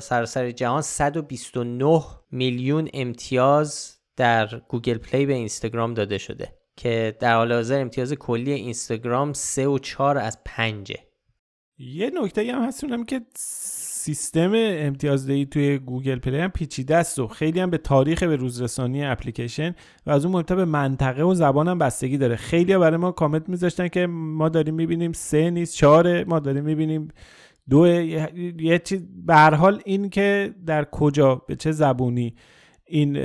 سراسر 0.00 0.50
جهان 0.50 0.82
129 0.82 2.02
میلیون 2.30 2.88
امتیاز 2.94 3.94
در 4.16 4.60
Google 4.68 4.98
Play 4.98 5.26
به 5.26 5.34
اینستاگرام 5.34 5.94
داده 5.94 6.18
شده 6.18 6.54
که 6.76 7.16
در 7.20 7.34
حال 7.34 7.52
حاضر 7.52 7.80
امتیاز 7.80 8.12
کلی 8.12 8.52
اینستاگرام 8.52 9.32
3 9.32 9.66
و 9.66 9.78
4 9.78 10.18
از 10.18 10.38
5 10.44 10.92
یه 11.78 12.10
نکته 12.22 12.52
هم 12.52 12.62
هست 12.62 12.84
که 13.06 13.20
سیستم 13.34 14.52
امتیازدهی 14.54 15.46
توی 15.46 15.78
Google 15.78 16.18
Play 16.18 16.38
هم 16.38 16.50
پیچیده 16.50 16.96
است 16.96 17.18
و 17.18 17.26
خیلی 17.26 17.60
هم 17.60 17.70
به 17.70 17.78
تاریخ 17.78 18.22
به 18.22 18.36
روزرسانی 18.36 19.04
اپلیکیشن 19.04 19.74
و 20.06 20.10
از 20.10 20.24
اون 20.24 20.34
مهمتر 20.34 20.54
به 20.54 20.64
منطقه 20.64 21.22
و 21.22 21.34
زبان 21.34 21.68
هم 21.68 21.78
بستگی 21.78 22.18
داره. 22.18 22.36
خیلی 22.36 22.76
برای 22.76 22.96
ما 22.96 23.12
کامنت 23.12 23.48
میذاشتن 23.48 23.88
که 23.88 24.06
ما 24.06 24.48
داریم 24.48 24.74
می‌بینیم 24.74 25.12
سه 25.12 25.50
نیست 25.50 25.74
چهاره 25.74 26.24
ما 26.24 26.38
داریم 26.38 26.64
می‌بینیم 26.64 27.08
دو. 27.70 27.86
یه 27.86 28.78
چیز 28.84 29.06
به 29.26 29.62
این 29.84 30.10
که 30.10 30.54
در 30.66 30.84
کجا 30.84 31.34
به 31.34 31.56
چه 31.56 31.72
زبونی 31.72 32.34
این 32.86 33.16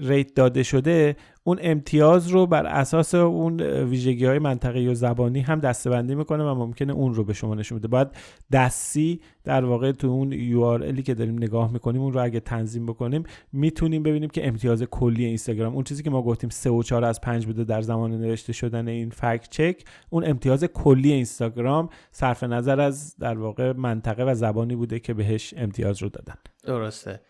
ریت 0.00 0.34
داده 0.34 0.62
شده 0.62 1.16
اون 1.46 1.58
امتیاز 1.60 2.28
رو 2.28 2.46
بر 2.46 2.66
اساس 2.66 3.14
اون 3.14 3.60
ویژگی 3.60 4.24
های 4.24 4.38
منطقی 4.38 4.88
و 4.88 4.94
زبانی 4.94 5.40
هم 5.40 5.60
دستبندی 5.60 6.14
می‌کنه 6.14 6.44
و 6.44 6.54
ممکنه 6.54 6.92
اون 6.92 7.14
رو 7.14 7.24
به 7.24 7.32
شما 7.32 7.54
نشون 7.54 7.78
بده. 7.78 7.88
باید 7.88 8.08
دستی 8.52 9.20
در 9.44 9.64
واقع 9.64 9.92
تو 9.92 10.06
اون 10.06 10.32
URLی 10.32 11.02
که 11.02 11.14
داریم 11.14 11.34
نگاه 11.34 11.72
می‌کنیم 11.72 12.02
اون 12.02 12.12
رو 12.12 12.22
اگه 12.22 12.40
تنظیم 12.40 12.86
بکنیم 12.86 13.22
می‌تونیم 13.52 14.02
ببینیم 14.02 14.30
که 14.30 14.48
امتیاز 14.48 14.82
کلی 14.82 15.24
اینستاگرام 15.24 15.74
اون 15.74 15.84
چیزی 15.84 16.02
که 16.02 16.10
ما 16.10 16.22
گفتیم 16.22 16.50
3 16.50 16.70
و 16.70 16.82
4 16.82 17.04
از 17.04 17.20
5 17.20 17.46
بوده 17.46 17.64
در 17.64 17.82
زمان 17.82 18.10
نوشته 18.10 18.52
شدن 18.52 18.88
این 18.88 19.10
فکت 19.10 19.48
چک 19.50 19.84
اون 20.10 20.24
امتیاز 20.24 20.64
کلی 20.64 21.12
اینستاگرام 21.12 21.88
صرف 22.10 22.44
نظر 22.44 22.80
از 22.80 23.16
در 23.16 23.38
واقع 23.38 23.72
منطقه 23.72 24.24
و 24.24 24.34
زبانی 24.34 24.76
بوده 24.76 24.98
که 24.98 25.14
بهش 25.14 25.54
امتیاز 25.56 26.02
رو 26.02 26.08
دادن. 26.08 26.34
درسته. 26.64 27.20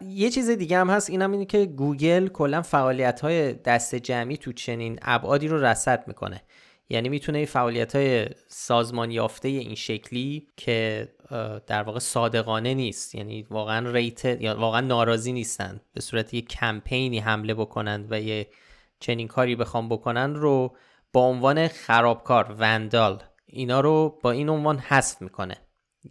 یه 0.00 0.30
چیز 0.30 0.50
دیگه 0.50 0.78
هم 0.78 0.90
هست 0.90 1.10
اینم 1.10 1.32
اینه 1.32 1.44
که 1.44 1.66
گوگل 1.66 2.28
کلا 2.28 2.62
فعالیت 2.62 3.20
های 3.20 3.52
دست 3.52 3.94
جمعی 3.94 4.36
تو 4.36 4.52
چنین 4.52 4.98
ابعادی 5.02 5.48
رو 5.48 5.64
رصد 5.64 6.04
می‌کنه. 6.08 6.42
یعنی 6.88 7.08
می‌تونه 7.08 7.44
فعالیت 7.44 7.96
های 7.96 8.26
سازمان 8.48 9.10
یافته 9.10 9.48
این 9.48 9.74
شکلی 9.74 10.46
که 10.56 11.08
در 11.66 11.82
واقع 11.82 11.98
صادقانه 11.98 12.74
نیست 12.74 13.14
یعنی 13.14 13.42
واقعا 13.42 13.90
rate 13.90 14.24
یا 14.24 14.56
واقعا 14.60 14.80
ناراضی 14.80 15.32
نیستن 15.32 15.80
به 15.92 16.00
صورت 16.00 16.34
یه 16.34 16.40
کمپینی 16.40 17.18
حمله 17.18 17.54
بکنند 17.54 18.12
و 18.12 18.20
یه 18.20 18.46
چنین 19.00 19.28
کاری 19.28 19.56
بخوام 19.56 19.88
بکنن 19.88 20.34
رو 20.34 20.76
با 21.12 21.20
عنوان 21.20 21.68
خرابکار 21.68 22.56
vandal. 22.58 23.22
اینا 23.46 23.80
رو 23.80 24.18
با 24.22 24.30
این 24.30 24.48
عنوان 24.48 24.78
حذف 24.78 25.22
می‌کنه. 25.22 25.56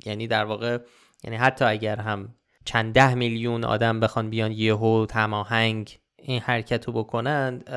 یعنی 0.06 0.28
در 0.28 0.46
واقع 0.46 0.78
یعنی 1.24 1.36
حتی 1.36 1.66
اگر 1.66 1.96
هم 1.96 2.36
چند 2.66 2.94
ده 2.94 3.16
میلیون 3.16 3.64
آدم 3.64 4.00
بخوان 4.00 4.30
بیان 4.30 4.52
یهو 4.52 5.06
هماهنگ 5.06 6.00
این 6.18 6.42
حرکت 6.42 6.86
رو 6.86 6.94
بکنند 6.94 7.70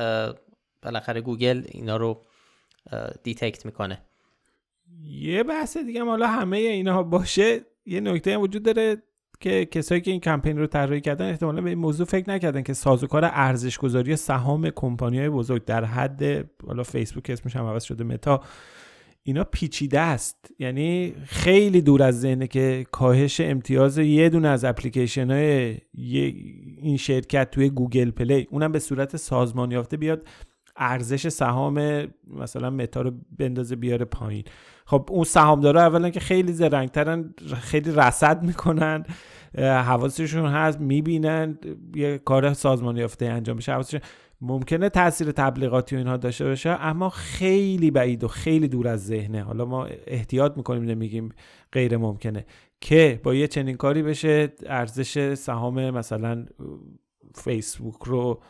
بالاخره 0.81 1.21
گوگل 1.21 1.63
اینا 1.67 1.97
رو 1.97 2.25
detect 3.23 3.65
می‌کنه. 3.65 4.01
یه 5.03 5.43
بحث 5.43 5.77
دیگه 5.77 6.03
حالا 6.03 6.27
همه 6.27 6.57
اینا 6.57 7.03
باشه. 7.03 7.61
یه 7.85 7.99
نکته 7.99 8.33
هم 8.33 8.41
وجود 8.41 8.63
داره 8.63 8.97
که 9.39 9.65
کسایی 9.65 10.01
که 10.01 10.11
این 10.11 10.19
کمپین 10.19 10.57
رو 10.57 10.67
طراحی 10.67 11.01
کردن 11.01 11.29
احتمالا 11.29 11.61
به 11.61 11.69
این 11.69 11.79
موضوع 11.79 12.05
فکر 12.05 12.29
نکردن 12.29 12.63
که 12.63 12.73
سازوکار 12.73 13.25
ارزش 13.25 13.77
گذاری 13.77 14.15
سهام 14.15 14.69
کمپانی 14.69 15.19
های 15.19 15.29
بزرگ 15.29 15.65
در 15.65 15.85
حد 15.85 16.49
حالا 16.67 16.83
فیسبوک 16.83 17.29
اسمش 17.29 17.55
هم 17.55 17.65
عوض 17.65 17.83
شده 17.83 18.03
متا 18.03 18.43
اینا 19.27 19.43
پیچیده 19.43 19.99
است. 19.99 20.51
یعنی 20.59 21.13
خیلی 21.25 21.81
دور 21.81 22.03
از 22.03 22.21
ذهنه 22.21 22.47
که 22.47 22.85
کاهش 22.91 23.41
امتیاز 23.41 23.97
یه 23.97 24.29
دونه 24.29 24.47
از 24.47 24.65
اپلیکیشن 24.65 25.31
های 25.31 25.77
این 26.81 26.97
شرکت 26.97 27.51
توی 27.51 27.69
Google 27.69 28.11
Play. 28.11 28.47
اونم 28.51 28.71
به 28.71 28.79
صورت 28.79 29.17
سازمان 29.17 29.71
یافته 29.71 29.97
بیاد 29.97 30.27
ارزش 30.77 31.27
سهام 31.27 32.07
مثلا 32.27 32.69
متا 32.69 33.01
رو 33.01 33.11
بندازه 33.39 33.75
بیاره 33.75 34.05
پایین. 34.05 34.43
خب 34.85 35.09
اون 35.11 35.23
سهامدارا 35.23 35.81
اولا 35.81 36.09
که 36.09 36.19
خیلی 36.19 36.53
زرنگترن 36.53 37.33
خیلی 37.61 37.91
رصد 37.91 38.43
می‌کنن 38.43 39.05
حواسشون 39.57 40.45
هست 40.45 40.79
می‌بینن 40.79 41.59
یه 41.95 42.17
کار 42.17 42.53
سازمان 42.53 42.97
یافته 42.97 43.25
انجام 43.25 43.57
بشه. 43.57 43.71
حواسشون 43.71 43.99
ممکنه 44.41 44.89
تاثیر 44.89 45.31
تبلیغاتی 45.31 45.95
و 45.95 45.97
اینها 45.97 46.17
داشته 46.17 46.45
باشه 46.45 46.69
اما 46.69 47.09
خیلی 47.09 47.91
بعید 47.91 48.23
و 48.23 48.27
خیلی 48.27 48.67
دور 48.67 48.87
از 48.87 49.05
ذهنه. 49.05 49.43
حالا 49.43 49.65
ما 49.65 49.85
احتیاط 50.07 50.57
می‌کنیم 50.57 50.83
نمیگیم 50.83 51.29
غیر 51.71 51.97
ممکنه. 51.97 52.45
که 52.81 53.19
با 53.23 53.33
یه 53.33 53.47
چنین 53.47 53.77
کاری 53.77 54.03
بشه 54.03 54.53
ارزش 54.65 55.33
سهام 55.33 55.89
مثلا 55.89 56.45
فیسبوک 57.35 58.03
رو 58.03 58.41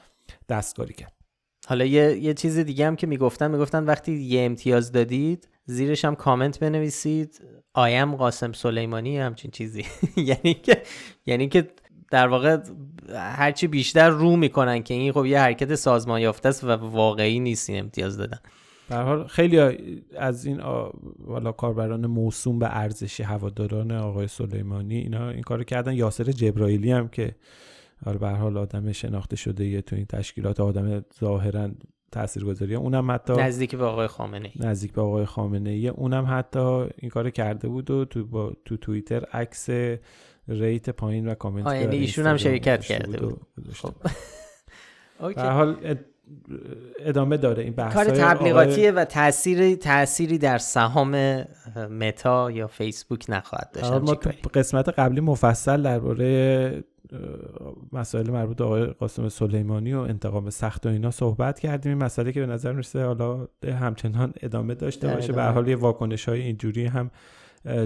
دستکاری 0.50 0.94
کرد. 0.94 1.14
حالا 1.68 1.86
یه, 1.86 2.18
یه 2.18 2.34
چیز 2.34 2.60
دیگه 2.60 2.88
هم 2.88 2.96
که 2.96 3.08
می‌گفتن 3.08 3.52
می‌گفتن 3.52 3.84
وقتی 3.84 4.14
یه 4.14 4.42
امتیاز 4.42 4.92
دادید 4.92 5.50
زیرش 5.66 6.06
هم 6.06 6.16
کامنت 6.16 6.60
بنویسید. 6.60 7.42
آیم 7.74 8.16
قاسم 8.16 8.52
سلیمانی 8.52 9.18
همچین 9.18 9.52
چیزی. 9.52 9.86
یعنی 10.18 10.54
که 10.54 10.84
یعنی 11.26 11.48
که 11.48 11.68
در 12.12 12.28
واقع 12.28 12.58
هرچی 13.16 13.68
بیشتر 13.68 14.10
رو 14.10 14.36
می‌کنن 14.36 14.84
که 14.84 14.93
این 14.93 15.12
خب 15.12 15.26
یه 15.26 15.39
حرکت 15.39 15.76
سازمان 15.76 16.22
یافته 16.22 16.49
است 16.49 16.64
و 16.64 16.68
واقعی 16.72 17.39
نیست 17.39 17.70
این 17.70 17.80
امتیاز 17.80 18.18
دادن. 18.18 18.39
در 18.89 19.03
حال 19.03 19.28
خیلی 19.28 19.60
از 20.18 20.45
این 20.45 20.62
والا 21.20 21.51
کاربران 21.51 22.05
موسوم 22.05 22.60
به 22.60 22.78
ارزش 22.78 23.22
هواداران 23.22 23.91
آقای 23.91 24.28
سلیمانی 24.28 24.97
اینا 24.97 25.30
این 25.30 25.41
کارو 25.41 25.64
کردن. 25.64 25.93
یاسر 25.93 26.24
جبرائیلی 26.24 26.91
هم 26.91 27.08
که 27.08 27.36
حالا 28.05 28.18
به 28.18 28.30
حال 28.30 28.58
آدم 28.58 28.91
شناخته 28.91 29.36
شده 29.36 29.66
یه 29.66 29.82
تو 29.82 29.95
این 29.95 30.05
تشکیلات 30.05 30.60
آدم 30.60 31.05
ظاهرا 31.20 31.70
تاثیرگذاری. 32.12 32.76
اونم 32.76 33.12
حتی 33.12 33.34
نزدیک 33.34 33.76
به 33.76 33.86
آقای 33.86 34.08
خامنه 34.08 34.51
ای 34.55 34.68
نزدیک 34.68 34.91
به 34.91 35.01
آقای 35.01 35.26
خامنه 35.26 35.70
ای 35.70 35.88
اونم 35.88 36.26
حتی 36.30 36.86
این 36.97 37.10
کار 37.12 37.30
کرده 37.30 37.68
بود 37.68 37.91
و 37.91 38.05
تو 38.05 38.26
با 38.26 38.53
تو 38.66 38.78
توییتر 38.78 39.24
عکس 39.26 39.70
ریت 40.48 40.89
پایین 40.89 41.28
و 41.28 41.36
کامنت 41.36 41.74
یعنی 41.74 41.98
ایشون 41.98 42.28
هم 42.28 42.38
شرکت 42.38 42.86
کرده 42.86 43.18
بود. 43.18 43.41
خب. 43.74 43.93
به 45.36 45.41
حال 45.41 45.98
ادامه 47.00 47.38
داره 47.38 47.64
این 47.64 47.74
بحث 47.74 47.93
کار 47.93 48.06
تبلیغاتیه 48.06 48.91
و 48.91 49.06
تأثیری 49.06 49.76
تأثیری 49.76 50.38
در 50.38 50.58
سهام 50.58 51.43
متا 51.89 52.52
یا 52.52 52.68
فیسبوک 52.68 53.26
نخواهد 53.30 53.72
داشت. 53.74 53.91
ما 53.91 54.16
تو 54.16 54.50
قسمت 54.54 54.89
قبلی 54.89 55.22
مفصل 55.22 55.82
درباره 55.82 56.84
مسائل 57.91 58.30
مربوط 58.30 58.62
آقای 58.62 58.86
قاسم 58.86 59.30
سلیمانی 59.30 59.93
و 59.93 60.00
انتقام 60.00 60.50
سخت 60.50 60.86
و 60.86 60.89
اینا 60.89 61.12
صحبت 61.12 61.60
کردیم. 61.60 61.91
این 61.91 62.04
مسئله 62.04 62.32
که 62.32 62.39
به 62.39 62.45
نظر 62.45 62.72
می‌رسه 62.72 63.06
حالا 63.06 63.48
همچنان 63.64 64.34
ادامه 64.41 64.76
داشته 64.76 65.08
باشه. 65.08 65.34
به 65.34 65.43
حال 65.43 65.68
یه 65.68 65.76
واکنش 65.76 66.30
های 66.30 66.41
اینجوری 66.41 66.86
هم 66.86 67.12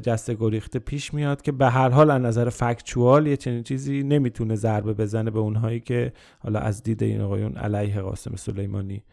جست 0.04 0.32
گریخته 0.32 0.80
پیش 0.80 1.14
میاد 1.14 1.42
که 1.42 1.52
به 1.52 1.70
هر 1.70 1.90
حال 1.90 2.12
از 2.12 2.22
نظر 2.22 2.50
فکچوال 2.50 3.28
یه 3.28 3.38
چنین 3.38 3.64
چیزی 3.64 4.04
نمی‌تونه 4.04 4.56
ضربه 4.56 4.94
بزنه 4.94 5.32
به 5.32 5.40
اونهایی 5.40 5.80
که 5.80 6.14
حالا 6.40 6.60
از 6.60 6.84
دید 6.84 7.04
این 7.04 7.22
آقایون 7.22 7.58
علیه 7.58 8.02
قاسم 8.02 8.36
سلیمانی 8.36 9.04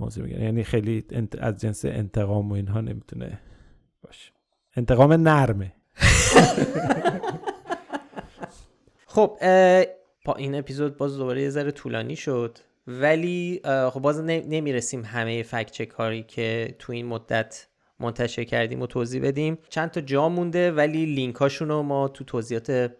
موضوع 0.00 0.24
میگن. 0.24 0.42
یعنی 0.42 0.64
خیلی 0.64 1.04
از 1.38 1.56
جنس 1.56 1.84
انتقام 1.84 2.50
و 2.50 2.54
اینها 2.54 2.80
نمی‌تونه 2.80 3.40
باشه. 4.02 4.32
انتقام 4.76 5.12
نرمه. 5.12 5.72
خب 9.06 9.36
با 10.24 10.34
این 10.34 10.54
اپیزود 10.54 10.96
باز 10.96 11.18
دوباره 11.18 11.42
یه 11.42 11.50
ذره 11.50 11.70
طولانی 11.70 12.16
شد. 12.16 12.58
ولی 12.86 13.60
خب 13.64 14.00
باز 14.00 14.20
نمی‌رسیم 14.20 15.04
همه 15.04 15.44
کاری 15.96 16.22
که 16.22 16.74
تو 16.78 16.92
این 16.92 17.06
مدت 17.06 17.66
منتشر 18.00 18.44
کردیم 18.44 18.82
و 18.82 18.86
توضیح 18.86 19.22
بدیم. 19.22 19.58
چند 19.68 19.90
تا 19.90 20.00
جا 20.00 20.28
مونده 20.28 20.72
ولی 20.72 21.06
لینک 21.06 21.36
رو 21.36 21.82
ما 21.82 22.08
تو 22.08 22.24
توضیحات 22.24 22.92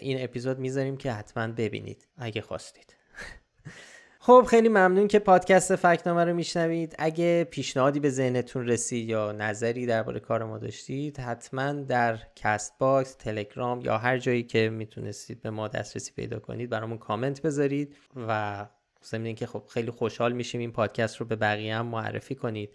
این 0.00 0.24
اپیزود 0.24 0.58
می‌ذاریم 0.58 0.96
که 0.96 1.12
حتما 1.12 1.46
ببینید 1.46 2.08
اگه 2.16 2.40
خواستید. 2.40 2.94
خب 4.26 4.44
خیلی 4.48 4.68
ممنون 4.68 5.08
که 5.08 5.18
پادکست 5.18 5.76
فکت‌نامه 5.76 6.24
رو 6.24 6.34
میشنوید. 6.34 6.94
اگه 6.98 7.44
پیشنهادی 7.50 8.00
به 8.00 8.10
ذهنتون 8.10 8.66
رسید 8.66 9.08
یا 9.08 9.32
نظری 9.32 9.86
درباره 9.86 10.20
کار 10.20 10.44
ما 10.44 10.58
داشتید 10.58 11.20
حتما 11.20 11.72
در 11.72 12.18
Castbox 12.36 13.14
تلگرام 13.14 13.80
یا 13.80 13.98
هر 13.98 14.18
جایی 14.18 14.42
که 14.42 14.68
می‌تونستید 14.68 15.40
به 15.40 15.50
ما 15.50 15.68
دسترسی 15.68 16.12
پیدا 16.12 16.38
کنید 16.38 16.70
برامون 16.70 16.98
کامنت 16.98 17.42
بذارید 17.42 17.96
و 18.28 18.66
ضمن 19.04 19.34
که 19.34 19.46
خب 19.46 19.62
خیلی 19.68 19.90
خوشحال 19.90 20.32
میشیم 20.32 20.60
این 20.60 20.72
پادکست 20.72 21.16
رو 21.16 21.26
به 21.26 21.36
بقیه 21.36 21.76
هم 21.76 21.86
معرفی 21.86 22.34
کنید. 22.34 22.70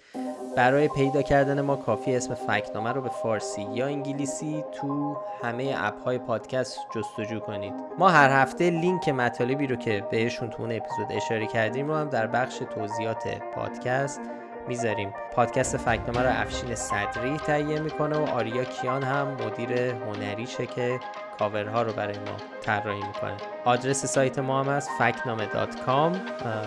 برای 0.58 0.88
پیدا 0.88 1.22
کردن 1.22 1.62
ما 1.62 1.76
کافی 1.76 2.16
اسم 2.16 2.34
فکنامه 2.34 2.92
رو 2.92 3.02
به 3.02 3.10
فارسی 3.10 3.68
یا 3.74 3.86
انگلیسی 3.86 4.64
تو 4.82 5.18
همه 5.44 5.76
اپ 5.78 6.04
های 6.04 6.18
پادکست 6.18 6.78
جستجو 6.96 7.40
کنید. 7.40 7.74
ما 8.00 8.10
هر 8.10 8.30
هفته 8.42 8.70
لینک 8.70 9.10
مطالبی 9.10 9.68
رو 9.68 9.76
که 9.76 10.08
بهشون 10.12 10.50
تو 10.50 10.64
اون 10.64 10.72
اپیزود 10.72 11.08
اشاره 11.10 11.48
کردیم 11.48 11.88
رو 11.88 11.96
هم 11.96 12.10
در 12.10 12.28
بخش 12.28 12.58
توضیحات 12.58 13.42
پادکست 13.56 14.22
می‌ذاریم. 14.68 15.14
پادکست 15.32 15.78
فکنامه 15.78 16.22
رو 16.22 16.42
افشین 16.42 16.76
صدری 16.76 17.38
تهیه 17.38 17.80
می‌کنه 17.80 18.18
و 18.18 18.30
آریا 18.30 18.64
کیان 18.64 19.04
هم 19.04 19.28
مدیر 19.28 19.72
هنریشه 19.74 20.66
که 20.66 21.00
کاورها 21.40 21.82
رو 21.82 21.94
برای 21.94 22.18
ما 22.18 22.38
طراحی 22.62 23.02
می‌کنه. 23.02 23.38
آدرس 23.66 24.06
سایت 24.06 24.40
ما 24.40 24.60
هم 24.64 24.70
از 24.70 24.88
فکنامه 25.00 25.46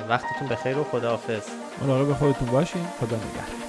وقتتون 0.08 0.48
بخیر 0.48 0.78
و 0.78 0.84
خداحافظ. 0.84 1.48
مراقب 1.82 2.12
خودتون 2.12 2.48
باشین. 2.48 2.86
خدا 3.00 3.16
نگهدار. 3.16 3.65